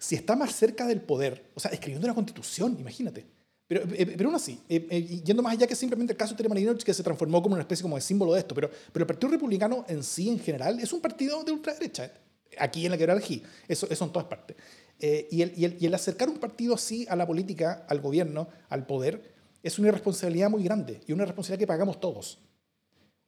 si 0.00 0.14
está 0.14 0.34
más 0.34 0.56
cerca 0.56 0.86
del 0.86 1.02
poder, 1.02 1.50
o 1.54 1.60
sea, 1.60 1.70
escribiendo 1.70 2.06
una 2.06 2.14
constitución, 2.14 2.74
imagínate. 2.80 3.26
Pero, 3.70 3.82
eh, 3.94 4.14
pero 4.16 4.30
aún 4.30 4.34
así, 4.34 4.58
eh, 4.68 4.84
eh, 4.90 5.22
yendo 5.24 5.44
más 5.44 5.52
allá 5.52 5.64
que 5.64 5.76
simplemente 5.76 6.12
el 6.12 6.16
caso 6.16 6.34
de 6.34 6.48
Marinovich, 6.48 6.82
que 6.82 6.92
se 6.92 7.04
transformó 7.04 7.40
como 7.40 7.54
una 7.54 7.62
especie 7.62 7.84
como 7.84 7.94
de 7.94 8.02
símbolo 8.02 8.32
de 8.34 8.40
esto, 8.40 8.52
pero, 8.52 8.68
pero 8.92 9.04
el 9.04 9.06
Partido 9.06 9.30
Republicano 9.30 9.84
en 9.86 10.02
sí, 10.02 10.28
en 10.28 10.40
general, 10.40 10.80
es 10.80 10.92
un 10.92 11.00
partido 11.00 11.44
de 11.44 11.52
ultraderecha. 11.52 12.10
Aquí 12.58 12.84
en 12.84 12.90
la 12.90 12.98
Quebrada 12.98 13.20
del 13.20 13.42
eso, 13.68 13.86
eso 13.88 14.04
en 14.04 14.10
todas 14.10 14.26
partes. 14.26 14.56
Eh, 14.98 15.28
y, 15.30 15.42
el, 15.42 15.52
y, 15.56 15.64
el, 15.66 15.76
y 15.78 15.86
el 15.86 15.94
acercar 15.94 16.28
un 16.28 16.38
partido 16.38 16.74
así 16.74 17.06
a 17.08 17.14
la 17.14 17.28
política, 17.28 17.86
al 17.88 18.00
gobierno, 18.00 18.48
al 18.70 18.86
poder, 18.86 19.22
es 19.62 19.78
una 19.78 19.86
irresponsabilidad 19.86 20.50
muy 20.50 20.64
grande 20.64 21.00
y 21.06 21.12
una 21.12 21.24
responsabilidad 21.24 21.60
que 21.60 21.68
pagamos 21.68 22.00
todos. 22.00 22.40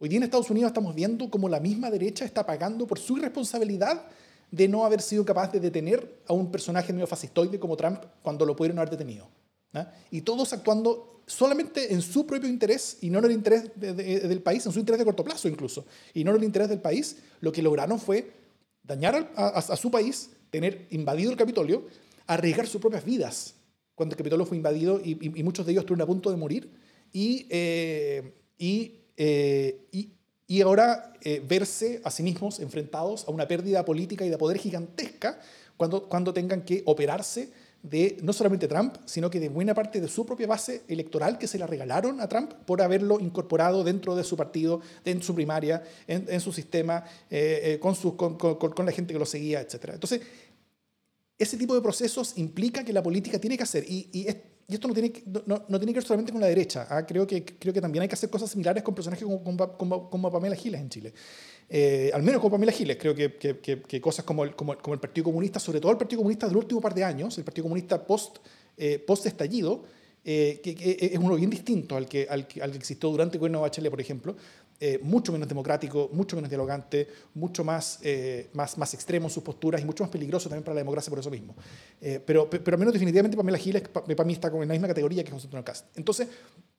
Hoy 0.00 0.08
día 0.08 0.16
en 0.16 0.24
Estados 0.24 0.50
Unidos 0.50 0.70
estamos 0.70 0.92
viendo 0.92 1.30
cómo 1.30 1.48
la 1.48 1.60
misma 1.60 1.88
derecha 1.88 2.24
está 2.24 2.44
pagando 2.44 2.84
por 2.88 2.98
su 2.98 3.16
irresponsabilidad 3.16 4.06
de 4.50 4.66
no 4.66 4.84
haber 4.84 5.02
sido 5.02 5.24
capaz 5.24 5.52
de 5.52 5.60
detener 5.60 6.18
a 6.26 6.32
un 6.32 6.50
personaje 6.50 6.92
medio 6.92 7.06
fascistoide 7.06 7.60
como 7.60 7.76
Trump 7.76 8.02
cuando 8.22 8.44
lo 8.44 8.56
pudieron 8.56 8.80
haber 8.80 8.90
detenido. 8.90 9.28
¿No? 9.72 9.86
Y 10.10 10.22
todos 10.22 10.52
actuando 10.52 11.22
solamente 11.26 11.92
en 11.92 12.02
su 12.02 12.26
propio 12.26 12.48
interés 12.48 12.98
y 13.00 13.10
no 13.10 13.18
en 13.20 13.24
el 13.26 13.32
interés 13.32 13.70
de, 13.76 13.94
de, 13.94 14.20
del 14.20 14.42
país, 14.42 14.64
en 14.66 14.72
su 14.72 14.78
interés 14.78 14.98
de 14.98 15.04
corto 15.04 15.24
plazo 15.24 15.48
incluso, 15.48 15.86
y 16.14 16.24
no 16.24 16.30
en 16.32 16.38
el 16.38 16.44
interés 16.44 16.68
del 16.68 16.80
país, 16.80 17.16
lo 17.40 17.52
que 17.52 17.62
lograron 17.62 17.98
fue 17.98 18.32
dañar 18.82 19.32
a, 19.36 19.76
su 19.76 19.90
país, 19.90 20.30
tener 20.50 20.86
invadido 20.90 21.30
el 21.30 21.36
Capitolio, 21.36 21.86
arriesgar 22.26 22.66
sus 22.66 22.80
propias 22.80 23.04
vidas 23.04 23.54
cuando 23.94 24.14
el 24.14 24.18
Capitolio 24.18 24.44
fue 24.46 24.56
invadido 24.56 25.00
y, 25.02 25.14
muchos 25.42 25.64
de 25.64 25.72
ellos 25.72 25.82
estuvieron 25.82 26.02
a 26.02 26.06
punto 26.06 26.30
de 26.30 26.36
morir, 26.36 26.70
y, 27.12 27.46
eh, 27.50 28.34
eh, 28.58 29.86
y 29.92 30.12
y 30.52 30.60
ahora 30.60 31.14
eh, 31.22 31.42
verse 31.48 32.02
a 32.04 32.10
sí 32.10 32.22
mismos 32.22 32.60
enfrentados 32.60 33.26
a 33.26 33.30
una 33.30 33.48
pérdida 33.48 33.86
política 33.86 34.26
y 34.26 34.28
de 34.28 34.36
poder 34.36 34.58
gigantesca 34.58 35.40
cuando, 35.78 36.10
cuando 36.10 36.34
tengan 36.34 36.60
que 36.60 36.82
operarse 36.84 37.50
de 37.82 38.18
no 38.22 38.32
solamente 38.32 38.68
Trump, 38.68 38.96
sino 39.04 39.28
que 39.28 39.40
de 39.40 39.48
buena 39.48 39.74
parte 39.74 40.00
de 40.00 40.08
su 40.08 40.24
propia 40.24 40.46
base 40.46 40.82
electoral 40.88 41.36
que 41.36 41.48
se 41.48 41.58
la 41.58 41.66
regalaron 41.66 42.20
a 42.20 42.28
Trump 42.28 42.52
por 42.64 42.80
haberlo 42.80 43.18
incorporado 43.18 43.82
dentro 43.82 44.14
de 44.14 44.22
su 44.22 44.36
partido, 44.36 44.80
en 45.04 45.22
su 45.22 45.34
primaria, 45.34 45.82
en, 46.06 46.40
su 46.40 46.52
sistema, 46.52 47.04
eh, 47.28 47.74
eh, 47.74 47.78
con, 47.80 48.86
la 48.86 48.92
gente 48.92 49.12
que 49.12 49.18
lo 49.18 49.26
seguía, 49.26 49.60
etc. 49.60 49.90
Entonces, 49.94 50.20
ese 51.38 51.56
tipo 51.56 51.74
de 51.74 51.80
procesos 51.80 52.34
implica 52.36 52.84
que 52.84 52.92
la 52.92 53.02
política 53.02 53.40
tiene 53.40 53.56
que 53.56 53.64
hacer, 53.64 53.84
y, 53.88 54.08
y 54.12 54.28
es, 54.28 54.36
y 54.68 54.74
esto 54.74 54.86
no 54.86 54.94
tiene, 54.94 55.12
no, 55.46 55.64
no, 55.68 55.78
tiene 55.78 55.92
que 55.92 55.98
ver 55.98 56.04
solamente 56.04 56.30
con 56.30 56.40
la 56.40 56.46
derecha, 56.46 56.86
¿ah? 56.88 57.04
creo, 57.04 57.26
que, 57.26 57.44
creo 57.44 57.74
que 57.74 57.80
también 57.80 58.02
hay 58.02 58.08
que 58.08 58.14
hacer 58.14 58.30
cosas 58.30 58.48
similares 58.48 58.82
con 58.82 58.94
personajes 58.94 59.24
como, 59.24 59.76
como, 59.76 60.08
como 60.08 60.30
Pamela 60.30 60.54
Giles 60.54 60.80
en 60.80 60.88
Chile. 60.88 61.14
Eh, 61.74 62.10
al 62.12 62.22
menos 62.22 62.38
con 62.38 62.50
Pamela 62.50 62.70
Giles, 62.70 62.98
creo 63.00 63.14
que, 63.14 63.38
que, 63.38 64.00
cosas 64.02 64.26
como 64.26 64.44
el, 64.44 64.54
como, 64.54 64.76
como, 64.76 64.92
el 64.92 65.00
Partido 65.00 65.24
Comunista, 65.24 65.58
sobre 65.58 65.80
todo 65.80 65.90
el 65.90 65.96
Partido 65.96 66.18
Comunista 66.18 66.46
del 66.46 66.58
último 66.58 66.82
par 66.82 66.92
de 66.92 67.02
años, 67.02 67.38
el 67.38 67.44
Partido 67.44 67.62
Comunista 67.62 68.06
post, 68.06 68.40
eh, 68.76 68.98
post 68.98 69.24
estallido, 69.24 69.82
eh, 70.22 70.60
que, 70.62 71.10
es 71.14 71.18
uno 71.18 71.34
bien 71.36 71.48
distinto 71.48 71.96
al 71.96 72.06
que, 72.06 72.26
al, 72.28 72.46
al 72.60 72.70
que 72.72 72.76
existió 72.76 73.08
durante 73.08 73.36
el 73.36 73.40
gobierno 73.40 73.60
de 73.60 73.62
Bachelet, 73.62 73.90
por 73.90 74.02
ejemplo, 74.02 74.36
eh, 74.84 74.98
mucho 75.00 75.30
menos 75.30 75.46
democrático, 75.46 76.10
mucho 76.12 76.34
menos 76.34 76.50
dialogante, 76.50 77.06
mucho 77.34 77.62
más, 77.62 78.00
eh, 78.02 78.48
más, 78.52 78.76
más 78.76 78.92
extremo 78.94 79.28
en 79.28 79.30
sus 79.30 79.40
posturas 79.40 79.80
y 79.80 79.84
mucho 79.84 80.02
más 80.02 80.10
peligroso 80.10 80.48
también 80.48 80.64
para 80.64 80.74
la 80.74 80.80
democracia 80.80 81.08
por 81.08 81.20
eso 81.20 81.30
mismo. 81.30 81.54
Eh, 82.00 82.20
pero, 82.26 82.50
pero 82.50 82.74
al 82.74 82.78
menos 82.80 82.92
definitivamente 82.92 83.36
Pamela 83.36 83.58
Giles 83.58 83.80
para 83.88 84.24
mí 84.24 84.32
está 84.32 84.48
en 84.48 84.66
la 84.66 84.74
misma 84.74 84.88
categoría 84.88 85.22
que 85.22 85.30
José 85.30 85.46
Antonio 85.46 85.64
Cast. 85.64 85.96
Entonces, 85.96 86.26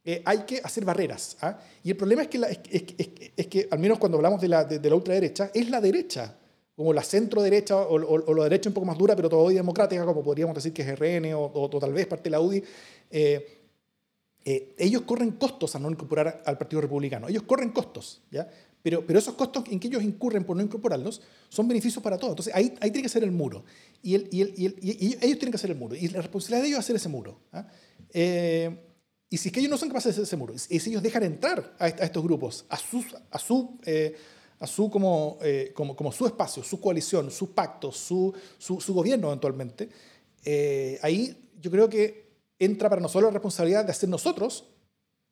eh, 0.06 0.22
hay 0.26 0.40
que 0.40 0.62
hacer 0.64 0.86
barreras. 0.86 1.38
¿ah? 1.42 1.60
Y 1.84 1.92
el 1.92 1.98
problema 1.98 2.24
es 2.24 2.28
que, 2.28 2.38
la, 2.38 2.48
es, 2.48 2.60
es, 2.70 2.84
es, 2.98 3.10
es, 3.36 3.48
que, 3.48 3.68
al 3.70 3.80
menos 3.80 4.00
cuando 4.00 4.18
hablamos 4.18 4.42
de 4.42 4.48
la, 4.48 4.64
de, 4.64 4.80
de 4.80 4.90
la 4.90 4.96
ultraderecha, 4.96 5.52
es 5.54 5.70
la 5.70 5.80
derecha 5.80 6.38
como 6.76 6.92
la 6.92 7.04
centro 7.04 7.42
derecha 7.42 7.78
o, 7.78 7.96
o, 7.96 8.24
o, 8.26 8.34
la 8.34 8.44
derecha 8.46 8.70
un 8.70 8.74
poco 8.74 8.86
más 8.86 8.98
dura, 8.98 9.16
pero 9.16 9.30
todavía 9.30 9.60
democrática, 9.60 10.06
como 10.06 10.24
podríamos 10.24 10.56
decir 10.56 10.74
que 10.74 10.82
es 10.82 11.00
RN 11.00 11.34
o, 11.36 11.52
o, 11.54 11.80
tal 11.80 11.94
vez 11.94 12.08
parte 12.08 12.24
de 12.24 12.30
la 12.32 12.42
UDI, 12.42 12.64
eh, 13.12 13.60
eh, 14.46 14.76
ellos 14.78 15.04
corren 15.04 15.32
costos 15.32 15.76
a 15.76 15.80
no 15.80 15.90
incorporar 15.90 16.42
al 16.46 16.58
Partido 16.58 16.82
Republicano. 16.82 17.28
Ellos 17.30 17.44
corren 17.44 17.70
costos, 17.70 18.22
¿ya? 18.32 18.50
Pero, 18.82 19.06
pero 19.06 19.18
esos 19.18 19.36
costos 19.36 19.64
en 19.72 19.80
que 19.80 19.88
ellos 19.88 20.04
incurren 20.04 20.44
por 20.44 20.58
no 20.58 20.64
incorporarlos 20.64 21.22
son 21.48 21.70
beneficios 21.70 22.04
para 22.04 22.18
todos. 22.18 22.32
Entonces 22.32 22.54
ahí, 22.54 22.74
ahí 22.82 22.92
tiene 22.92 23.04
que 23.04 23.10
ser 23.10 23.24
el 23.24 23.32
muro. 23.32 23.64
Y, 24.02 24.16
el, 24.16 24.28
y, 24.30 24.42
el, 24.42 24.54
y, 24.58 24.66
el, 24.66 24.76
y, 24.82 25.06
ellos 25.22 25.40
tienen 25.40 25.52
que 25.52 25.56
hacer 25.56 25.72
el 25.72 25.78
muro. 25.78 25.96
Y 25.96 26.10
la 26.10 26.22
responsabilidad 26.22 26.64
de 26.64 26.68
ellos 26.68 26.80
es 26.80 26.86
hacer 26.86 26.96
ese 26.98 27.08
muro. 27.08 27.40
¿ah? 27.54 27.66
Eh, 28.12 28.78
y 29.34 29.38
si 29.38 29.50
es 29.50 29.52
que 29.52 29.62
ellos 29.62 29.72
no 29.72 29.80
son 29.80 29.90
capaces 29.90 30.10
de 30.10 30.12
hacer 30.12 30.24
ese 30.26 30.38
muro, 30.38 30.54
y 30.54 30.80
si 30.80 30.92
ellos 30.92 31.02
dejan 31.02 31.24
entrar 31.24 31.74
a, 31.80 31.88
estos 31.88 32.24
grupos, 32.24 32.66
a, 32.70 32.78
sus, 32.78 33.04
a 33.32 33.40
su... 33.40 33.80
Eh, 33.84 34.16
a 34.60 34.68
su 34.68 34.90
como, 34.90 35.40
eh, 35.42 35.72
como, 35.76 35.94
como, 35.94 36.12
su 36.12 36.26
espacio, 36.26 36.64
su 36.64 36.80
coalición, 36.80 37.30
su 37.32 37.54
pacto, 37.54 37.92
su, 37.92 38.34
su, 38.58 38.80
su 38.80 38.94
gobierno 38.94 39.28
eventualmente, 39.28 39.90
eh, 40.46 41.00
ahí 41.02 41.50
yo 41.60 41.70
creo 41.70 41.90
que 41.90 42.30
entra 42.60 42.88
para 42.88 43.02
nosotros 43.02 43.30
la 43.30 43.34
responsabilidad 43.34 43.84
de 43.84 43.92
hacer 43.92 44.08
nosotros 44.08 44.66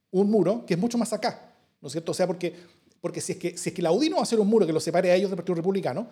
un 0.09 0.29
muro 0.29 0.65
que 0.65 0.73
es 0.73 0.79
mucho 0.79 0.97
más 0.97 1.13
acá, 1.13 1.53
¿no 1.79 1.87
es 1.87 1.91
cierto? 1.93 2.11
O 2.11 2.15
sea, 2.15 2.27
porque, 2.27 2.53
porque 2.99 3.21
si, 3.21 3.33
es 3.33 3.37
que, 3.37 3.57
si 3.57 3.69
es 3.69 3.75
que 3.75 3.83
la 3.83 3.91
UDI 3.93 4.09
no 4.09 4.15
va 4.17 4.21
a 4.21 4.23
hacer 4.23 4.39
un 4.39 4.49
muro 4.49 4.65
que 4.65 4.73
los 4.73 4.83
separe 4.83 5.11
a 5.11 5.15
ellos 5.15 5.29
del 5.29 5.37
Partido 5.37 5.55
Republicano, 5.55 6.09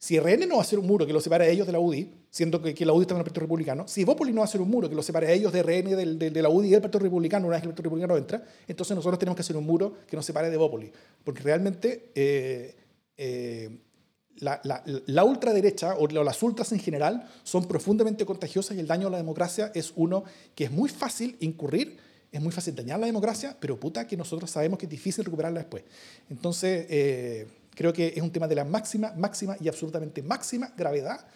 si 0.00 0.18
RN 0.18 0.48
no 0.48 0.54
va 0.54 0.62
a 0.62 0.64
hacer 0.64 0.78
un 0.78 0.86
muro 0.86 1.06
que 1.06 1.12
los 1.12 1.22
separe 1.22 1.44
a 1.44 1.48
ellos 1.48 1.66
de 1.66 1.74
la 1.74 1.78
UDI, 1.78 2.10
siendo 2.30 2.62
que, 2.62 2.72
que 2.72 2.86
la 2.86 2.94
UDI 2.94 3.02
está 3.02 3.14
en 3.14 3.18
el 3.18 3.24
Partido 3.24 3.42
Republicano, 3.42 3.86
si 3.86 4.02
Bópoli 4.02 4.32
no 4.32 4.38
va 4.38 4.44
a 4.44 4.48
hacer 4.48 4.62
un 4.62 4.70
muro 4.70 4.88
que 4.88 4.94
los 4.94 5.04
separe 5.04 5.26
a 5.26 5.32
ellos 5.32 5.52
de 5.52 5.62
RN, 5.62 5.94
del, 5.94 6.18
de, 6.18 6.30
de, 6.30 6.42
la 6.42 6.48
UDI 6.48 6.68
y 6.68 6.70
del 6.70 6.80
Partido 6.80 7.00
Republicano, 7.00 7.46
una 7.46 7.56
vez 7.56 7.62
que 7.62 7.68
el 7.68 7.74
Partido 7.74 7.90
Republicano 7.90 8.16
entra, 8.16 8.42
entonces 8.66 8.96
nosotros 8.96 9.18
tenemos 9.18 9.36
que 9.36 9.42
hacer 9.42 9.58
un 9.58 9.66
muro 9.66 9.92
que 10.08 10.16
nos 10.16 10.24
separe 10.24 10.48
de 10.48 10.56
Bópoli. 10.56 10.90
Porque 11.22 11.42
realmente 11.42 12.12
eh, 12.14 12.74
eh, 13.18 13.78
la, 14.36 14.58
la, 14.64 14.82
la, 14.86 15.24
ultraderecha 15.24 15.94
o 15.98 16.08
las 16.08 16.42
ultras 16.42 16.72
en 16.72 16.78
general 16.78 17.28
son 17.42 17.68
profundamente 17.68 18.24
contagiosas 18.24 18.78
y 18.78 18.80
el 18.80 18.86
daño 18.86 19.08
a 19.08 19.10
la 19.10 19.18
democracia 19.18 19.70
es 19.74 19.92
uno 19.96 20.24
que 20.54 20.64
es 20.64 20.70
muy 20.70 20.88
fácil 20.88 21.36
incurrir, 21.40 21.98
es 22.32 22.40
muy 22.40 22.52
fácil 22.52 22.74
dañar 22.74 22.98
la 23.00 23.06
democracia, 23.06 23.54
pero 23.60 23.78
puta 23.78 24.06
que 24.06 24.16
nosotros 24.16 24.50
sabemos 24.50 24.78
que 24.78 24.86
es 24.86 24.90
difícil 24.90 25.26
recuperarla 25.26 25.60
después. 25.60 25.84
Entonces, 26.30 26.86
eh, 26.88 27.46
creo 27.74 27.92
que 27.92 28.08
es 28.08 28.22
un 28.22 28.30
tema 28.30 28.48
de 28.48 28.54
la 28.54 28.64
máxima, 28.64 29.12
máxima 29.16 29.56
y 29.60 29.68
absolutamente 29.68 30.22
máxima 30.22 30.72
gravedad 30.76 31.26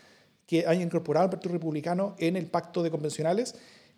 que 0.46 0.66
haya 0.66 0.82
incorporado 0.82 1.24
el 1.24 1.30
Partido 1.30 1.52
Republicano 1.52 2.14
en 2.18 2.36
el 2.36 2.46
pacto 2.46 2.82
de 2.82 2.90
convencionales. 2.90 3.54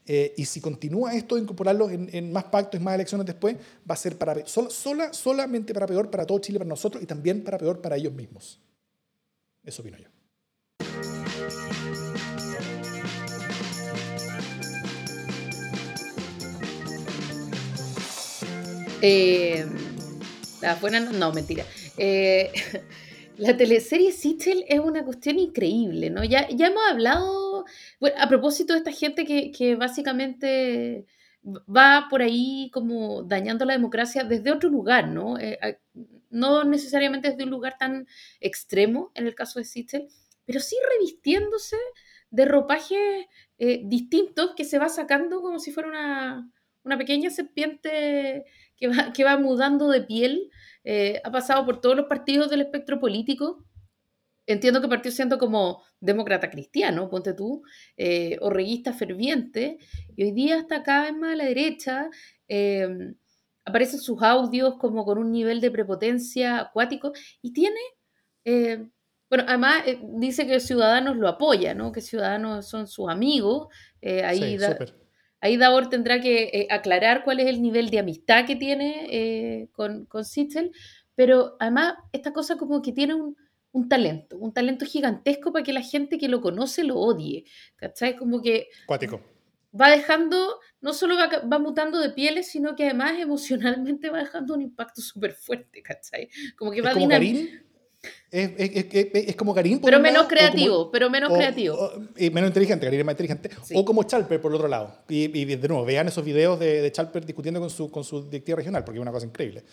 Eh, 0.09 0.35
y 0.37 0.45
si 0.45 0.61
continúa 0.61 1.15
esto 1.15 1.35
de 1.35 1.43
incorporarlos 1.43 1.91
en, 1.91 2.33
más 2.33 2.45
pactos 2.45 2.81
más 2.81 2.95
elecciones 2.95 3.27
después, 3.27 3.57
va 3.89 3.95
a 3.95 3.97
ser 3.97 4.17
para, 4.17 4.47
sola, 4.47 4.71
sola, 4.71 5.13
solamente 5.13 5.75
para 5.75 5.87
peor 5.87 6.11
para 6.11 6.25
todo 6.25 6.39
Chile, 6.39 6.59
para 6.59 6.69
nosotros 6.69 7.03
y 7.03 7.07
también 7.07 7.43
para 7.43 7.59
peor 7.59 7.81
para 7.81 7.97
ellos 7.97 8.13
mismos. 8.13 8.61
Eso 9.65 9.83
opino 9.83 9.99
yo. 9.99 10.07
Eh, 19.03 19.67
buena, 20.81 21.01
no, 21.01 21.33
mentira. 21.33 21.65
Eh, 21.99 22.53
la 23.39 23.57
teleserie 23.57 24.13
Sichel 24.13 24.65
es 24.69 24.81
una 24.81 25.05
cuestión 25.05 25.39
increíble, 25.39 26.11
¿no? 26.11 26.25
Ya, 26.25 26.47
hemos 26.49 26.83
hablado, 26.89 27.65
bueno, 28.01 28.17
a 28.19 28.29
propósito 28.29 28.73
de 28.73 28.79
esta 28.79 28.93
gente 28.93 29.25
que, 29.25 29.77
básicamente 29.77 31.07
va 31.45 32.09
por 32.11 32.23
ahí 32.23 32.71
como 32.73 33.23
dañando 33.23 33.65
la 33.65 33.75
democracia 33.75 34.25
desde 34.25 34.51
otro 34.51 34.69
lugar, 34.69 35.09
¿no? 35.09 35.39
Eh, 35.39 35.59
no 36.31 36.65
necesariamente 36.65 37.31
desde 37.31 37.45
un 37.45 37.51
lugar 37.51 37.77
tan 37.79 38.09
extremo, 38.41 39.13
en 39.15 39.27
el 39.27 39.35
caso 39.35 39.61
de 39.61 39.65
Sichel, 39.65 40.09
pero 40.45 40.61
sí 40.61 40.77
revistiéndose 40.93 41.77
de 42.31 42.45
ropajes 42.47 43.27
eh, 43.59 43.83
distintos 43.85 44.55
que 44.57 44.65
se 44.65 44.79
va 44.79 44.89
sacando 44.89 45.41
como 45.41 45.61
si 45.61 45.71
fuera 45.71 45.89
una, 45.89 46.99
pequeña 46.99 47.31
serpiente 47.31 48.45
que 48.77 49.25
va 49.25 49.39
mudando 49.39 49.89
de 49.89 50.03
piel. 50.03 50.51
Eh, 50.87 51.21
ha 51.23 51.31
pasado 51.31 51.67
por 51.67 51.83
todos 51.83 51.95
los 51.95 52.07
partidos 52.07 52.49
del 52.49 52.63
espectro 52.63 52.99
político. 52.99 53.67
Entiendo 54.47 54.81
que 54.81 54.89
partió 54.89 55.11
siendo 55.11 55.37
como 55.37 55.83
demócrata 56.01 56.49
cristiano, 56.49 57.11
ponte 57.11 57.35
tú, 57.35 57.63
eh, 57.99 58.39
o 58.41 58.49
reguista 58.49 58.95
ferviente, 58.95 59.79
y 60.17 60.23
hoy 60.23 60.33
día 60.33 60.59
está 60.59 60.83
cada 60.83 61.11
vez 61.11 61.17
más 61.17 61.33
a 61.33 61.37
la 61.37 61.45
derecha. 61.45 62.09
aparecen 63.65 63.99
sus 64.01 64.23
audios 64.23 64.77
como 64.79 65.05
con 65.05 65.19
un 65.19 65.33
nivel 65.33 65.61
de 65.61 65.71
prepotencia 65.71 66.61
acuático 66.61 67.13
y 67.43 67.53
tiene 67.53 67.81
bueno, 69.29 69.45
además 69.49 69.83
eh, 69.87 69.99
dice 70.03 70.47
que 70.47 70.61
Ciudadanos 70.61 71.17
lo 71.17 71.29
apoya, 71.29 71.75
¿no? 71.75 71.91
Que 71.91 72.01
Ciudadanos 72.01 72.67
son 72.69 72.87
sus 72.87 73.09
amigos. 73.09 73.69
Eh, 74.01 74.23
ahí, 74.25 74.57
da, 74.57 74.79
ahí 75.41 75.57
Davor 75.57 75.89
tendrá 75.89 76.21
que 76.21 76.45
eh, 76.45 76.67
aclarar 76.71 77.25
cuál 77.25 77.41
es 77.41 77.47
el 77.47 77.63
nivel 77.63 77.91
de 77.91 77.99
amistad 77.99 78.47
que 78.47 78.57
tiene 78.57 79.69
con, 79.73 80.07
con 80.07 80.25
Sichel, 80.25 80.73
pero 81.15 81.57
además 81.59 81.95
esta 82.13 82.33
cosa 82.33 82.57
como 82.57 82.83
que 82.83 82.93
tiene 82.93 83.15
un, 83.15 83.37
un, 83.73 83.89
talento, 83.89 84.39
un 84.39 84.53
talento 84.53 84.85
gigantesco 84.85 85.53
para 85.53 85.65
que 85.65 85.73
la 85.73 85.83
gente 85.83 86.19
que 86.19 86.29
lo 86.29 86.41
conoce 86.41 86.85
lo 86.85 86.97
odie, 86.97 87.45
¿cachai? 87.77 88.17
Como 88.17 88.41
que... 88.41 88.69
Cuático. 88.87 89.21
Va 89.79 89.91
dejando, 89.91 90.61
no 90.81 90.95
solo 90.95 91.17
va, 91.17 91.29
va, 91.41 91.59
mutando 91.59 91.99
de 91.99 92.11
pieles, 92.11 92.49
sino 92.49 92.75
que 92.75 92.85
además 92.85 93.19
emocionalmente 93.19 94.09
va 94.09 94.21
dejando 94.21 94.55
un 94.55 94.63
impacto 94.63 95.03
súper 95.03 95.33
fuerte, 95.33 95.83
¿cachai? 95.83 96.31
Como 96.57 96.71
que 96.71 96.81
va 96.81 96.91
¿Es 96.91 96.95
como 96.95 97.09
es, 98.31 98.51
es, 98.57 98.87
es, 98.93 99.29
es, 99.29 99.37
como 99.37 99.55
Karim. 99.55 99.81
pero 99.81 100.01
menos 100.01 100.27
creativo, 100.27 100.91
pero 100.91 101.09
menos 101.11 101.33
creativo. 101.33 101.93
y 102.17 102.31
menos 102.31 102.49
inteligente, 102.49 102.87
Karim 102.87 103.01
es 103.01 103.07
más 103.07 103.13
inteligente. 103.15 103.51
O 103.75 103.85
como 103.85 104.03
Chalper, 104.03 104.41
por 104.41 104.51
el 104.51 104.57
otro 104.57 104.69
lado. 104.69 104.99
Y, 105.09 105.25
y, 105.39 105.45
de 105.45 105.69
nuevo, 105.69 105.85
vean 105.85 106.09
esos 106.09 106.25
videos 106.25 106.59
de, 106.59 106.83
de 106.83 106.93
Chalper 106.93 107.25
discutiendo 107.25 107.61
con 107.61 107.71
su, 107.71 107.91
con 107.91 108.05
su 108.05 108.29
directiva 108.29 108.57
regional, 108.57 108.85
porque 108.85 108.99
es 108.99 109.03
una 109.03 109.13
cosa 109.13 109.27
increíble. 109.27 109.65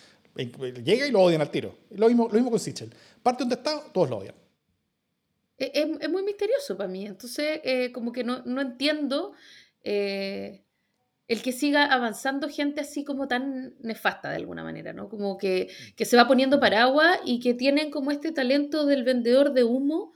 Llega 0.84 1.08
y 1.08 1.12
lo 1.12 1.22
odian 1.22 1.42
al 1.42 1.52
tiro. 1.52 1.76
Lo 1.92 2.08
mismo, 2.08 2.28
lo 2.28 2.34
mismo 2.34 2.50
con 2.50 2.60
Sichel. 2.60 2.94
Parte 3.22 3.44
donde 3.44 3.56
está, 3.56 3.84
todos 3.94 4.10
lo 4.10 4.18
odian. 4.18 4.36
Es, 5.58 5.72
es 5.74 6.10
muy 6.10 6.24
misterioso 6.24 6.76
para 6.76 6.90
mí. 6.90 7.06
Entonces, 7.06 7.62
eh, 7.64 7.92
como 7.92 8.12
que 8.12 8.24
no, 8.24 8.42
no 8.46 8.62
entiendo. 8.62 9.34
Eh, 9.84 10.62
el 11.28 11.42
que 11.42 11.52
siga 11.52 11.86
avanzando 11.86 12.50
gente 12.50 12.82
así 12.82 13.04
como 13.04 13.28
tan 13.28 13.76
nefasta 13.80 14.30
de 14.30 14.36
alguna 14.36 14.64
manera, 14.64 14.94
¿no? 14.94 15.10
Como 15.10 15.38
que, 15.38 15.70
que 15.96 16.06
se 16.06 16.18
va 16.18 16.28
poniendo 16.28 16.60
paraguas 16.60 17.20
y 17.26 17.40
que 17.40 17.54
tienen 17.54 17.92
como 17.92 18.12
este 18.12 18.32
talento 18.32 18.86
del 18.86 19.04
vendedor 19.04 19.54
de 19.54 19.64
humo 19.64 20.14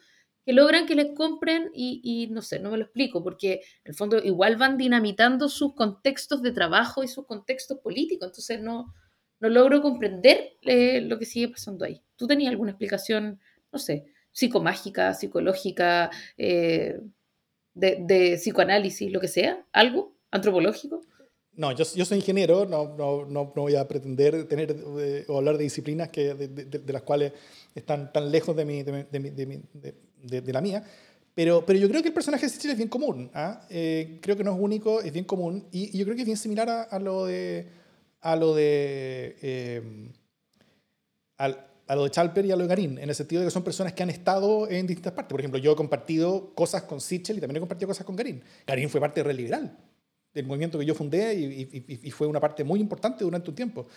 que 0.47 0.53
logran 0.53 0.85
que 0.85 0.95
les 0.95 1.13
compren 1.13 1.71
y, 1.73 2.29
no 2.31 2.41
sé, 2.41 2.59
no 2.59 2.71
me 2.71 2.77
lo 2.77 2.85
explico, 2.85 3.21
porque 3.21 3.55
en 3.55 3.91
el 3.91 3.95
fondo 3.95 4.17
igual 4.17 4.55
van 4.55 4.77
dinamitando 4.77 5.49
sus 5.49 5.75
contextos 5.75 6.41
de 6.41 6.53
trabajo 6.53 7.03
y 7.03 7.09
sus 7.09 7.25
contextos 7.25 7.79
políticos, 7.79 8.27
entonces 8.29 8.61
no, 8.61 8.93
no 9.41 9.49
logro 9.49 9.81
comprender 9.81 10.53
eh, 10.61 11.01
lo 11.01 11.19
que 11.19 11.25
sigue 11.25 11.49
pasando 11.49 11.83
ahí. 11.83 12.01
¿Tú 12.15 12.27
tenías 12.27 12.51
alguna 12.51 12.71
explicación, 12.71 13.41
no 13.73 13.79
sé, 13.79 14.05
psicomágica, 14.31 15.13
psicológica, 15.13 16.11
eh, 16.37 16.97
de, 17.73 17.97
de 18.07 18.35
psicoanálisis, 18.37 19.11
lo 19.11 19.19
que 19.19 19.27
sea? 19.27 19.65
¿Algo? 19.73 20.16
Antropológico? 20.31 21.01
No, 21.57 21.71
yo, 21.71 21.83
yo 21.95 22.05
soy 22.05 22.19
ingeniero, 22.19 22.67
no, 22.67 22.95
no, 22.95 23.25
no, 23.25 23.45
voy 23.45 23.75
a 23.75 23.87
pretender 23.87 24.47
tener 24.47 24.75
eh, 24.99 25.25
o 25.27 25.39
hablar 25.39 25.57
de 25.57 25.63
disciplinas 25.63 26.09
que, 26.09 26.35
de, 26.35 26.47
de, 26.47 26.93
las 26.93 27.01
cuales 27.01 27.33
están 27.73 28.13
tan 28.13 28.31
lejos 28.31 28.55
de, 28.55 28.63
mi, 28.63 28.83
de, 28.83 30.53
la 30.53 30.61
mía, 30.61 30.83
pero, 31.33 31.65
pero 31.65 31.79
yo 31.79 31.89
creo 31.89 32.03
que 32.03 32.09
el 32.09 32.13
personaje 32.13 32.45
de 32.45 32.51
Sitchell 32.51 32.71
es 32.71 32.77
bien 32.77 32.89
común. 32.89 33.31
¿ah? 33.33 33.65
Eh, 33.71 34.19
creo 34.21 34.37
que 34.37 34.43
no 34.43 34.53
es 34.53 34.57
único, 34.59 35.01
es 35.01 35.11
bien 35.11 35.25
común, 35.25 35.67
y, 35.71 35.97
yo 35.97 36.05
creo 36.05 36.15
que 36.15 36.21
es 36.21 36.27
bien 36.27 36.37
similar 36.37 36.69
a, 36.69 36.83
a 36.83 36.99
lo 36.99 37.25
de, 37.25 37.67
a 38.21 38.35
lo 38.35 38.53
de, 38.53 39.35
eh, 39.41 40.11
a 41.39 41.95
lo 41.95 42.03
de 42.03 42.11
Chalper 42.11 42.45
y 42.45 42.51
a 42.51 42.55
lo 42.55 42.63
de 42.63 42.69
Garín, 42.69 42.99
en 42.99 43.09
el 43.09 43.15
sentido 43.15 43.41
de 43.41 43.47
que 43.47 43.51
son 43.51 43.63
personas 43.63 43.93
que 43.93 44.03
han 44.03 44.11
estado 44.11 44.69
en 44.69 44.85
distintas 44.85 45.13
partes. 45.13 45.31
Por 45.31 45.39
ejemplo, 45.39 45.59
yo 45.59 45.71
he 45.71 45.75
compartido 45.75 46.53
cosas 46.53 46.83
con 46.83 47.01
Sitchell 47.01 47.37
y 47.37 47.41
también 47.41 47.57
he 47.57 47.61
compartido 47.61 47.87
cosas 47.87 48.05
con 48.05 48.15
Garín. 48.15 48.43
Garín 48.67 48.91
fue 48.91 49.01
parte 49.01 49.21
de 49.21 49.23
Red 49.23 49.37
Liberal 49.37 49.75
del 50.37 50.45
movimiento 50.45 50.77
que 50.77 50.85
yo 50.85 50.93
fundé 50.93 51.33
y, 51.33 52.11
fue 52.11 52.27
una 52.27 52.39
parte 52.39 52.63
muy 52.63 52.79
importante 52.79 53.23
durante 53.23 53.49
un 53.49 53.55
tiempo, 53.55 53.87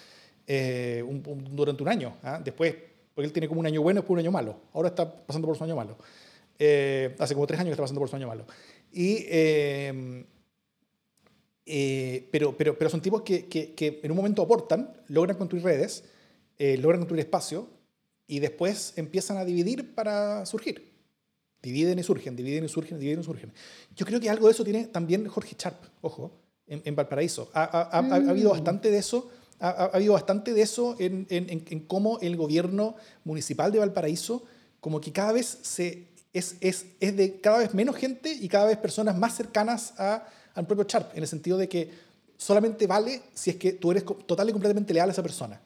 eh, 0.47 1.05
durante 1.51 1.83
un 1.83 1.89
año. 1.89 2.17
¿ah? 2.23 2.41
Después, 2.43 2.75
porque 3.15 3.27
él 3.27 3.33
tiene 3.33 3.47
como 3.47 3.61
un 3.61 3.67
año 3.67 3.83
bueno 3.83 3.99
y 3.99 4.01
después 4.01 4.15
un 4.15 4.21
año 4.21 4.33
malo. 4.33 4.57
Ahora 4.73 4.89
está 4.89 5.27
pasando 5.27 5.47
por 5.47 5.57
su 5.57 5.65
año 5.65 5.77
malo. 5.77 5.99
Eh, 6.59 7.15
hace 7.19 7.35
como 7.35 7.47
tres 7.47 7.61
años 7.61 7.69
que 7.69 7.73
está 7.73 7.83
pasando 7.83 8.01
por 8.01 8.09
su 8.09 8.17
año 8.17 8.27
malo. 8.27 8.47
Y, 8.91 9.27
eh, 9.29 10.17
pero, 12.33 12.57
pero, 12.57 12.77
pero 12.79 12.91
son 12.91 13.03
tipos 13.03 13.21
que, 13.21 13.47
que, 13.47 13.75
que, 13.75 14.01
en 14.03 14.11
un 14.11 14.17
momento 14.17 14.41
aportan, 14.41 14.95
logran 15.09 15.37
construir 15.37 15.63
redes, 15.63 16.05
logran 16.59 17.01
construir 17.01 17.21
espacio 17.21 17.69
y 18.27 18.41
después 18.41 18.95
empiezan 18.97 19.37
a 19.37 19.45
dividir 19.45 19.95
para 19.95 20.47
surgir. 20.47 20.90
Dividen 21.63 21.99
y 21.99 22.03
surgen, 22.03 22.37
dividen 22.37 22.65
y 22.65 22.69
surgen, 22.69 22.99
dividen 22.99 23.21
y 23.21 23.25
surgen. 23.25 23.53
Yo 23.95 24.07
creo 24.07 24.21
que 24.21 24.31
algo 24.31 24.47
de 24.47 24.53
eso 24.53 24.65
tiene 24.65 24.87
también 24.87 25.27
Jorge 25.29 25.57
Sharp, 25.59 25.83
ojo, 26.01 26.33
en, 26.67 26.95
Valparaíso. 26.95 27.51
Ha, 27.53 27.99
habido 27.99 28.51
mm. 28.51 28.53
bastante 28.53 28.91
de 28.91 28.99
eso, 28.99 29.29
ha, 29.59 29.87
habido 29.93 30.15
bastante 30.15 30.55
de 30.55 30.63
eso 30.63 30.97
en, 30.99 31.27
en, 31.29 31.81
cómo 31.81 32.19
el 32.21 32.37
gobierno 32.37 32.97
municipal 33.25 33.73
de 33.73 33.79
Valparaíso, 33.81 34.45
como 34.81 35.01
que 35.01 35.13
cada 35.13 35.33
vez 35.33 35.59
se, 35.63 36.07
es, 36.33 36.57
es, 36.61 36.87
es 37.01 37.17
de 37.17 37.41
cada 37.41 37.59
vez 37.59 37.75
menos 37.75 37.97
gente 37.97 38.33
y 38.33 38.49
cada 38.49 38.67
vez 38.67 38.79
personas 38.79 39.19
más 39.19 39.37
cercanas 39.37 39.95
a, 39.99 40.27
al 40.55 40.67
propio 40.67 40.85
Sharp, 40.89 41.15
en 41.15 41.23
el 41.23 41.29
sentido 41.29 41.59
de 41.59 41.69
que 41.69 41.91
solamente 42.37 42.87
vale 42.87 43.21
si 43.35 43.51
es 43.51 43.57
que 43.57 43.75
tú 43.75 43.91
eres 43.91 44.05
total 44.27 44.49
y 44.49 44.53
completamente 44.53 44.95
leal 44.95 45.11
a 45.11 45.13
esa 45.13 45.23
persona. 45.23 45.61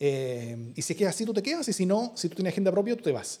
Eh, 0.00 0.72
y 0.74 0.82
si 0.82 0.94
es 0.94 0.98
que 0.98 1.06
así 1.06 1.24
tú 1.24 1.32
te 1.32 1.42
quedas, 1.42 1.68
y 1.68 1.72
si 1.72 1.86
no, 1.86 2.12
si 2.16 2.28
tú 2.28 2.34
tienes 2.34 2.52
agenda 2.52 2.72
propia, 2.72 2.96
tú 2.96 3.04
te 3.04 3.12
vas. 3.12 3.38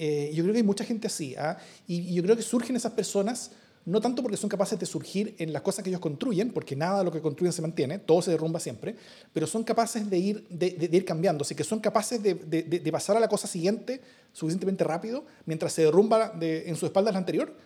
Eh, 0.00 0.30
yo 0.32 0.44
creo 0.44 0.52
que 0.52 0.58
hay 0.58 0.64
mucha 0.64 0.84
gente 0.84 1.08
así, 1.08 1.34
¿ah? 1.36 1.58
y, 1.88 2.14
yo 2.14 2.22
creo 2.22 2.36
que 2.36 2.42
surgen 2.42 2.76
esas 2.76 2.92
personas 2.92 3.50
no 3.84 4.00
tanto 4.00 4.22
porque 4.22 4.36
son 4.36 4.48
capaces 4.48 4.78
de 4.78 4.84
surgir 4.84 5.34
en 5.38 5.52
las 5.52 5.62
cosas 5.62 5.82
que 5.82 5.88
ellos 5.88 6.00
construyen, 6.00 6.52
porque 6.52 6.76
nada 6.76 6.98
de 6.98 7.04
lo 7.04 7.10
que 7.10 7.22
construyen 7.22 7.52
se 7.52 7.62
mantiene, 7.62 7.98
todo 7.98 8.20
se 8.20 8.30
derrumba 8.30 8.60
siempre, 8.60 8.94
pero 9.32 9.46
son 9.46 9.64
capaces 9.64 10.08
de 10.08 10.18
ir, 10.18 10.46
de, 10.48 10.88
ir 10.92 11.04
cambiando, 11.06 11.42
así 11.42 11.54
que 11.54 11.64
son 11.64 11.80
capaces 11.80 12.22
de, 12.22 12.34
de, 12.34 12.92
pasar 12.92 13.16
a 13.16 13.20
la 13.20 13.28
cosa 13.28 13.48
siguiente 13.48 14.02
suficientemente 14.32 14.84
rápido, 14.84 15.24
mientras 15.46 15.72
se 15.72 15.82
derrumba 15.82 16.34
en 16.40 16.76
su 16.76 16.84
espalda 16.84 17.12
la 17.12 17.18
anterior. 17.18 17.56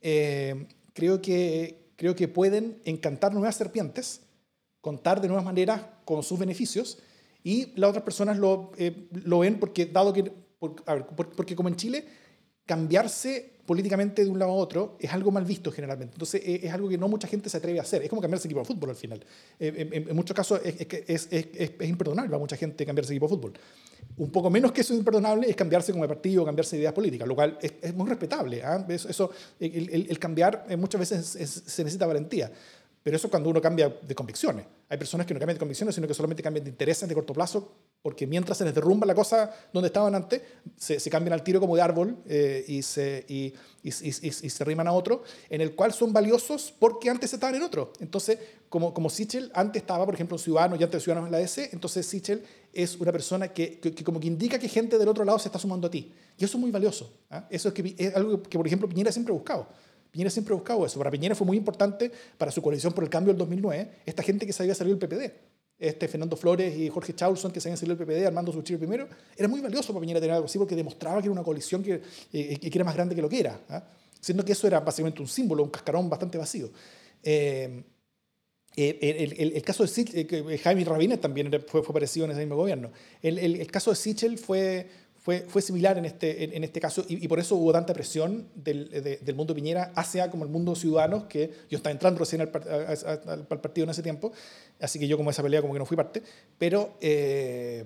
Eh, 0.00 0.68
creo, 0.92 1.20
que, 1.20 1.90
creo 1.96 2.14
que 2.14 2.28
pueden 2.28 2.80
encantar 2.84 3.34
nuevas 3.34 3.56
serpientes, 3.56 4.20
contar 4.80 5.20
de 5.20 5.26
nuevas 5.26 5.44
maneras 5.44 5.82
con 6.04 6.22
sus 6.22 6.38
beneficios, 6.38 6.98
y 7.44 7.72
las 7.74 7.90
otras 7.90 8.04
personas 8.04 8.38
lo, 8.38 8.70
eh, 8.76 9.08
lo 9.10 9.40
ven 9.40 9.58
porque, 9.58 9.86
dado 9.86 10.12
que 10.12 10.30
porque 11.36 11.56
como 11.56 11.68
en 11.68 11.76
Chile, 11.76 12.04
cambiarse 12.66 13.52
políticamente 13.66 14.24
de 14.24 14.30
un 14.30 14.38
lado 14.38 14.52
a 14.52 14.54
otro 14.54 14.96
es 15.00 15.12
algo 15.12 15.30
mal 15.30 15.44
visto 15.44 15.70
generalmente. 15.70 16.14
Entonces 16.14 16.42
eh, 16.44 16.60
es, 16.64 16.72
algo 16.72 16.88
que 16.88 16.98
no 16.98 17.08
mucha 17.08 17.28
gente 17.28 17.48
se 17.48 17.56
atreve 17.56 17.78
a 17.78 17.82
hacer. 17.82 18.02
Es 18.02 18.08
como 18.08 18.20
cambiarse 18.20 18.48
de 18.48 18.52
equipo 18.52 18.60
de 18.60 18.66
fútbol 18.66 18.90
al 18.90 18.96
final. 18.96 19.24
Eh, 19.58 20.04
en, 20.08 20.16
muchos 20.16 20.34
casos 20.34 20.60
es, 20.64 20.76
es, 21.06 21.28
es, 21.30 21.88
imperdonable 21.88 22.28
para 22.28 22.40
mucha 22.40 22.56
gente 22.56 22.84
cambiarse 22.84 23.10
de 23.10 23.16
equipo 23.16 23.26
de 23.28 23.36
fútbol. 23.36 23.52
Un 24.16 24.30
poco 24.30 24.50
menos 24.50 24.72
que 24.72 24.80
eso 24.80 24.92
es 24.92 24.98
imperdonable 24.98 25.48
es 25.48 25.56
cambiarse 25.56 25.92
como 25.92 26.04
de 26.04 26.08
partido, 26.08 26.44
cambiarse 26.44 26.76
de 26.76 26.82
ideas 26.82 26.92
políticas, 26.92 27.26
lo 27.26 27.34
cual 27.34 27.58
es, 27.60 27.94
muy 27.94 28.08
respetable. 28.08 28.62
¿ah? 28.62 28.84
Eso, 28.88 29.30
el, 29.58 30.06
el, 30.08 30.18
cambiar 30.18 30.66
eh, 30.68 30.76
muchas 30.76 30.98
veces 30.98 31.26
se 31.26 31.84
necesita 31.84 32.06
valentía. 32.06 32.50
Pero 33.02 33.16
eso 33.16 33.26
es 33.26 33.30
cuando 33.30 33.50
uno 33.50 33.60
cambia 33.60 33.88
de 33.88 34.14
convicciones. 34.14 34.64
Hay 34.88 34.96
personas 34.96 35.26
que 35.26 35.34
no 35.34 35.40
cambian 35.40 35.56
de 35.56 35.60
convicciones, 35.60 35.94
sino 35.94 36.06
que 36.06 36.14
solamente 36.14 36.42
cambian 36.42 36.64
de 36.64 36.70
intereses 36.70 37.08
de 37.08 37.14
corto 37.14 37.32
plazo, 37.32 37.72
porque 38.00 38.26
mientras 38.26 38.58
se 38.58 38.64
les 38.64 38.74
derrumba 38.74 39.06
la 39.06 39.14
cosa 39.14 39.52
donde 39.72 39.88
estaban 39.88 40.14
antes, 40.14 40.40
se, 40.76 41.10
cambian 41.10 41.32
al 41.32 41.42
tiro 41.42 41.58
como 41.58 41.74
de 41.74 41.82
árbol 41.82 42.18
eh, 42.26 42.64
y, 42.68 42.82
se, 42.82 43.24
y, 43.28 43.54
se 43.82 44.64
riman 44.64 44.86
a 44.86 44.92
otro, 44.92 45.24
en 45.50 45.60
el 45.60 45.74
cual 45.74 45.92
son 45.92 46.12
valiosos 46.12 46.72
porque 46.78 47.10
antes 47.10 47.32
estaban 47.32 47.56
en 47.56 47.62
otro. 47.62 47.92
Entonces, 48.00 48.38
como, 48.68 48.94
como 48.94 49.10
Sichel 49.10 49.50
antes 49.54 49.82
estaba, 49.82 50.04
por 50.04 50.14
ejemplo, 50.14 50.36
en 50.36 50.42
Ciudadanos 50.42 50.80
y 50.80 50.84
antes 50.84 51.02
Ciudadanos 51.02 51.28
en 51.28 51.32
la 51.32 51.38
DC, 51.38 51.70
entonces 51.72 52.06
Sichel 52.06 52.44
es 52.72 52.96
una 52.96 53.12
persona 53.12 53.48
que, 53.48 53.80
que, 53.80 54.04
como 54.04 54.20
que 54.20 54.28
indica 54.28 54.58
que 54.58 54.68
gente 54.68 54.96
del 54.96 55.08
otro 55.08 55.24
lado 55.24 55.38
se 55.38 55.48
está 55.48 55.58
sumando 55.58 55.88
a 55.88 55.90
ti. 55.90 56.12
Y 56.38 56.44
eso 56.44 56.56
es 56.56 56.60
muy 56.60 56.70
valioso. 56.70 57.12
¿ah? 57.30 57.46
Eso 57.50 57.68
es, 57.68 57.74
que, 57.74 57.94
es 57.98 58.14
algo 58.14 58.42
que, 58.42 58.56
por 58.56 58.66
ejemplo, 58.66 58.88
Piñera 58.88 59.12
siempre 59.12 59.32
ha 59.32 59.36
buscado. 59.36 59.68
Piñera 60.12 60.30
siempre 60.30 60.52
ha 60.52 60.56
buscado 60.56 60.84
eso. 60.84 60.98
Para 60.98 61.10
Piñera 61.10 61.34
fue 61.34 61.46
muy 61.46 61.56
importante 61.56 62.12
para 62.36 62.52
su 62.52 62.60
coalición 62.60 62.92
por 62.92 63.02
el 63.02 63.10
cambio 63.10 63.32
del 63.32 63.38
2009, 63.38 63.90
esta 64.04 64.22
gente 64.22 64.46
que 64.46 64.52
se 64.52 64.62
había 64.62 64.74
salido 64.74 64.96
del 64.96 65.08
PPD. 65.08 65.32
este 65.78 66.06
Fernando 66.06 66.36
Flores 66.36 66.76
y 66.76 66.90
Jorge 66.90 67.14
Chaulson, 67.14 67.50
que 67.50 67.60
se 67.60 67.68
habían 67.68 67.78
salido 67.78 67.96
del 67.96 68.06
PPD 68.06 68.26
armando 68.26 68.52
su 68.52 68.62
Chile 68.62 68.78
primero, 68.78 69.08
era 69.34 69.48
muy 69.48 69.60
valioso 69.60 69.92
para 69.92 70.02
Piñera 70.02 70.20
tener 70.20 70.34
algo 70.34 70.46
así 70.46 70.58
porque 70.58 70.76
demostraba 70.76 71.20
que 71.20 71.26
era 71.26 71.32
una 71.32 71.42
coalición 71.42 71.82
que, 71.82 72.02
eh, 72.32 72.58
era 72.62 72.84
más 72.84 72.94
grande 72.94 73.14
que 73.14 73.22
lo 73.22 73.28
que 73.28 73.40
era, 73.40 73.58
¿ah? 73.70 73.82
siendo 74.20 74.44
que 74.44 74.52
eso 74.52 74.66
era 74.66 74.80
básicamente 74.80 75.22
un 75.22 75.28
símbolo, 75.28 75.62
un 75.62 75.70
cascarón 75.70 76.10
bastante 76.10 76.36
vacío. 76.36 76.70
Eh, 77.22 77.82
el, 78.74 79.34
el, 79.38 79.52
el, 79.54 79.62
caso 79.62 79.84
de 79.84 80.58
Jaime 80.62 80.84
Rabinet 80.84 81.20
también 81.20 81.50
fue, 81.66 81.82
fue, 81.82 81.92
parecido 81.92 82.24
en 82.24 82.32
ese 82.32 82.40
mismo 82.40 82.56
gobierno. 82.56 82.90
El, 83.20 83.66
caso 83.70 83.90
de 83.90 83.96
Sichel 83.96 84.38
fue, 84.38 84.88
fue, 85.22 85.46
fue 85.48 85.62
similar 85.62 85.96
en 85.98 86.04
este, 86.04 86.56
en, 86.56 86.64
este 86.64 86.80
caso 86.80 87.04
y, 87.08 87.26
por 87.28 87.38
eso 87.38 87.54
hubo 87.54 87.72
tanta 87.72 87.94
presión 87.94 88.48
del, 88.56 88.90
del, 89.22 89.34
mundo 89.36 89.54
Piñera 89.54 89.92
hacia 89.94 90.28
como 90.30 90.44
el 90.44 90.50
mundo 90.50 90.74
ciudadanos 90.74 91.24
que 91.24 91.48
yo 91.70 91.76
estaba 91.76 91.92
entrando 91.92 92.18
recién 92.18 92.42
al, 92.42 92.50
al, 92.50 93.46
partido 93.46 93.84
en 93.84 93.90
ese 93.90 94.02
tiempo, 94.02 94.32
así 94.80 94.98
que 94.98 95.06
yo 95.06 95.16
como 95.16 95.30
esa 95.30 95.42
pelea 95.42 95.60
como 95.60 95.72
que 95.72 95.78
no 95.78 95.86
fui 95.86 95.96
parte, 95.96 96.22
pero... 96.58 96.94
Eh, 97.00 97.84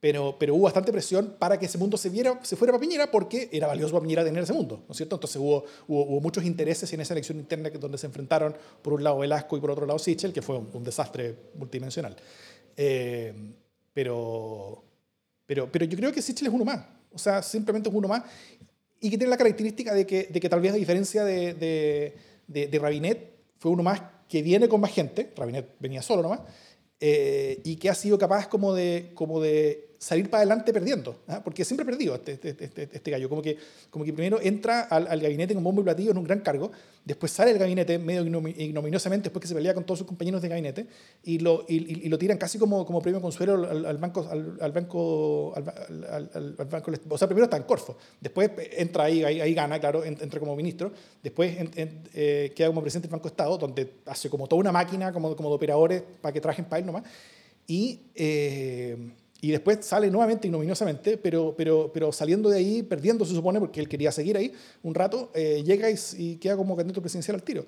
pero, 0.00 0.36
pero 0.38 0.54
hubo 0.54 0.62
bastante 0.62 0.90
presión 0.92 1.36
para 1.38 1.58
que 1.58 1.66
ese 1.66 1.76
mundo 1.76 1.98
se, 1.98 2.08
viera, 2.08 2.40
se 2.42 2.56
fuera 2.56 2.72
para 2.72 2.80
Piñera 2.80 3.10
porque 3.10 3.50
era 3.52 3.66
valioso 3.66 3.92
para 3.92 4.02
Piñera 4.02 4.24
tener 4.24 4.42
ese 4.42 4.54
mundo, 4.54 4.82
¿no 4.88 4.92
es 4.92 4.96
cierto? 4.96 5.16
Entonces 5.16 5.36
hubo, 5.36 5.66
hubo, 5.88 6.20
muchos 6.22 6.42
intereses 6.44 6.90
en 6.94 7.02
esa 7.02 7.12
elección 7.12 7.38
interna 7.38 7.68
donde 7.68 7.98
se 7.98 8.06
enfrentaron 8.06 8.56
por 8.80 8.94
un 8.94 9.04
lado 9.04 9.18
Velasco 9.18 9.58
y 9.58 9.60
por 9.60 9.70
otro 9.70 9.84
lado 9.84 9.98
Sichel, 9.98 10.32
que 10.32 10.40
fue 10.40 10.56
un, 10.56 10.82
desastre 10.82 11.34
multidimensional. 11.54 12.16
Eh, 12.78 13.34
pero, 13.92 14.84
pero, 15.50 15.68
pero 15.68 15.84
yo 15.84 15.96
creo 15.96 16.12
que 16.12 16.22
Sichel 16.22 16.46
es 16.46 16.54
uno 16.54 16.64
más, 16.64 16.80
o 17.12 17.18
sea, 17.18 17.42
simplemente 17.42 17.88
es 17.88 17.94
uno 17.96 18.06
más. 18.06 18.22
Y 19.00 19.10
que 19.10 19.18
tiene 19.18 19.30
la 19.30 19.36
característica 19.36 19.92
de 19.92 20.06
que, 20.06 20.28
de 20.30 20.38
que 20.38 20.48
tal 20.48 20.60
vez 20.60 20.72
a 20.72 20.76
diferencia 20.76 21.24
de, 21.24 21.54
de, 22.46 22.68
de, 22.68 22.78
Rabinet, 22.78 23.32
fue 23.58 23.72
uno 23.72 23.82
más 23.82 24.00
que 24.28 24.42
viene 24.42 24.68
con 24.68 24.80
más 24.80 24.92
gente, 24.92 25.32
Rabinet 25.34 25.74
venía 25.80 26.02
solo 26.02 26.22
nomás, 26.22 26.42
eh, 27.00 27.60
y 27.64 27.74
que 27.74 27.90
ha 27.90 27.96
sido 27.96 28.16
capaz 28.16 28.46
como 28.46 28.72
de, 28.72 29.10
como 29.14 29.40
de 29.40 29.89
salir 30.00 30.30
para 30.30 30.40
adelante 30.40 30.72
perdiendo, 30.72 31.14
¿ah? 31.28 31.42
porque 31.44 31.62
siempre 31.62 31.84
perdido 31.84 32.14
este, 32.14 32.32
este, 32.32 32.64
este, 32.64 32.88
este, 32.90 33.10
gallo, 33.10 33.28
como 33.28 33.42
que, 33.42 33.58
como 33.90 34.02
que 34.02 34.14
primero 34.14 34.40
entra 34.40 34.80
al, 34.80 35.06
al, 35.06 35.20
gabinete 35.20 35.52
con 35.52 35.62
bombo 35.62 35.82
y 35.82 35.84
platillo 35.84 36.12
en 36.12 36.16
un 36.16 36.24
gran 36.24 36.40
cargo, 36.40 36.72
después 37.04 37.30
sale 37.30 37.50
del 37.50 37.58
gabinete 37.58 37.98
medio 37.98 38.22
ignominiosamente 38.22 39.24
después 39.24 39.42
que 39.42 39.48
se 39.48 39.54
pelea 39.54 39.74
con 39.74 39.84
todos 39.84 39.98
sus 39.98 40.06
compañeros 40.06 40.40
de 40.40 40.48
gabinete 40.48 40.86
y 41.22 41.40
lo, 41.40 41.66
y, 41.68 42.08
lo 42.08 42.16
tiran 42.16 42.38
casi 42.38 42.58
como, 42.58 42.86
como 42.86 43.02
premio 43.02 43.20
consuelo 43.20 43.68
al, 43.70 43.98
banco, 43.98 44.26
al, 44.30 44.72
banco, 44.72 45.52
al, 45.54 46.54
banco, 46.54 46.92
o 47.10 47.18
sea, 47.18 47.28
primero 47.28 47.44
está 47.44 47.58
en 47.58 47.64
Corfo, 47.64 47.98
después 48.22 48.50
entra 48.78 49.04
ahí, 49.04 49.22
ahí, 49.22 49.52
gana, 49.52 49.78
claro, 49.78 50.02
entra 50.02 50.40
como 50.40 50.56
ministro, 50.56 50.92
después 51.22 51.54
eh, 51.76 52.52
queda 52.56 52.68
como 52.68 52.80
presidente 52.80 53.06
del 53.06 53.12
Banco 53.12 53.28
de 53.28 53.32
Estado, 53.32 53.58
donde 53.58 53.92
hace 54.06 54.30
como 54.30 54.46
toda 54.48 54.60
una 54.60 54.72
máquina 54.72 55.12
como, 55.12 55.36
como 55.36 55.50
de 55.50 55.56
operadores 55.56 56.02
para 56.22 56.32
que 56.32 56.40
trajen 56.40 56.64
para 56.64 56.80
él 56.80 56.86
nomás, 56.86 57.02
y... 57.66 58.00
Eh, 58.14 58.96
y 59.42 59.50
después 59.50 59.78
sale 59.84 60.10
nuevamente 60.10 60.46
ignominiosamente, 60.46 61.16
pero, 61.16 61.54
pero, 61.56 61.90
pero 61.92 62.12
saliendo 62.12 62.50
de 62.50 62.58
ahí, 62.58 62.82
perdiendo 62.82 63.24
se 63.24 63.34
supone, 63.34 63.58
porque 63.58 63.80
él 63.80 63.88
quería 63.88 64.12
seguir 64.12 64.36
ahí 64.36 64.52
un 64.82 64.94
rato, 64.94 65.30
eh, 65.34 65.62
llega 65.64 65.88
y, 65.90 66.36
queda 66.36 66.56
como 66.56 66.76
candidato 66.76 67.00
presidencial 67.00 67.36
al 67.36 67.42
tiro. 67.42 67.66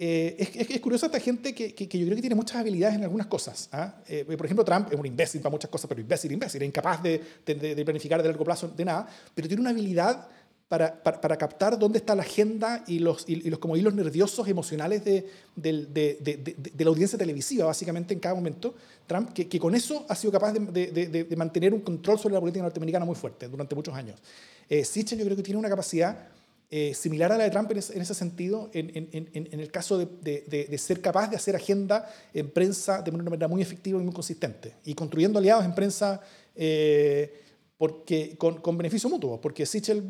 Eh, 0.00 0.36
es, 0.38 0.70
es, 0.70 0.80
curioso 0.80 1.06
esta 1.06 1.18
gente 1.18 1.54
que, 1.54 1.74
que, 1.74 1.98
yo 1.98 2.04
creo 2.04 2.14
que 2.14 2.20
tiene 2.20 2.36
muchas 2.36 2.58
habilidades 2.58 2.96
en 2.96 3.02
algunas 3.02 3.26
cosas. 3.26 3.68
¿ah? 3.72 3.96
Eh, 4.06 4.24
por 4.24 4.46
ejemplo, 4.46 4.64
Trump 4.64 4.92
es 4.92 4.98
un 4.98 5.06
imbécil 5.06 5.40
para 5.40 5.50
muchas 5.50 5.70
cosas, 5.70 5.88
pero 5.88 6.00
imbécil, 6.00 6.30
imbécil, 6.30 6.62
es 6.62 6.68
incapaz 6.68 7.02
de, 7.02 7.20
de, 7.44 7.74
de 7.74 7.84
planificar 7.84 8.22
de 8.22 8.28
largo 8.28 8.44
plazo 8.44 8.68
de 8.68 8.84
nada, 8.84 9.08
pero 9.34 9.48
tiene 9.48 9.60
una 9.60 9.70
habilidad 9.70 10.28
para, 10.68 11.02
para, 11.02 11.20
para, 11.20 11.36
captar 11.38 11.78
dónde 11.78 11.98
está 11.98 12.14
la 12.14 12.22
agenda 12.22 12.84
y 12.86 12.98
los, 12.98 13.24
y, 13.26 13.48
los 13.48 13.58
como 13.58 13.76
hilos 13.76 13.94
nerviosos 13.94 14.46
emocionales 14.48 15.02
de, 15.02 15.26
de, 15.56 15.86
de, 15.86 16.84
la 16.84 16.90
audiencia 16.90 17.18
televisiva, 17.18 17.64
básicamente 17.64 18.12
en 18.12 18.20
cada 18.20 18.34
momento. 18.34 18.74
Trump, 19.06 19.32
que, 19.32 19.48
que 19.48 19.58
con 19.58 19.74
eso 19.74 20.04
ha 20.10 20.14
sido 20.14 20.30
capaz 20.30 20.52
de, 20.52 21.34
mantener 21.36 21.72
un 21.72 21.80
control 21.80 22.18
sobre 22.18 22.34
la 22.34 22.40
política 22.40 22.62
norteamericana 22.62 23.06
muy 23.06 23.14
fuerte 23.14 23.48
durante 23.48 23.74
muchos 23.74 23.94
años. 23.94 24.20
Eh, 24.68 24.84
Sichel 24.84 25.18
yo 25.18 25.24
creo 25.24 25.36
que 25.36 25.42
tiene 25.42 25.58
una 25.58 25.70
capacidad 25.70 26.28
eh, 26.70 26.92
similar 26.92 27.32
a 27.32 27.38
la 27.38 27.44
de 27.44 27.50
Trump 27.50 27.70
en 27.70 27.78
ese, 27.78 28.14
sentido, 28.14 28.68
en, 28.74 28.90
en, 28.94 29.30
en, 29.32 29.60
el 29.60 29.70
caso 29.70 29.96
de, 29.96 30.76
ser 30.76 31.00
capaz 31.00 31.28
de 31.28 31.36
hacer 31.36 31.56
agenda 31.56 32.06
en 32.34 32.50
prensa 32.50 33.00
de 33.00 33.10
una 33.10 33.24
manera 33.24 33.48
muy 33.48 33.62
efectiva 33.62 33.98
y 33.98 34.04
muy 34.04 34.12
consistente, 34.12 34.74
y 34.84 34.92
construyendo 34.92 35.38
aliados 35.38 35.64
en 35.64 35.74
prensa 35.74 36.20
eh, 36.54 37.40
porque, 37.78 38.36
con, 38.36 38.60
con 38.60 38.76
beneficio 38.76 39.08
mutuo, 39.08 39.40
porque 39.40 39.64
Sichel 39.64 40.04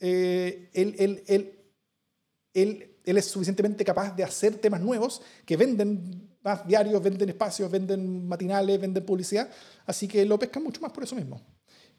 eh, 0.00 0.70
él, 0.72 0.94
él, 0.98 1.24
él, 1.26 2.96
él, 3.04 3.16
es 3.16 3.24
suficientemente 3.26 3.84
capaz 3.84 4.14
de 4.14 4.24
hacer 4.24 4.56
temas 4.56 4.80
nuevos 4.80 5.22
que 5.44 5.56
venden 5.56 6.28
más 6.42 6.66
diarios, 6.66 7.02
venden 7.02 7.28
espacios, 7.28 7.70
venden 7.70 8.26
matinales, 8.26 8.80
venden 8.80 9.04
publicidad, 9.04 9.50
así 9.86 10.06
que 10.06 10.24
lo 10.24 10.38
pescan 10.38 10.62
mucho 10.62 10.80
más 10.80 10.92
por 10.92 11.04
eso 11.04 11.16
mismo. 11.16 11.40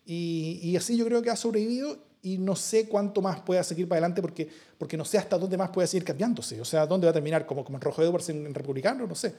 Y, 0.06 0.60
y, 0.64 0.76
así 0.76 0.97
yo 0.97 1.06
creo 1.06 1.22
que 1.22 1.30
ha 1.30 1.36
sobrevivido 1.36 2.10
y 2.22 2.38
no 2.38 2.56
sé 2.56 2.88
cuánto 2.88 3.22
más 3.22 3.41
pueda 3.41 3.64
seguir 3.64 3.88
para 3.88 3.97
adelante 4.00 4.22
porque, 4.22 4.50
porque 4.78 4.97
no 4.97 5.06
sé 5.06 5.18
hasta 5.18 5.38
dónde 5.38 5.58
más 5.58 5.70
puede 5.70 5.88
seguir 5.88 6.04
cambiándose. 6.04 6.60
O 6.60 6.66
sea, 6.66 6.86
¿dónde 6.86 7.06
va 7.06 7.12
a 7.12 7.14
terminar? 7.14 7.45
¿Como, 7.45 7.64
como 7.64 7.78
en 7.78 7.82
Rojo 7.82 8.04
Edwards 8.04 8.30
en, 8.30 8.54
Republicano? 8.54 9.08
No 9.08 9.16
sé. 9.16 9.36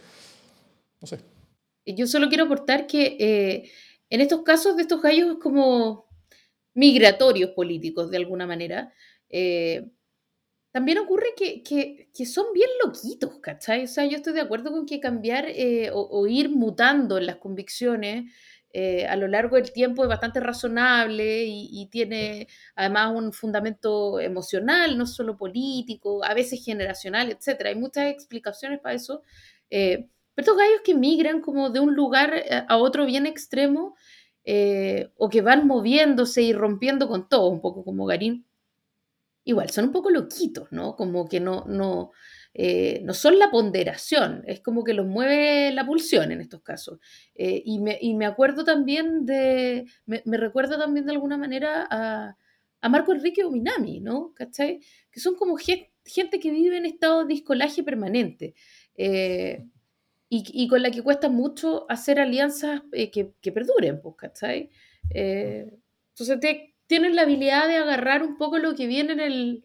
No 1.01 1.07
sé. 1.07 1.21
Yo 1.85 2.07
solo 2.07 2.29
quiero 2.29 2.45
aportar 2.45 2.87
que 2.87 3.17
eh, 3.19 3.71
en 4.09 4.21
estos 4.21 4.43
casos 4.43 4.77
de 4.77 4.83
estos 4.83 5.03
gallos 5.03 5.33
es 5.33 5.43
como 5.43 6.07
migratorios 6.75 7.51
políticos 7.51 8.11
de 8.11 8.17
alguna 8.17 8.47
manera, 8.47 8.93
eh, 9.29 9.89
también 10.73 10.99
ocurre 10.99 11.29
que, 11.37 11.63
que, 11.65 12.27
son 12.27 12.47
bien 12.55 12.69
loquitos, 12.85 13.39
¿cachai? 13.41 13.85
O 13.85 13.89
sea, 13.89 14.05
yo 14.05 14.17
estoy 14.17 14.35
de 14.35 14.41
acuerdo 14.41 14.71
con 14.71 14.87
que 14.87 15.01
cambiar 15.01 15.47
eh, 15.49 15.91
o, 15.93 16.27
ir 16.29 16.49
mutando 16.49 17.19
en 17.19 17.27
las 17.27 17.37
convicciones 17.37 18.33
eh, 18.73 19.05
a 19.07 19.17
lo 19.17 19.27
largo 19.27 19.57
del 19.57 19.73
tiempo 19.73 20.05
es 20.05 20.09
bastante 20.09 20.39
razonable 20.39 21.45
y, 21.45 21.89
tiene 21.91 22.47
además 22.77 23.13
un 23.17 23.33
fundamento 23.33 24.21
emocional, 24.21 24.97
no 24.97 25.07
solo 25.07 25.37
político, 25.37 26.25
a 26.25 26.35
veces 26.35 26.65
generacional, 26.65 27.31
etc. 27.33 27.67
Hay 27.67 27.75
muchas 27.75 28.07
explicaciones 28.13 28.79
para 28.79 28.95
eso. 28.95 29.23
pero 29.69 30.07
estos 30.37 30.57
gallos 30.57 30.81
que 30.85 30.95
migran 30.95 31.41
como 31.41 31.71
de 31.71 31.81
un 31.81 31.95
lugar 31.97 32.33
a 32.69 32.77
otro 32.77 33.07
bien 33.07 33.27
extremo, 33.27 33.97
eh, 34.45 35.11
o 35.17 35.29
que 35.29 35.43
van 35.43 35.67
moviéndose 35.67 36.43
y 36.43 36.53
rompiendo 36.53 37.09
con 37.09 37.29
todo, 37.29 37.49
un 37.49 37.61
poco 37.61 37.85
como 37.85 38.07
Garín, 38.07 38.47
igual 39.45 39.71
son 39.71 39.87
un 39.87 39.93
poco 39.93 40.11
loquitos, 40.11 40.71
¿no? 40.73 40.97
Como 40.97 41.29
que 41.29 41.41
no, 41.41 41.65
no, 41.67 42.13
eh, 42.55 43.01
no 43.05 43.15
son 43.15 43.39
la 43.39 43.51
ponderación, 43.51 44.43
es 44.47 44.61
como 44.61 44.85
que 44.85 44.95
los 44.95 45.07
mueve 45.07 45.73
la 45.73 45.87
pulsión 45.87 46.33
en 46.33 46.41
estos 46.41 46.63
casos. 46.63 46.99
Eh, 47.35 47.63
y, 47.65 47.79
me, 47.81 47.99
y, 48.01 48.15
me, 48.15 48.27
acuerdo 48.27 48.65
también 48.65 49.27
de, 49.27 49.87
me, 50.07 50.23
me 50.25 50.37
recuerda 50.37 50.79
también 50.79 51.07
de 51.07 51.13
alguna 51.13 51.37
manera 51.37 51.87
a, 51.91 52.37
a 52.81 52.89
Marco 52.89 53.13
Enrique 53.13 53.45
Ominami, 53.45 54.01
¿no? 54.01 54.33
¿Cachai? 54.35 54.81
Que 55.11 55.21
son 55.21 55.35
como 55.37 55.57
gente, 55.57 55.93
gente 56.05 56.41
que 56.41 56.51
vive 56.51 56.77
en 56.77 56.87
estado 56.87 57.21
de 57.23 57.35
discolaje 57.35 57.83
permanente 57.83 58.55
y, 60.33 60.69
con 60.69 60.81
la 60.81 60.93
que 60.93 61.03
cuesta 61.03 61.29
mucho 61.29 61.87
hacer 61.91 62.21
alianzas 62.21 62.83
eh, 62.93 63.11
que, 63.11 63.33
que, 63.41 63.51
perduren, 63.51 64.01
pues, 64.01 64.15
¿cachai? 64.17 64.71
Eh, 65.13 65.77
entonces 66.11 66.61
tienen 66.87 67.17
la 67.17 67.23
habilidad 67.23 67.67
de 67.67 67.79
agarrar 67.79 68.23
un 68.23 68.39
poco 68.39 68.59
lo 68.59 68.77
que 68.77 68.87
viene 68.87 69.15
en 69.15 69.21
el, 69.21 69.65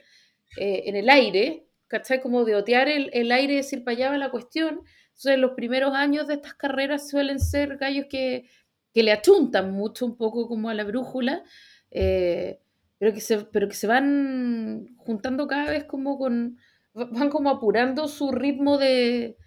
eh, 0.57 0.83
en 0.87 0.95
el 0.95 1.11
aire, 1.11 1.67
¿cachai? 1.85 2.19
Como 2.19 2.45
de 2.45 2.55
otear 2.55 2.87
el, 2.87 3.11
el 3.13 3.31
aire 3.31 3.53
y 3.53 3.57
decir 3.57 3.83
para 3.83 3.95
allá 3.95 4.09
va 4.09 4.17
la 4.17 4.31
cuestión. 4.31 4.81
Entonces 5.09 5.37
los 5.37 5.51
primeros 5.51 5.93
años 5.93 6.27
de 6.27 6.33
estas 6.33 6.55
carreras 6.55 7.09
suelen 7.09 7.39
ser 7.39 7.77
gallos 7.77 8.07
que, 8.09 8.49
que 8.91 9.03
le 9.03 9.11
achuntan 9.11 9.71
mucho 9.71 10.03
un 10.07 10.17
poco 10.17 10.47
como 10.47 10.69
a 10.69 10.73
la 10.73 10.83
brújula, 10.83 11.43
pero, 11.91 13.13
que 13.13 13.21
se, 13.21 13.45
pero 13.45 13.67
que 13.67 13.75
se 13.75 13.85
van 13.85 14.95
juntando 14.97 15.45
cada 15.45 15.69
vez 15.69 15.83
como 15.83 16.17
con, 16.17 16.57
van 16.93 17.29
como 17.29 17.51
apurando 17.51 18.07
su 18.07 18.31
ritmo 18.31 18.79
de, 18.79 19.37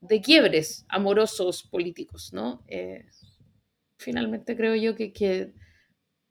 de 0.00 0.20
quiebres 0.20 0.84
amorosos 0.88 1.62
políticos, 1.62 2.32
¿no? 2.32 2.62
Eh, 2.68 3.06
finalmente 3.96 4.56
creo 4.56 4.74
yo 4.76 4.94
que, 4.94 5.12
que, 5.12 5.52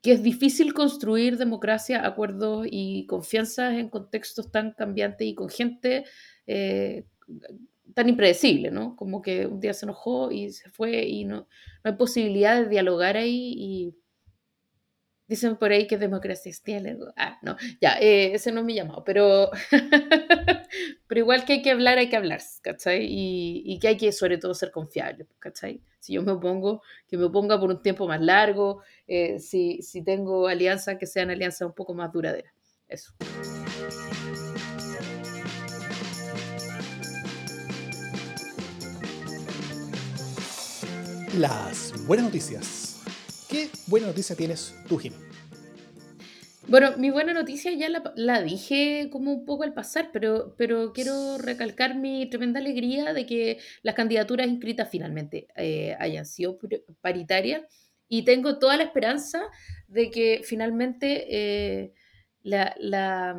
es 0.02 0.22
difícil 0.22 0.72
construir 0.72 1.36
democracia, 1.36 2.06
acuerdos 2.06 2.66
y 2.70 3.04
confianza 3.06 3.78
en 3.78 3.90
contextos 3.90 4.50
tan 4.50 4.72
cambiantes 4.72 5.26
y 5.26 5.34
con 5.34 5.50
gente 5.50 6.04
eh, 6.46 7.04
tan 7.94 8.08
impredecible, 8.08 8.70
¿no? 8.70 8.96
Como 8.96 9.20
que 9.20 9.46
un 9.46 9.60
día 9.60 9.74
se 9.74 9.84
enojó 9.84 10.30
y 10.32 10.50
se 10.52 10.70
fue 10.70 11.04
y 11.04 11.24
no, 11.24 11.46
no 11.84 11.90
hay 11.90 11.92
posibilidad 11.92 12.62
de 12.62 12.68
dialogar 12.70 13.18
ahí 13.18 13.52
y 13.54 13.94
Dicen 15.28 15.56
por 15.56 15.70
ahí 15.70 15.86
que 15.86 15.98
democracia 15.98 16.50
es 16.50 16.62
Ah, 17.16 17.38
no, 17.42 17.56
ya, 17.80 17.98
eh, 18.00 18.32
ese 18.34 18.50
no 18.50 18.60
es 18.60 18.66
mi 18.66 18.74
llamado, 18.74 19.04
pero, 19.04 19.50
pero 21.06 21.20
igual 21.20 21.44
que 21.44 21.54
hay 21.54 21.62
que 21.62 21.70
hablar, 21.70 21.98
hay 21.98 22.08
que 22.08 22.16
hablar, 22.16 22.40
¿cachai? 22.62 23.04
Y, 23.04 23.62
y, 23.66 23.78
que 23.78 23.88
hay 23.88 23.96
que 23.96 24.10
sobre 24.10 24.38
todo 24.38 24.54
ser 24.54 24.70
confiable, 24.70 25.26
¿cachai? 25.38 25.82
Si 26.00 26.14
yo 26.14 26.22
me 26.22 26.32
opongo, 26.32 26.82
que 27.06 27.18
me 27.18 27.24
oponga 27.24 27.60
por 27.60 27.70
un 27.70 27.82
tiempo 27.82 28.08
más 28.08 28.20
largo, 28.20 28.82
eh, 29.06 29.38
si, 29.38 29.82
si 29.82 30.02
tengo 30.02 30.48
alianzas, 30.48 30.96
que 30.98 31.06
sean 31.06 31.30
alianzas 31.30 31.68
un 31.68 31.74
poco 31.74 31.92
más 31.94 32.10
duraderas. 32.10 32.52
Eso. 32.88 33.12
las 41.38 41.94
buenas 42.06 42.26
noticias. 42.26 42.97
¿Qué 43.48 43.70
buena 43.86 44.08
noticia 44.08 44.36
tienes 44.36 44.74
tú, 44.88 44.98
Jim? 44.98 45.12
Bueno, 46.66 46.98
mi 46.98 47.08
buena 47.08 47.32
noticia 47.32 47.72
ya 47.72 47.88
la, 48.14 48.42
dije 48.42 49.08
como 49.10 49.32
un 49.32 49.46
poco 49.46 49.62
al 49.62 49.72
pasar, 49.72 50.10
pero, 50.12 50.54
pero 50.58 50.92
quiero 50.92 51.38
recalcar 51.38 51.96
mi 51.96 52.28
tremenda 52.28 52.60
alegría 52.60 53.14
de 53.14 53.24
que 53.24 53.58
las 53.82 53.94
candidaturas 53.94 54.46
inscritas 54.46 54.90
finalmente 54.90 55.48
eh, 55.56 55.96
hayan 55.98 56.26
sido 56.26 56.58
paritarias 57.00 57.62
y 58.06 58.26
tengo 58.26 58.58
toda 58.58 58.76
la 58.76 58.82
esperanza 58.82 59.42
de 59.86 60.10
que 60.10 60.42
finalmente 60.44 61.26
eh, 61.30 61.94
la, 62.42 63.34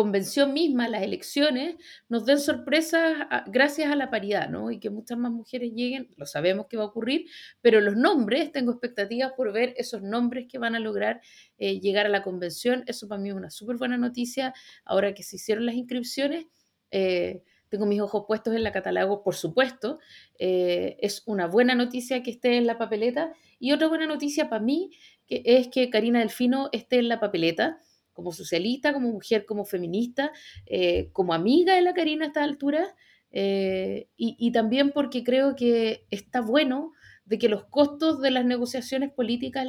convención 0.00 0.54
misma, 0.54 0.88
las 0.88 1.02
elecciones, 1.02 1.76
nos 2.08 2.24
den 2.24 2.38
sorpresas 2.38 3.18
gracias 3.48 3.92
a 3.92 3.96
la 3.96 4.08
paridad, 4.08 4.48
¿no? 4.48 4.70
Y 4.70 4.80
que 4.80 4.88
muchas 4.88 5.18
más 5.18 5.30
mujeres 5.30 5.72
lleguen, 5.74 6.08
lo 6.16 6.24
sabemos 6.24 6.68
que 6.68 6.78
va 6.78 6.84
a 6.84 6.86
ocurrir, 6.86 7.26
pero 7.60 7.82
los 7.82 7.96
nombres, 7.96 8.50
tengo 8.50 8.72
expectativas 8.72 9.32
por 9.36 9.52
ver 9.52 9.74
esos 9.76 10.00
nombres 10.00 10.46
que 10.48 10.56
van 10.56 10.74
a 10.74 10.80
lograr 10.80 11.20
eh, 11.58 11.80
llegar 11.80 12.06
a 12.06 12.08
la 12.08 12.22
convención. 12.22 12.82
Eso 12.86 13.08
para 13.08 13.20
mí 13.20 13.28
es 13.28 13.34
una 13.34 13.50
súper 13.50 13.76
buena 13.76 13.98
noticia. 13.98 14.54
Ahora 14.86 15.12
que 15.12 15.22
se 15.22 15.36
hicieron 15.36 15.66
las 15.66 15.74
inscripciones, 15.74 16.46
eh, 16.90 17.42
tengo 17.68 17.84
mis 17.84 18.00
ojos 18.00 18.24
puestos 18.26 18.54
en 18.54 18.62
la 18.62 18.72
catálogo, 18.72 19.22
por 19.22 19.34
supuesto. 19.34 19.98
Eh, 20.38 20.96
es 21.00 21.24
una 21.26 21.46
buena 21.46 21.74
noticia 21.74 22.22
que 22.22 22.30
esté 22.30 22.56
en 22.56 22.66
la 22.66 22.78
papeleta. 22.78 23.34
Y 23.58 23.72
otra 23.72 23.88
buena 23.88 24.06
noticia 24.06 24.48
para 24.48 24.62
mí 24.62 24.92
que 25.26 25.42
es 25.44 25.68
que 25.68 25.90
Karina 25.90 26.20
Delfino 26.20 26.70
esté 26.72 27.00
en 27.00 27.08
la 27.08 27.20
papeleta 27.20 27.82
como 28.12 28.32
socialista, 28.32 28.92
como 28.92 29.10
mujer, 29.10 29.46
como 29.46 29.64
feminista, 29.64 30.32
eh, 30.66 31.10
como 31.12 31.34
amiga 31.34 31.74
de 31.74 31.82
la 31.82 31.94
Karina 31.94 32.24
a 32.24 32.28
esta 32.28 32.44
altura, 32.44 32.94
eh, 33.32 34.08
y, 34.16 34.50
también 34.50 34.90
porque 34.90 35.22
creo 35.22 35.54
que 35.54 36.04
está 36.10 36.40
bueno 36.40 36.92
de 37.24 37.38
que 37.38 37.48
los 37.48 37.64
costos 37.66 38.20
de 38.20 38.32
las 38.32 38.44
negociaciones 38.44 39.12
políticas 39.12 39.64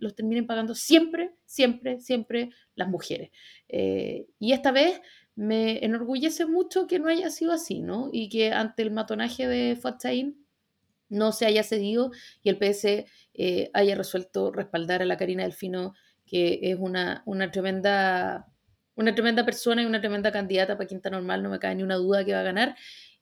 los 0.00 0.14
terminen 0.14 0.46
pagando 0.46 0.74
siempre, 0.74 1.34
siempre, 1.46 1.98
siempre 1.98 2.50
las 2.74 2.88
mujeres. 2.88 3.30
Eh, 3.68 4.26
y 4.38 4.52
esta 4.52 4.70
vez 4.70 5.00
me 5.34 5.82
enorgullece 5.82 6.44
mucho 6.44 6.86
que 6.86 6.98
no 6.98 7.08
haya 7.08 7.30
sido 7.30 7.52
así, 7.52 7.80
¿no? 7.80 8.10
Y 8.12 8.28
que 8.28 8.52
ante 8.52 8.82
el 8.82 8.90
matonaje 8.90 9.48
de 9.48 9.76
Fatsain 9.76 10.36
no 11.08 11.32
se 11.32 11.46
haya 11.46 11.62
cedido 11.62 12.10
y 12.42 12.50
el 12.50 12.58
PS 12.58 13.06
haya 13.72 13.94
resuelto 13.94 14.50
respaldar 14.52 15.00
a 15.00 15.06
la 15.06 15.16
Karina 15.16 15.44
Delfino 15.44 15.94
que 16.26 16.58
es 16.62 16.76
una, 16.78 17.22
una, 17.24 17.50
tremenda, 17.50 18.52
una 18.96 19.14
tremenda 19.14 19.44
persona 19.44 19.82
y 19.82 19.86
una 19.86 20.00
tremenda 20.00 20.32
candidata 20.32 20.76
para 20.76 20.88
Quinta 20.88 21.08
Normal, 21.08 21.42
no 21.42 21.50
me 21.50 21.58
cae 21.58 21.74
ni 21.74 21.82
una 21.82 21.96
duda 21.96 22.24
que 22.24 22.32
va 22.32 22.40
a 22.40 22.44
ganar. 22.44 22.76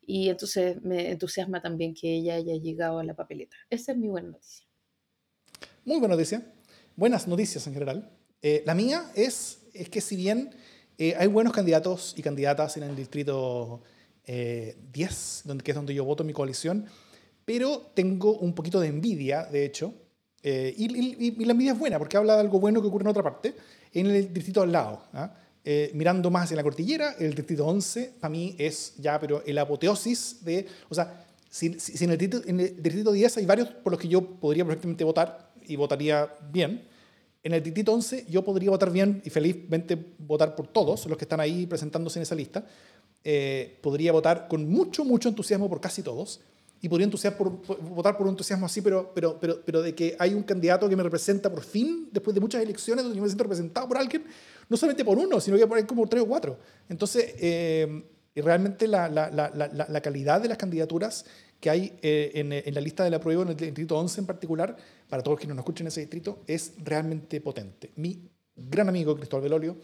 Y 0.07 0.29
entonces 0.29 0.83
me 0.83 1.11
entusiasma 1.11 1.63
también 1.63 1.95
que 1.95 2.17
ella 2.17 2.35
haya 2.35 2.55
llegado 2.57 2.99
a 2.99 3.05
la 3.05 3.15
papeleta. 3.15 3.57
Esa 3.71 3.93
es 3.93 3.99
mi 3.99 4.09
buena 4.09 4.29
noticia. 4.31 4.67
Muy 5.85 5.99
buena 5.99 6.15
noticia. 6.15 6.43
Buenas 6.97 7.29
noticias 7.29 7.67
en 7.67 7.75
general. 7.75 8.11
Eh, 8.43 8.63
la 8.67 8.75
mía 8.75 9.11
es, 9.15 9.63
es 9.73 9.89
que 9.89 10.01
si 10.01 10.17
bien 10.17 10.55
eh, 10.99 11.15
hay 11.19 11.27
buenos 11.27 11.53
candidatos 11.53 12.15
y 12.17 12.23
candidatas 12.23 12.77
en 12.77 12.85
el 12.85 12.95
distrito 12.95 13.83
10, 14.27 14.27
eh, 14.27 14.77
donde, 15.45 15.65
que 15.65 15.71
es 15.71 15.75
donde 15.75 15.95
yo 15.95 16.05
voto 16.05 16.25
mi 16.25 16.33
coalición, 16.33 16.87
pero 17.45 17.91
tengo 17.95 18.39
un 18.39 18.55
poquito 18.55 18.81
de 18.81 18.89
envidia, 18.89 19.45
de 19.45 19.65
hecho, 19.65 19.95
eh, 20.47 20.75
y, 20.77 21.43
la 21.43 21.53
envidia 21.53 21.73
es 21.73 21.79
buena 21.79 21.99
porque 21.99 22.19
habla 22.19 22.35
de 22.35 22.41
algo 22.41 22.61
bueno 22.61 22.83
que 22.83 22.89
ocurre 22.89 23.05
en 23.05 23.09
otra 23.09 23.23
parte, 23.23 23.55
en 23.95 24.07
el 24.09 24.31
distrito 24.33 24.61
al 24.61 24.71
lado. 24.71 25.03
¿ah? 25.15 25.33
Eh, 25.65 25.91
mirando 25.95 26.31
más 26.31 26.51
en 26.51 26.59
la 26.59 26.63
cordillera, 26.63 27.17
el 27.19 27.35
distrito 27.35 27.67
11 27.67 28.13
para 28.21 28.31
mí 28.31 28.55
es 28.59 28.93
ya, 28.99 29.19
pero 29.19 29.43
el 29.47 29.57
apoteosis 29.57 30.45
de, 30.45 30.67
o 30.91 30.95
sea, 30.95 31.25
si, 31.49 31.69
en, 31.69 32.11
el 32.11 32.19
distrito, 32.19 32.47
en, 32.47 32.61
el 32.61 32.83
distrito, 32.83 33.11
10 33.11 33.39
hay 33.39 33.47
varios 33.47 33.69
por 33.69 33.91
los 33.91 33.99
que 33.99 34.07
yo 34.07 34.21
podría 34.23 34.67
perfectamente 34.67 35.03
votar 35.03 35.51
y 35.67 35.77
votaría 35.77 36.29
bien, 36.53 36.85
en 37.43 37.55
el 37.55 37.63
distrito 37.63 37.95
11 37.95 38.27
yo 38.29 38.45
podría 38.45 38.69
votar 38.69 38.91
bien 38.91 39.23
y 39.25 39.31
felizmente 39.31 39.97
votar 40.19 40.55
por 40.55 40.67
todos 40.67 41.07
los 41.07 41.17
que 41.17 41.25
están 41.25 41.41
ahí 41.41 41.65
presentándose 41.67 42.19
en 42.19 42.25
esa 42.25 42.35
lista. 42.35 42.67
Eh, 43.23 43.79
podría 43.81 44.13
votar 44.13 44.47
con 44.49 44.69
mucho, 44.69 45.07
mucho 45.07 45.31
entusiasmo 45.31 45.71
por 45.71 45.81
casi 45.81 46.03
todos 46.03 46.41
y 46.85 46.89
podría 46.91 47.09
por, 47.35 47.63
votar 47.81 48.15
por 48.15 48.27
un 48.27 48.35
entusiasmo 48.35 48.67
así, 48.67 48.83
pero, 48.83 49.11
pero, 49.15 49.41
pero, 49.41 49.63
pero 49.65 49.81
de 49.81 49.95
que 49.95 50.15
hay 50.19 50.35
un 50.35 50.43
candidato 50.43 50.87
que 50.87 50.95
me 50.95 51.03
representa 51.03 51.51
por 51.51 51.65
fin, 51.65 52.11
después 52.13 52.35
de 52.35 52.43
muchas 52.43 52.63
elecciones, 52.63 53.03
donde 53.03 53.17
yo 53.17 53.23
me 53.23 53.29
siento 53.29 53.45
representado 53.45 53.89
por 53.89 53.97
alguien, 53.97 54.27
no 54.69 54.77
solamente 54.77 55.03
por 55.03 55.17
uno, 55.17 55.41
sino 55.41 55.57
que 55.57 55.67
por 55.67 55.87
como 55.87 56.07
tres 56.07 56.23
o 56.23 56.27
cuatro. 56.27 56.59
Entonces, 56.91 57.37
eh, 57.39 58.05
realmente 58.35 58.87
la, 58.87 59.09
la, 59.09 59.31
la, 59.31 59.51
la, 59.89 60.01
calidad 60.03 60.43
de 60.43 60.49
las 60.49 60.59
candidaturas 60.59 61.25
que 61.59 61.71
hay 61.71 61.99
eh, 62.03 62.33
en, 62.35 62.53
en, 62.53 62.75
la 62.75 62.83
lista 62.83 63.03
de 63.03 63.09
la 63.09 63.19
prueba, 63.19 63.45
en 63.45 63.49
el 63.49 63.57
distrito 63.57 63.97
11 63.97 64.21
en 64.21 64.27
particular, 64.27 64.77
para 65.09 65.23
todos 65.23 65.41
que 65.41 65.47
no 65.47 65.55
nos 65.55 65.63
escuchen 65.63 65.87
en 65.87 65.89
ese 65.89 66.01
distrito, 66.01 66.43
es 66.47 66.75
realmente 66.85 67.41
potente. 67.41 67.93
Mi 67.97 68.29
gran 68.55 68.91
amigo 68.91 69.17
Cristóbal 69.17 69.45
Belolio, 69.45 69.79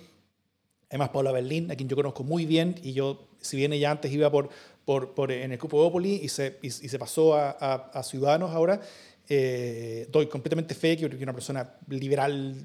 además 0.90 1.10
Paula 1.10 1.30
Berlín, 1.32 1.70
a 1.70 1.76
quien 1.76 1.88
yo 1.88 1.96
conozco 1.96 2.24
muy 2.24 2.44
bien, 2.44 2.74
y 2.82 2.92
yo, 2.92 3.28
si 3.40 3.56
bien 3.56 3.72
ella 3.72 3.92
antes 3.92 4.12
iba 4.12 4.30
por, 4.30 4.50
por, 4.84 5.30
en 5.30 5.52
el 5.52 5.58
Cupo 5.58 6.00
y 6.00 6.28
se, 6.28 6.58
y, 6.62 6.70
se 6.70 6.98
pasó 6.98 7.36
a, 7.36 7.50
a, 7.50 8.02
Ciudadanos 8.02 8.50
ahora, 8.50 8.80
eh, 9.28 10.08
doy 10.10 10.26
completamente 10.26 10.74
fe 10.74 10.96
que 10.96 11.06
una 11.06 11.32
persona 11.32 11.76
liberal 11.88 12.56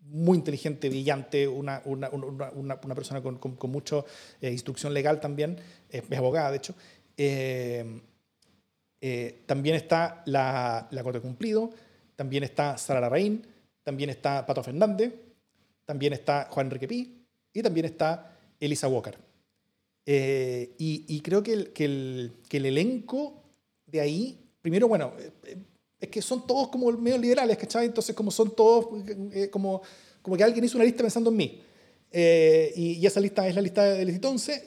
muy 0.00 0.38
inteligente, 0.38 0.88
brillante, 0.88 1.46
una, 1.46 1.80
una, 1.84 2.08
una, 2.10 2.80
una 2.82 2.94
persona 2.96 3.22
con, 3.22 3.38
con, 3.38 3.70
mucha 3.70 4.02
eh, 4.40 4.50
instrucción 4.50 4.92
legal 4.92 5.20
también, 5.20 5.56
es 5.88 6.02
abogada 6.18 6.50
de 6.50 6.56
hecho. 6.56 6.74
Eh, 7.16 8.00
también 9.46 9.76
está 9.76 10.22
la, 10.26 10.88
la 10.90 11.02
Corte 11.04 11.20
Cumplido, 11.20 11.70
también 12.16 12.42
está 12.42 12.76
Sara 12.76 13.00
Larraín, 13.00 13.46
también 13.84 14.10
está 14.10 14.44
Pato 14.44 14.64
Fernández, 14.64 15.14
también 15.84 16.12
está 16.12 16.48
Juan 16.50 16.66
Enrique 16.66 16.88
Pi 16.88 17.17
y 17.58 17.62
también 17.62 17.86
está 17.86 18.38
Elisa 18.60 18.88
Walker. 18.88 19.18
Eh, 20.10 20.74
y, 20.78 21.20
creo 21.20 21.42
que 21.42 21.52
el, 21.52 21.72
que, 21.72 21.84
el, 21.84 22.32
que 22.48 22.56
el, 22.56 22.66
elenco 22.66 23.42
de 23.84 24.00
ahí, 24.00 24.38
primero, 24.62 24.88
bueno, 24.88 25.12
eh, 25.44 25.58
es 26.00 26.08
que 26.08 26.22
son 26.22 26.46
todos 26.46 26.68
como 26.68 26.90
medio 26.92 27.18
liberales, 27.18 27.58
¿cachai? 27.58 27.86
Entonces, 27.86 28.14
como 28.14 28.30
son 28.30 28.54
todos, 28.56 28.86
eh, 29.32 29.50
como, 29.50 29.82
como 30.22 30.36
que 30.36 30.44
alguien 30.44 30.64
hizo 30.64 30.78
una 30.78 30.84
lista 30.84 31.02
pensando 31.02 31.28
en 31.28 31.36
mí. 31.36 31.60
y, 32.10 33.04
esa 33.04 33.20
lista 33.20 33.46
es 33.46 33.54
la 33.54 33.60
lista 33.60 33.84
del 33.84 34.06
distrito 34.06 34.30
11. 34.30 34.64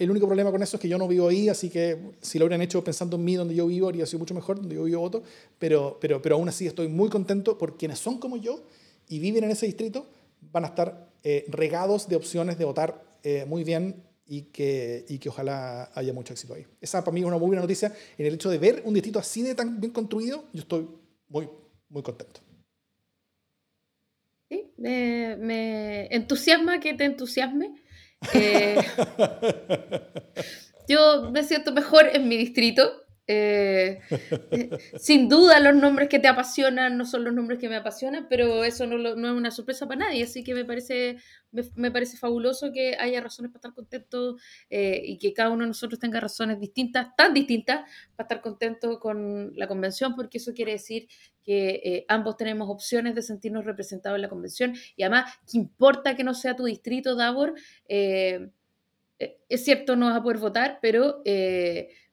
el, 0.00 0.10
único 0.10 0.26
problema 0.26 0.50
con 0.50 0.62
eso 0.62 0.76
es 0.76 0.82
que 0.82 0.88
yo 0.88 0.98
no 0.98 1.08
vivo 1.08 1.28
ahí, 1.28 1.48
así 1.48 1.70
que 1.70 1.96
si 2.20 2.38
lo 2.38 2.44
hubieran 2.44 2.60
hecho 2.60 2.84
pensando 2.84 3.16
en 3.16 3.24
mí 3.24 3.36
donde 3.36 3.54
yo 3.54 3.66
vivo, 3.66 3.86
habría 3.88 4.04
sido 4.04 4.18
mucho 4.18 4.34
mejor, 4.34 4.56
donde 4.56 4.74
yo 4.74 4.84
vivo 4.84 5.00
voto. 5.00 5.22
Pero, 5.58 5.96
pero, 5.98 6.20
pero 6.20 6.34
aún 6.34 6.50
así 6.50 6.66
estoy 6.66 6.88
muy 6.88 7.08
contento 7.08 7.56
por 7.56 7.78
quienes 7.78 7.98
son 8.00 8.18
como 8.18 8.36
yo 8.36 8.64
y 9.08 9.18
viven 9.18 9.44
en 9.44 9.50
ese 9.52 9.64
distrito, 9.64 10.06
van 10.52 10.64
a 10.64 10.68
estar 10.68 11.07
regados 11.48 12.08
de 12.08 12.16
opciones 12.16 12.58
de 12.58 12.64
votar 12.64 13.02
muy 13.46 13.64
bien 13.64 14.08
y 14.28 14.42
que, 14.42 15.06
y 15.08 15.18
que 15.18 15.30
ojalá 15.30 15.90
haya 15.94 16.12
mucho 16.12 16.34
éxito 16.34 16.54
ahí. 16.54 16.66
Esa 16.80 17.02
para 17.02 17.14
mí 17.14 17.20
es 17.20 17.26
una 17.26 17.38
muy 17.38 17.46
buena 17.46 17.62
noticia. 17.62 17.92
En 18.18 18.26
el 18.26 18.34
hecho 18.34 18.50
de 18.50 18.58
ver 18.58 18.82
un 18.84 18.92
distrito 18.92 19.18
así 19.18 19.42
de 19.42 19.54
tan 19.54 19.80
bien 19.80 19.92
construido, 19.92 20.44
yo 20.52 20.60
estoy 20.60 20.86
muy, 21.28 21.48
muy 21.88 22.02
contento. 22.02 22.40
Sí, 24.50 24.70
me, 24.76 26.06
entusiasma 26.14 26.78
que 26.78 26.94
te 26.94 27.04
entusiasme. 27.04 27.74
Eh, 28.34 28.76
yo 30.88 31.30
me 31.30 31.42
siento 31.44 31.72
mejor 31.72 32.14
en 32.14 32.28
mi 32.28 32.36
distrito. 32.36 33.02
Eh, 33.30 34.00
eh, 34.50 34.70
sin 34.98 35.28
duda 35.28 35.60
los 35.60 35.74
nombres 35.74 36.08
que 36.08 36.18
te 36.18 36.28
apasionan 36.28 36.96
no 36.96 37.04
son 37.04 37.24
los 37.24 37.34
nombres 37.34 37.58
que 37.58 37.68
me 37.68 37.76
apasionan, 37.76 38.26
pero 38.26 38.64
eso 38.64 38.86
no, 38.86 38.96
no 38.96 39.28
es 39.28 39.34
una 39.34 39.50
sorpresa 39.50 39.86
para 39.86 40.06
nadie, 40.06 40.24
así 40.24 40.42
que 40.42 40.54
me 40.54 40.64
parece, 40.64 41.18
me, 41.52 41.90
parece 41.90 42.16
fabuloso 42.16 42.72
que 42.72 42.96
haya 42.98 43.20
razones 43.20 43.52
para 43.52 43.58
estar 43.58 43.74
contentos 43.74 44.40
eh, 44.70 45.02
y 45.04 45.18
que 45.18 45.34
cada 45.34 45.50
uno 45.50 45.64
de 45.64 45.68
nosotros 45.68 46.00
tenga 46.00 46.20
razones 46.20 46.58
distintas, 46.58 47.14
tan 47.16 47.34
distintas, 47.34 47.80
para 48.16 48.24
estar 48.24 48.40
contento 48.40 48.98
con 48.98 49.52
la 49.56 49.68
convención, 49.68 50.14
porque 50.16 50.38
eso 50.38 50.54
quiere 50.54 50.72
decir 50.72 51.06
que 51.44 52.06
ambos 52.08 52.38
tenemos 52.38 52.70
opciones 52.70 53.14
de 53.14 53.20
sentirnos 53.20 53.66
representados 53.66 54.16
en 54.16 54.22
la 54.22 54.28
convención 54.30 54.74
y 54.96 55.02
además, 55.02 55.34
¿qué 55.50 55.58
importa 55.58 56.16
que 56.16 56.24
no 56.24 56.32
sea 56.32 56.56
tu 56.56 56.64
distrito, 56.64 57.14
Davor? 57.14 57.54
es 57.88 59.64
cierto, 59.64 59.96
no 59.96 60.06
vas 60.06 60.16
a 60.16 60.22
poder 60.22 60.38
votar, 60.38 60.78
pero 60.80 61.22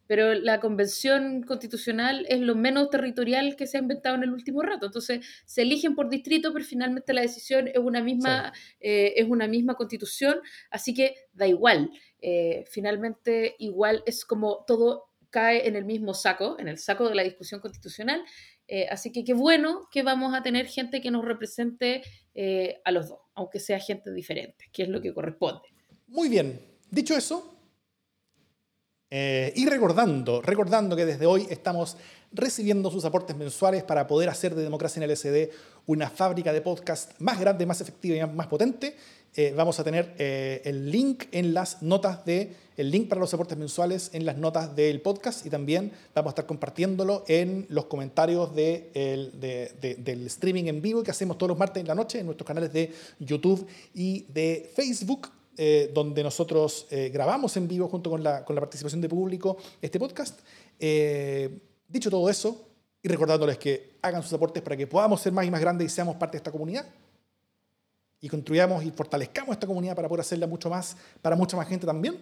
pero 0.08 0.34
la 0.34 0.60
convención 0.60 1.44
constitucional 1.44 2.26
es 2.30 2.40
lo 2.40 2.56
menos 2.56 2.90
territorial 2.90 3.56
que 3.56 3.68
se 3.68 3.78
ha 3.78 3.82
inventado 3.82 4.16
en 4.16 4.24
el 4.24 4.32
último 4.32 4.62
rato. 4.62 4.86
Entonces, 4.86 5.26
se 5.46 5.64
eligen 5.64 5.96
por 5.96 6.10
distrito, 6.10 6.54
pero 6.54 6.64
finalmente 6.64 7.14
la 7.14 7.22
decisión 7.22 7.68
es 7.68 7.78
una 7.78 8.02
misma, 8.02 8.54
eh, 8.80 9.14
es 9.16 9.28
una 9.28 9.48
misma 9.48 9.76
constitución, 9.76 10.40
así 10.70 10.94
que 10.94 11.16
da 11.34 11.48
igual. 11.48 11.92
Eh, 12.22 12.66
finalmente, 12.70 13.56
igual 13.60 14.04
es 14.06 14.26
como 14.26 14.64
todo 14.66 15.06
cae 15.30 15.68
en 15.68 15.76
el 15.76 15.84
mismo 15.84 16.14
saco, 16.14 16.58
en 16.60 16.70
el 16.70 16.78
saco 16.78 17.10
de 17.10 17.16
la 17.16 17.24
discusión 17.24 17.60
constitucional. 17.60 18.24
Eh, 18.68 18.88
así 18.90 19.12
que 19.12 19.24
qué 19.24 19.34
bueno 19.34 19.88
que 19.92 20.02
vamos 20.02 20.34
a 20.34 20.42
tener 20.42 20.66
gente 20.66 21.02
que 21.02 21.12
nos 21.12 21.26
represente 21.26 22.04
a 22.84 22.92
los 22.92 23.08
dos, 23.08 23.20
aunque 23.34 23.60
sea 23.60 23.80
gente 23.80 24.12
diferente, 24.12 24.66
que 24.74 24.84
es 24.84 24.90
lo 24.90 25.02
que 25.02 25.14
corresponde. 25.14 25.70
Muy 26.08 26.28
bien. 26.28 26.60
Dicho 26.92 27.16
eso, 27.16 27.55
Eh, 29.12 29.54
y 29.56 29.68
recordando, 29.68 30.42
recordando 30.42 30.96
que 30.96 31.06
desde 31.06 31.28
hoy 31.28 31.46
estamos 31.50 31.96
recibiendo 32.32 32.90
sus 32.90 33.06
aportes 33.06 33.36
mensuales 33.36 33.84
para 33.84 34.08
poder 34.08 34.30
hacer 34.30 34.56
de 34.56 34.64
Democracia 34.64 35.02
en 35.02 35.10
LSD 35.10 35.52
una 35.86 36.10
fábrica 36.10 36.52
de 36.52 36.62
podcast 36.62 37.12
más 37.20 37.40
grande, 37.40 37.66
más 37.66 37.80
efectiva 37.82 38.16
y 38.16 38.36
más 38.36 38.48
potente. 38.48 38.96
Eh, 39.36 39.54
vamos 39.56 39.80
a 39.80 39.84
tener 39.84 40.16
eh, 40.18 40.62
el 40.66 40.90
link 40.90 41.26
en 41.32 41.54
las 41.54 41.84
notas 41.84 42.26
de 42.26 42.56
el 42.78 42.90
link 42.90 43.08
para 43.08 43.22
los 43.22 43.34
aportes 43.34 43.58
mensuales 43.58 44.10
en 44.14 44.26
las 44.26 44.38
notas 44.38 44.76
del 44.76 45.02
podcast 45.02 45.46
y 45.46 45.50
también 45.50 45.92
vamos 46.14 46.30
a 46.30 46.32
estar 46.32 46.46
compartiéndolo 46.46 47.24
en 47.28 47.66
los 47.70 47.86
comentarios 47.86 48.54
de 48.56 48.90
del 50.04 50.26
streaming 50.28 50.66
en 50.66 50.82
vivo 50.82 51.04
que 51.04 51.12
hacemos 51.12 51.38
todos 51.38 51.50
los 51.50 51.58
martes 51.58 51.80
en 51.80 51.88
la 51.88 51.96
noche 51.96 52.20
en 52.20 52.26
nuestros 52.26 52.48
canales 52.48 52.74
de 52.74 52.92
YouTube 53.20 53.66
y 53.94 54.26
de 54.34 54.70
Facebook. 54.74 55.30
Eh, 55.58 55.90
donde 55.94 56.22
nosotros 56.22 56.86
eh, 56.90 57.10
grabamos 57.14 57.56
en 57.56 57.66
vivo 57.66 57.88
junto 57.88 58.10
con 58.10 58.22
la, 58.22 58.44
con 58.44 58.56
la, 58.56 58.60
participación 58.60 59.00
de 59.00 59.08
público 59.08 59.56
este 59.82 59.98
podcast. 59.98 60.42
Eh, 60.78 61.50
dicho 61.88 62.10
todo 62.10 62.30
eso, 62.30 62.68
y 63.02 63.08
recordándoles 63.08 63.58
que 63.58 63.92
hagan 64.02 64.22
sus 64.22 64.34
aportes 64.34 64.62
para 64.62 64.76
que 64.76 64.86
podamos 64.86 65.22
ser 65.22 65.32
más 65.32 65.46
y 65.46 65.52
más 65.52 65.62
grandes 65.62 65.90
y 65.90 65.96
seamos 65.96 66.18
parte 66.18 66.34
de 66.34 66.40
esta 66.40 66.52
comunidad, 66.52 66.86
y 68.20 68.28
construyamos 68.28 68.84
y 68.84 68.92
fortalezcamos 68.92 69.54
esta 69.54 69.66
comunidad 69.66 69.96
para 69.96 70.10
poder 70.10 70.22
hacerla 70.22 70.46
mucho 70.46 70.70
más, 70.70 70.98
para 71.22 71.38
mucha 71.38 71.56
más 71.56 71.70
gente 71.70 71.86
también. 71.86 72.18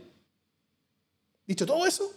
Dicho 1.47 1.65
todo 1.65 1.88
eso. 1.88 2.11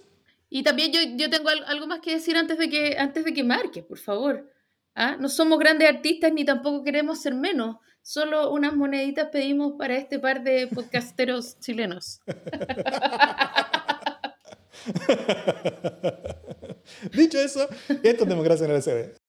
Y 0.51 0.63
también 0.63 0.93
yo, 0.93 1.01
yo 1.17 1.31
tengo 1.31 1.49
algo 1.49 1.87
más 1.87 2.01
que 2.01 2.13
decir 2.13 2.37
antes 2.37 2.59
de 2.59 2.69
que, 2.69 2.99
antes 2.99 3.25
de 3.25 3.33
que 3.33 3.43
marque, 3.43 3.83
por 3.83 3.99
favor. 3.99 4.53
¿Ah? 4.99 5.19
No 5.21 5.29
somos 5.29 5.59
grandes 5.59 5.87
artistas 5.89 6.33
ni 6.33 6.47
tampoco 6.47 6.83
queremos 6.83 7.21
ser 7.21 7.35
menos. 7.35 7.77
Solo 8.01 8.51
unas 8.51 8.75
moneditas 8.75 9.29
pedimos 9.31 9.75
para 9.79 9.99
este 9.99 10.19
par 10.19 10.43
de 10.43 10.69
podcasteros 10.69 11.61
chilenos. 11.61 12.23
Dicho 17.13 17.39
eso, 17.39 17.69
esto 18.03 18.23
es 18.23 18.29
democracia 18.29 18.65
en 18.65 18.73
el 18.73 18.83
SD. 18.83 19.26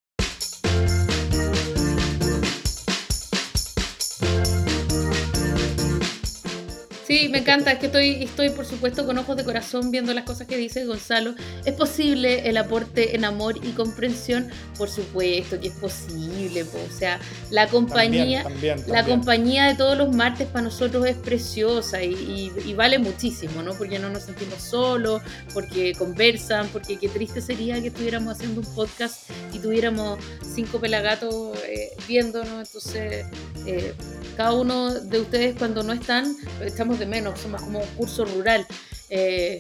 Sí, 7.08 7.30
me 7.30 7.38
encanta, 7.38 7.72
es 7.72 7.80
que 7.80 7.86
estoy, 7.86 8.24
estoy 8.24 8.49
por 8.49 8.66
supuesto 8.66 9.05
con 9.05 9.18
ojos 9.18 9.38
de 9.38 9.45
corazón 9.45 9.91
viendo 9.91 10.14
las 10.14 10.26
cosas 10.26 10.45
que 10.45 10.58
dice 10.58 10.84
Gonzalo. 10.84 11.36
¿Es 11.64 11.74
posible 11.74 12.49
el 12.49 12.58
aporte 12.58 13.16
en 13.16 13.24
amor 13.24 13.55
y 13.64 13.72
comprensión? 13.72 14.49
Por 14.78 14.89
supuesto 14.89 15.58
que 15.58 15.70
es 15.70 15.74
posible, 15.76 16.64
o 16.64 16.91
sea, 16.91 17.18
la 17.49 17.68
compañía, 17.70 18.43
la 18.88 19.05
compañía 19.05 19.68
de 19.68 19.76
todos 19.76 19.97
los 19.97 20.14
martes 20.14 20.47
para 20.49 20.64
nosotros 20.64 21.05
es 21.05 21.16
preciosa 21.16 22.03
y, 22.03 22.74
vale 22.76 22.99
muchísimo, 22.99 23.64
¿no? 23.64 23.74
Porque 23.74 23.99
no 23.99 24.10
nos 24.10 24.24
sentimos 24.24 24.62
solos, 24.62 25.22
porque 25.53 25.93
conversan, 25.93 26.68
porque 26.74 26.97
qué 26.97 27.08
triste 27.08 27.41
sería 27.41 27.82
que 27.82 27.88
estuviéramos 27.88 28.36
haciendo 28.36 28.60
un 28.60 28.76
podcast 28.76 29.30
y 29.53 29.60
tuviéramos 29.60 30.20
cinco 30.43 30.82
pelagatos 30.82 31.58
eh, 31.66 31.91
viéndonos, 32.05 32.68
entonces 32.68 33.26
eh, 33.66 33.93
cada 34.36 34.53
uno 34.53 34.93
de 34.93 35.20
ustedes 35.20 35.55
cuando 35.58 35.82
no 35.82 35.93
están, 35.93 36.36
estamos 36.62 36.97
de 37.00 37.06
menos, 37.06 37.39
somos 37.39 37.62
como 37.62 37.80
un 37.80 37.88
curso 37.95 38.26
rural. 38.26 38.66
Eh, 39.10 39.60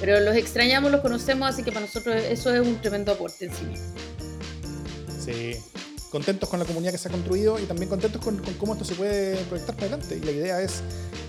pero 0.00 0.20
los 0.20 0.36
extrañamos, 0.36 0.90
los 0.90 1.00
conocemos, 1.00 1.48
así 1.48 1.62
que 1.62 1.72
para 1.72 1.86
nosotros 1.86 2.16
eso 2.16 2.54
es 2.54 2.60
un 2.60 2.80
tremendo 2.80 3.12
aporte 3.12 3.46
en 3.46 3.52
sí 3.52 3.64
Sí, 5.24 5.56
contentos 6.10 6.48
con 6.48 6.60
la 6.60 6.64
comunidad 6.64 6.92
que 6.92 6.98
se 6.98 7.08
ha 7.08 7.10
construido 7.10 7.58
y 7.58 7.64
también 7.64 7.88
contentos 7.88 8.22
con, 8.22 8.40
cómo 8.58 8.74
esto 8.74 8.84
se 8.84 8.94
puede 8.94 9.36
proyectar 9.44 9.74
para 9.74 9.88
adelante. 9.88 10.16
Y 10.16 10.24
la 10.24 10.30
idea 10.30 10.62
es, 10.62 10.82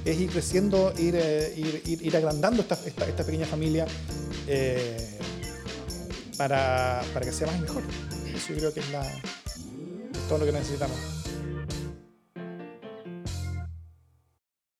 es 0.05 0.19
ir 0.19 0.29
creciendo, 0.29 0.93
ir, 0.97 1.15
eh, 1.17 1.53
ir, 1.57 2.01
ir, 2.03 2.15
agrandando 2.15 2.61
esta, 2.61 2.75
esta, 2.85 3.23
pequeña 3.23 3.47
familia 3.47 3.87
eh, 4.47 5.17
para, 6.37 7.03
para, 7.13 7.25
que 7.25 7.31
sea 7.31 7.47
más 7.47 7.57
y 7.57 7.61
mejor. 7.61 7.83
Eso 8.35 8.53
yo 8.53 8.57
creo 8.57 8.73
que 8.73 8.79
es, 8.81 8.91
la, 8.91 9.01
es 9.01 10.27
todo 10.27 10.37
lo 10.37 10.45
que 10.45 10.51
necesitamos. 10.51 11.16